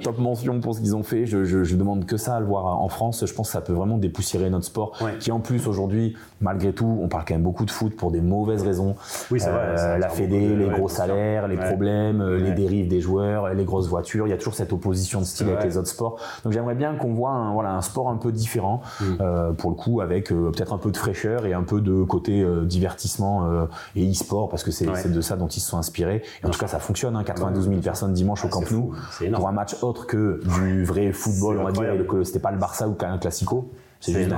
[0.00, 1.26] top mention pour ce qu'ils ont fait.
[1.26, 3.26] Je, je, demande que ça à le voir en France.
[3.26, 7.00] Je pense que ça peut vraiment dépoussiérer notre sport, qui en plus aujourd'hui, malgré tout,
[7.02, 8.94] on parle quand même beaucoup de foot pour des mauvaises raisons.
[9.32, 9.98] Oui, c'est vrai.
[9.98, 11.15] la Fédé, les gros salaires
[11.48, 14.26] les problèmes, euh, les dérives des joueurs, les grosses voitures.
[14.26, 16.20] Il y a toujours cette opposition de style avec les autres sports.
[16.44, 19.04] Donc j'aimerais bien qu'on voit un, voilà, un sport un peu différent, mm.
[19.20, 22.02] euh, pour le coup, avec euh, peut-être un peu de fraîcheur et un peu de
[22.02, 23.46] côté divertissement
[23.94, 26.22] et e-sport, parce que c'est de ça dont ils se sont inspirés.
[26.42, 27.16] Et en tout cas, ça fonctionne.
[27.16, 28.94] Hein, 92 000 personnes dimanche au Camp Nou.
[29.34, 32.58] Pour un match autre que du vrai football, on va dire, que c'était pas le
[32.58, 33.70] Barça ou un Classico.
[34.00, 34.30] C'est juste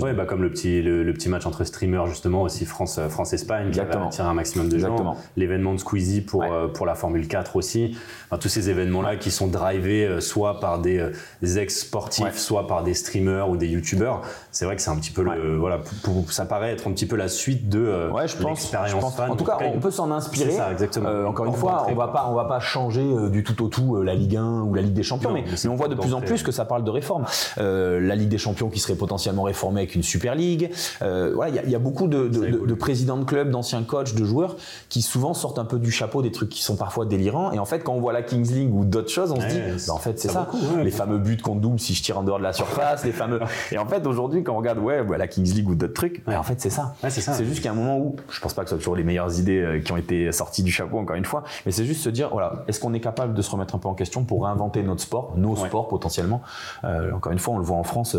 [0.00, 3.32] oui, bah comme le petit, le, petit match entre streamers justement aussi France, euh, France
[3.32, 5.16] Espagne qui va attirer un maximum de gens.
[5.36, 7.96] L'événement de Squeezie pour, euh, pour la Formule 4 aussi.
[8.26, 11.10] Enfin, tous ces événements-là qui sont drivés euh, soit par des,
[11.42, 14.22] ex-sportifs, soit par des streamers ou des youtubeurs.
[14.50, 15.80] C'est vrai que c'est un petit peu le, voilà,
[16.28, 19.30] ça paraît être un petit peu la suite de l'expérience fan.
[19.30, 20.52] En tout cas, on peut s'en inspirer.
[20.52, 21.28] Ça, exactement.
[21.28, 24.14] encore une fois, on va pas, on va pas changer du tout au tout la
[24.14, 26.42] Ligue 1 ou la Ligue des Champions, mais, mais, on voit de plus en plus
[26.42, 27.24] que ça parle de réforme.
[27.56, 30.70] la Ligue des Champions qui serait potentiellement réformée avec une Super League.
[31.02, 34.56] Euh, voilà, il y, a beaucoup de, présidents de clubs, d'anciens coachs, de joueurs
[34.88, 37.52] qui souvent sortent un peu du chapeau des trucs qui sont parfois délirants.
[37.52, 39.60] Et en fait, quand on voit la Kings League ou d'autres choses, on se dit,
[39.86, 40.48] bah, en fait, c'est ça.
[40.82, 43.40] les fameux buts qu'on double si je tire en dehors de la surface, les fameux.
[43.72, 46.42] Et en fait, aujourd'hui, quand on regarde, ouais, la Kings League ou d'autres trucs, en
[46.42, 46.94] fait, c'est ça.
[47.08, 48.96] c'est juste qu'il y a un moment où, je pense pas que ce soit toujours
[48.96, 51.84] les meilleures idées euh, qui ont été sorties du chapeau, encore une fois, mais c'est
[51.84, 54.24] juste se dire, voilà, est-ce qu'on est capable de se remettre un peu en question
[54.24, 56.42] pour réinventer notre sport, nos sports potentiellement?
[56.84, 58.16] Euh, encore une fois, on le voit en France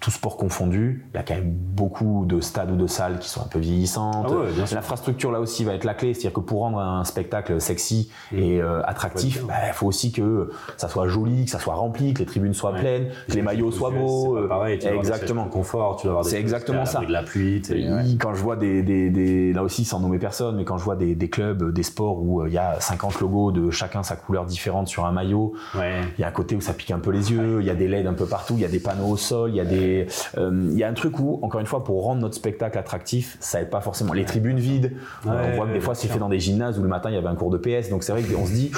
[0.00, 3.28] tout sport confondu, il y a quand même beaucoup de stades ou de salles qui
[3.28, 4.26] sont un peu vieillissantes.
[4.30, 8.10] Ah L'infrastructure là aussi va être la clé, c'est-à-dire que pour rendre un spectacle sexy
[8.32, 8.38] mmh.
[8.38, 12.14] et euh, attractif, bah, il faut aussi que ça soit joli, que ça soit rempli,
[12.14, 14.38] que les tribunes soient pleines, que les maillots soient beaux.
[14.38, 15.44] Euh, pareil, tu exactement.
[15.44, 17.00] confort, tu dois avoir des C'est exactement ça.
[17.00, 17.60] de la pluie.
[17.70, 20.84] Oui, quand je vois des, des, des, là aussi sans nommer personne, mais quand je
[20.84, 24.02] vois des, des clubs, des sports où euh, il y a 50 logos de chacun
[24.02, 27.00] sa couleur différente sur un maillot, il y a un côté où ça pique un
[27.00, 28.80] peu les yeux, il y a des LED un peu partout, il y a des
[28.80, 29.89] panneaux au sol, il y a des
[30.36, 33.60] il y a un truc où, encore une fois, pour rendre notre spectacle attractif, ça
[33.60, 34.12] aide pas forcément.
[34.12, 34.92] Les tribunes vides,
[35.24, 37.18] on voit que des fois c'est fait dans des gymnases où le matin il y
[37.18, 38.70] avait un cours de PS, donc c'est vrai qu'on se dit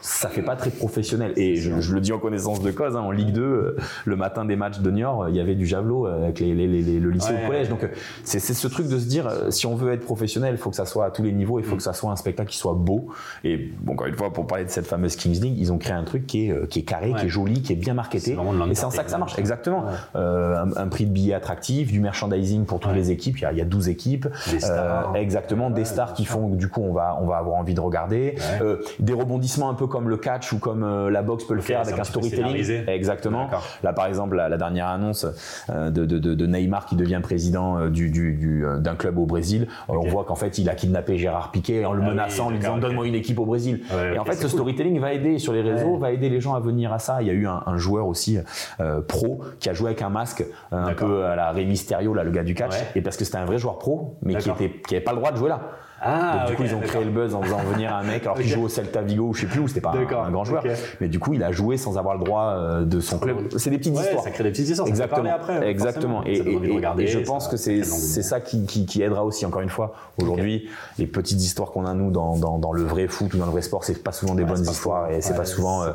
[0.00, 1.32] ça fait pas très professionnel.
[1.36, 4.44] Et je, le dis en connaissance de cause, hein, en Ligue 2, euh, le matin
[4.44, 7.46] des matchs de Niort, il y avait du javelot euh, avec les, le lycée au
[7.46, 7.68] collège.
[7.68, 7.88] Donc euh,
[8.24, 10.86] c'est ce truc de se dire, si on veut être professionnel, il faut que ça
[10.86, 11.78] soit à tous les niveaux, il faut mm.
[11.78, 13.08] que ça soit un spectacle qui soit beau.
[13.44, 15.94] Et bon, encore une fois, pour parler de cette fameuse Kings League, ils ont créé
[15.94, 18.32] un truc qui est, qui est carré, qui est joli, qui est bien marketé.
[18.32, 19.84] et c'est en ça que ça marche, exactement.
[20.14, 23.58] un, prix de billets attractif, du merchandising pour toutes les équipes, il y, a, il
[23.58, 24.28] y a 12 équipes.
[24.50, 25.16] Des stars.
[25.16, 28.36] exactement, des stars qui font, du coup, on va, on va avoir envie de regarder.
[28.98, 31.80] des rebondissements un peu comme le catch ou comme euh, la boxe peut le faire
[31.80, 32.84] avec un, storytelling.
[32.86, 33.48] Exactement.
[33.82, 35.26] Là, par exemple, la, dernière annonce
[35.70, 39.68] euh, de, de, de, Neymar qui devient président euh, du, du, d'un club au Brésil,
[39.88, 42.58] on voit qu'en fait, il a kidnappé Gérard Piquet en le ah menaçant, en lui
[42.58, 43.82] disant donne-moi une équipe au Brésil.
[44.14, 46.60] et en fait, ce storytelling va aider sur les réseaux, va aider les gens à
[46.60, 47.22] venir à ça.
[47.22, 48.38] Il y a eu un, joueur aussi
[49.06, 52.30] pro qui a joué avec un masque un peu à la Rey Mysterio, là, le
[52.30, 54.94] gars du catch, et parce que c'était un vrai joueur pro, mais qui était qui
[54.94, 55.60] avait pas le droit de jouer là.
[56.00, 58.36] Ah, donc, du coup, ils ont créé le buzz en faisant venir un mec alors
[58.36, 60.64] qu'il joue au Celta Vigo ou je sais plus où, c'était pas un, grand joueur.
[61.00, 63.36] Mais du coup, il a joué sans avoir le droit euh, de son club.
[63.56, 64.22] C'est des petites histoires.
[64.22, 64.88] Ça crée des petites histoires.
[64.88, 65.30] Exactement.
[65.32, 66.22] Après, Exactement.
[66.24, 69.94] Et, et, je pense que c'est ça qui, qui, qui, aidera aussi, encore une fois.
[70.20, 70.68] Aujourd'hui,
[70.98, 73.52] les petites histoires qu'on a, nous, dans, dans, dans, le vrai foot ou dans le
[73.52, 75.92] vrai sport, c'est pas souvent des bonnes histoires et c'est pas souvent euh,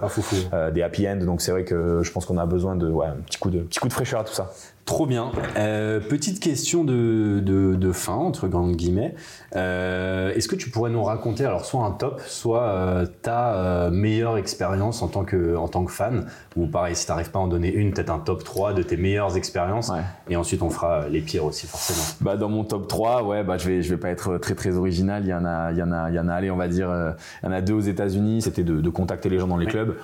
[0.53, 1.17] euh, des happy end.
[1.17, 3.59] Donc, c'est vrai que je pense qu'on a besoin de ouais, un petit coup de,
[3.59, 4.51] petit coup de fraîcheur à tout ça.
[4.85, 5.31] Trop bien.
[5.55, 9.15] Euh, petite question de, de, de, fin, entre grandes guillemets.
[9.55, 13.91] Euh, Est-ce que tu pourrais nous raconter, alors soit un top, soit euh, ta euh,
[13.91, 16.25] meilleure expérience en tant que, en tant que fan?
[16.57, 18.83] Ou pareil, si tu n'arrives pas à en donner une, peut-être un top 3 de
[18.83, 19.89] tes meilleures expériences.
[20.29, 22.03] Et ensuite, on fera les pires aussi, forcément.
[22.19, 24.75] Bah, dans mon top 3, ouais, bah, je vais, je vais pas être très, très
[24.75, 25.23] original.
[25.23, 26.67] Il y en a, il y en a, il y en a, allez, on va
[26.67, 27.11] dire, euh,
[27.41, 28.41] il y en a deux aux États-Unis.
[28.41, 29.95] C'était de, de, contacter les gens dans les clubs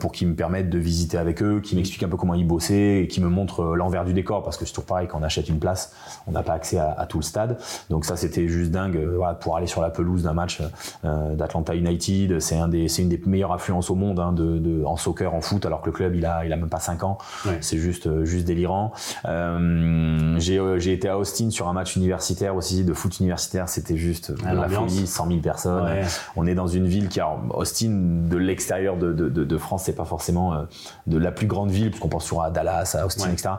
[0.00, 3.02] pour qu'ils me permettent de visiter avec eux, qu'ils m'expliquent un peu comment ils bossaient
[3.02, 5.48] et qu'ils me montrent l'envers du décor parce que c'est toujours pareil quand on achète
[5.48, 5.92] une place,
[6.26, 7.58] on n'a pas accès à, tout le stade.
[7.90, 10.60] Donc ça c'était juste dingue euh, pour aller sur la pelouse d'un match
[11.04, 12.40] euh, d'Atlanta United.
[12.40, 15.66] C'est un des, une des meilleures affluences au monde hein, de, en soccer, en foot,
[15.66, 17.18] alors que le club il a, il a même pas 5 ans.
[17.60, 18.92] C'est juste, euh, juste délirant.
[19.24, 23.68] j'ai, j'ai été à Austin sur un match universitaire aussi de foot universitaire.
[23.68, 25.88] C'était juste ah, la folie, 100 000 personnes.
[26.36, 27.90] On est dans une ville qui, alors Austin
[28.28, 30.66] de l'extérieur de, de, de, France, c'est pas forcément
[31.06, 33.50] de la plus grande ville, puisqu'on pense souvent à Dallas, à Austin, etc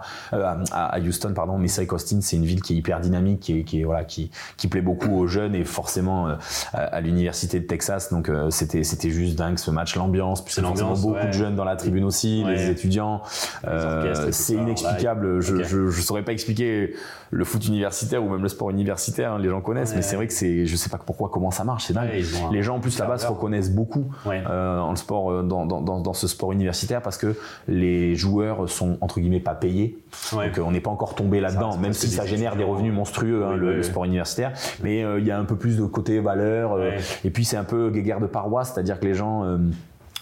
[0.72, 3.84] à, Houston, pardon, mais c'est Austin, c'est une ville qui est hyper dynamique, qui, qui,
[3.84, 6.36] voilà, qui, qui plaît beaucoup aux jeunes et forcément euh,
[6.74, 8.12] à, l'université de Texas.
[8.12, 11.56] Donc euh, c'était c'était juste dingue ce match, l'ambiance, puis c'est forcément beaucoup de jeunes
[11.56, 13.22] dans la tribune aussi, les étudiants.
[13.68, 15.42] Euh, c'est inexplicable.
[15.42, 16.94] Je, je, je saurais pas expliquer
[17.32, 19.34] le foot universitaire ou même le sport universitaire.
[19.34, 21.64] Hein, les gens connaissent, mais c'est vrai que c'est, je sais pas pourquoi, comment ça
[21.64, 21.86] marche.
[21.86, 22.10] C'est dingue.
[22.52, 26.14] les gens en plus là-bas se reconnaissent beaucoup euh, en sport, dans, dans, dans, dans,
[26.14, 27.36] ce sport universitaire parce que
[27.68, 29.98] les joueurs sont entre guillemets pas payés.
[30.32, 33.56] Donc on n'est pas encore tombé là-dedans, même si ça génère des revenus monstrueux, hein,
[33.56, 34.54] le, sport universitaire.
[34.84, 36.74] Mais euh, il y a un peu plus de côté valeur.
[36.74, 36.92] Euh,
[37.24, 39.58] et puis c'est un peu guéguerre de paroisse, c'est-à-dire que les gens euh,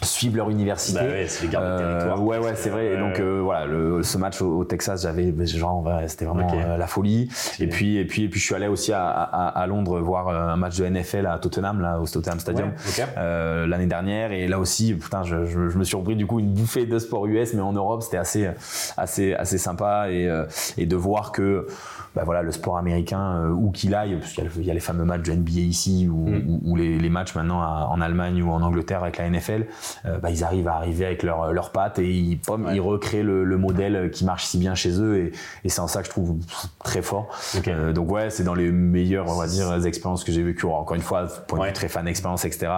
[0.04, 1.00] suivent leur université.
[1.00, 2.24] Bah ouais, c'est les gardes territoire.
[2.24, 2.94] Ouais, ouais, c'est vrai.
[2.94, 7.30] Et donc voilà, le, ce match au, Texas, j'avais genre, c'était vraiment la folie.
[7.60, 10.56] Et puis, et puis, et puis, je suis allé aussi à, à, Londres voir un
[10.56, 12.72] match de NFL à Tottenham, là, au Tottenham Stadium,
[13.16, 14.32] l'année dernière.
[14.32, 17.26] Et là aussi, putain, je, je, me suis repris du coup une bouffée de sport
[17.28, 18.50] US, mais en Europe, c'était assez,
[18.98, 20.30] assez, assez sympa et,
[20.78, 21.68] et de voir que
[22.16, 25.04] bah voilà, le sport américain, euh, où qu'il aille, parce qu'il y, a les fameux
[25.04, 26.78] matchs de NBA ici, ou, mm.
[26.78, 29.66] les, les, matchs maintenant en Allemagne ou en Angleterre avec la NFL,
[30.06, 32.40] euh, bah, ils arrivent à arriver avec leurs leur pattes et ils,
[32.74, 35.32] ils recréent le, le, modèle qui marche si bien chez eux, et,
[35.64, 36.38] et c'est en ça que je trouve
[36.84, 37.30] très fort.
[37.68, 40.68] Euh, donc ouais, c'est dans les meilleures, on va dire, expériences que j'ai vécues.
[40.68, 42.72] Encore une fois, point de vue très fan expérience, etc.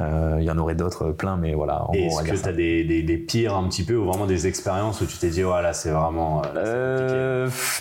[0.00, 1.86] Il y en aurait d'autres, plein, mais voilà.
[1.94, 5.00] Est-ce que tu as des, des, des, pires un petit peu, ou vraiment des expériences
[5.00, 6.42] où tu t'es dit, voilà, c'est vraiment...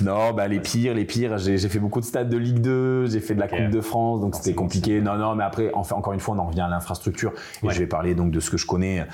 [0.01, 1.38] non, bah les les pires.
[1.38, 4.22] J'ai fait beaucoup de stades de Ligue 2, j'ai fait de la Coupe de France,
[4.22, 5.01] donc c'était compliqué.
[5.01, 7.34] Non, non, mais après, enfin, encore une fois, on en revient à l'infrastructure.
[7.63, 9.05] Et je vais parler donc de ce que je connais.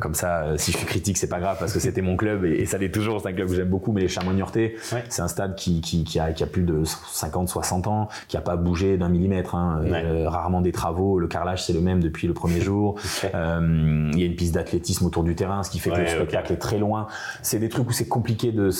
[0.00, 2.64] comme ça, si je suis critique, c'est pas grave parce que c'était mon club et,
[2.66, 3.20] ça l'est toujours.
[3.20, 3.92] C'est un club que j'aime beaucoup.
[3.92, 4.76] Mais les Chamonix-Niortais,
[5.08, 8.40] c'est un stade qui, qui, a, qui, a, plus de 50, 60 ans, qui a
[8.40, 9.54] pas bougé d'un millimètre.
[9.54, 9.82] Hein.
[10.26, 11.18] rarement des travaux.
[11.18, 12.96] Le carrelage, c'est le même depuis le premier jour.
[13.24, 16.52] Il y a une piste d'athlétisme autour du terrain, ce qui fait que le spectacle
[16.52, 17.06] est très loin.
[17.42, 18.70] C'est des trucs où c'est compliqué de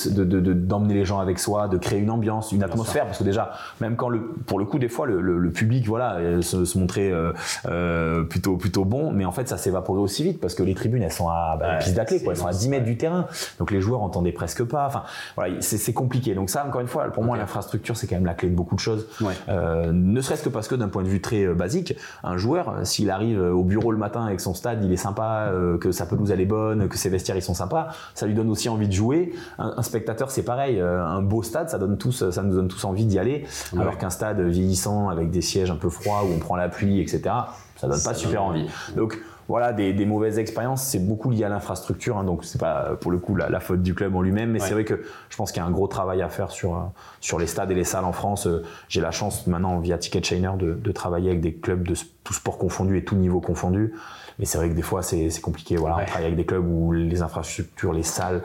[0.53, 3.51] d'emmener de, les gens avec soi, de créer une ambiance, une atmosphère, parce que déjà,
[3.79, 6.77] même quand le, pour le coup, des fois, le, le, public, voilà, euh, se, se
[6.77, 7.31] montrait euh,
[7.67, 11.03] euh, plutôt plutôt bon, mais en fait, ça s'évaporait aussi vite parce que les tribunes,
[11.03, 13.27] elles sont à bah, piste elles sont à 10 mètres du terrain,
[13.59, 14.87] donc les joueurs entendaient presque pas.
[14.87, 15.03] Enfin,
[15.35, 16.33] voilà, c'est compliqué.
[16.35, 18.75] Donc ça, encore une fois, pour moi, l'infrastructure, c'est quand même la clé de beaucoup
[18.75, 19.07] de choses.
[19.49, 23.09] Euh, ne serait-ce que parce que d'un point de vue très basique, un joueur, s'il
[23.09, 26.41] arrive au bureau le matin avec son stade, il est sympa, que sa pelouse elle
[26.41, 29.33] est bonne, que ses vestiaires ils sont sympas, ça lui donne aussi envie de jouer.
[29.57, 30.79] Un, spectateur, c'est pareil.
[30.79, 33.45] Un beau stade, ça donne tous, ça nous donne tous envie d'y aller.
[33.77, 37.01] Alors qu'un stade vieillissant avec des sièges un peu froids où on prend la pluie,
[37.01, 37.21] etc.,
[37.75, 38.67] ça donne pas super envie.
[38.95, 43.11] Donc voilà, des, mauvaises expériences, c'est beaucoup lié à l'infrastructure, hein, donc c'est pas pour
[43.11, 45.61] le coup la, faute du club en lui-même, mais c'est vrai que je pense qu'il
[45.61, 46.81] y a un gros travail à faire sur euh,
[47.21, 48.47] sur les stades et les salles en France.
[48.47, 51.95] Euh, j'ai la chance maintenant via Ticket Chainer de, de travailler avec des clubs de
[52.23, 53.93] tout sport confondu et tout niveau confondu.
[54.39, 55.77] Mais c'est vrai que des fois, c'est compliqué.
[55.77, 58.41] Voilà, on travaille avec des clubs où les infrastructures, les salles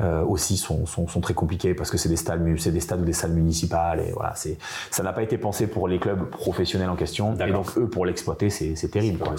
[0.00, 3.00] euh, aussi sont, sont, sont, très compliquées parce que c'est des stades, c'est des stades
[3.00, 4.00] ou des salles municipales.
[4.00, 4.58] Et voilà, c'est
[4.90, 7.36] ça n'a pas été pensé pour les clubs professionnels en question.
[7.36, 9.18] Et donc eux, pour l'exploiter, c'est terrible.
[9.18, 9.34] Quoi.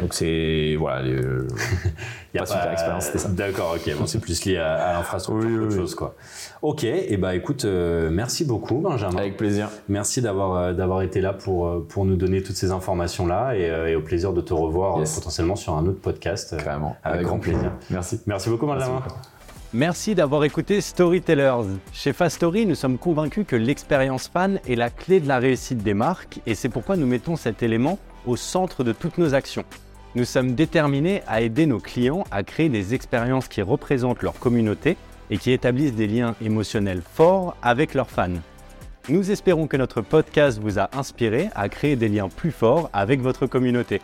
[0.00, 1.06] Donc c'est voilà.
[1.06, 1.14] Il
[2.34, 3.28] y a pas, super expérience, c'était ça.
[3.28, 3.94] D'accord, ok.
[3.98, 6.14] Bon, c'est plus lié à, l'infrastructure oui, qu'autre chose, quoi.
[6.62, 6.84] Ok.
[6.84, 9.18] Et eh ben, écoute, euh, merci beaucoup, Benjamin.
[9.18, 9.68] Avec plaisir.
[9.88, 13.90] Merci d'avoir euh, d'avoir été là pour pour nous donner toutes ces informations là et,
[13.90, 16.52] et au plaisir de te revoir potentiellement sur un autre podcast.
[16.52, 17.72] Euh, avec, grand plaisir.
[17.90, 18.20] Merci.
[18.26, 19.02] Merci beaucoup, Benjamin.
[19.74, 21.64] Merci d'avoir écouté Storytellers.
[21.92, 25.94] Chez Fastory, nous sommes convaincus que l'expérience fan est la clé de la réussite des
[25.94, 29.64] marques et c'est pourquoi nous mettons cet élément au centre de toutes nos actions.
[30.14, 34.98] Nous sommes déterminés à aider nos clients à créer des expériences qui représentent leur communauté
[35.30, 38.28] et qui établissent des liens émotionnels forts avec leurs fans.
[39.08, 43.20] Nous espérons que notre podcast vous a inspiré à créer des liens plus forts avec
[43.20, 44.02] votre communauté.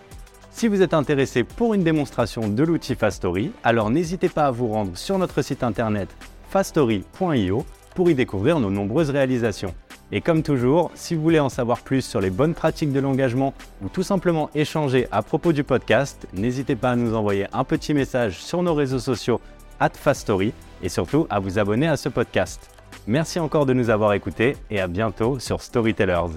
[0.59, 4.67] Si vous êtes intéressé pour une démonstration de l'outil Fastory, alors n'hésitez pas à vous
[4.67, 6.09] rendre sur notre site internet
[6.51, 9.73] fastory.io pour y découvrir nos nombreuses réalisations.
[10.11, 13.55] Et comme toujours, si vous voulez en savoir plus sur les bonnes pratiques de l'engagement
[13.85, 17.95] ou tout simplement échanger à propos du podcast, n'hésitez pas à nous envoyer un petit
[17.95, 19.41] message sur nos réseaux sociaux
[19.79, 20.53] at Fastory
[20.83, 22.69] et surtout à vous abonner à ce podcast.
[23.07, 26.35] Merci encore de nous avoir écoutés et à bientôt sur Storytellers.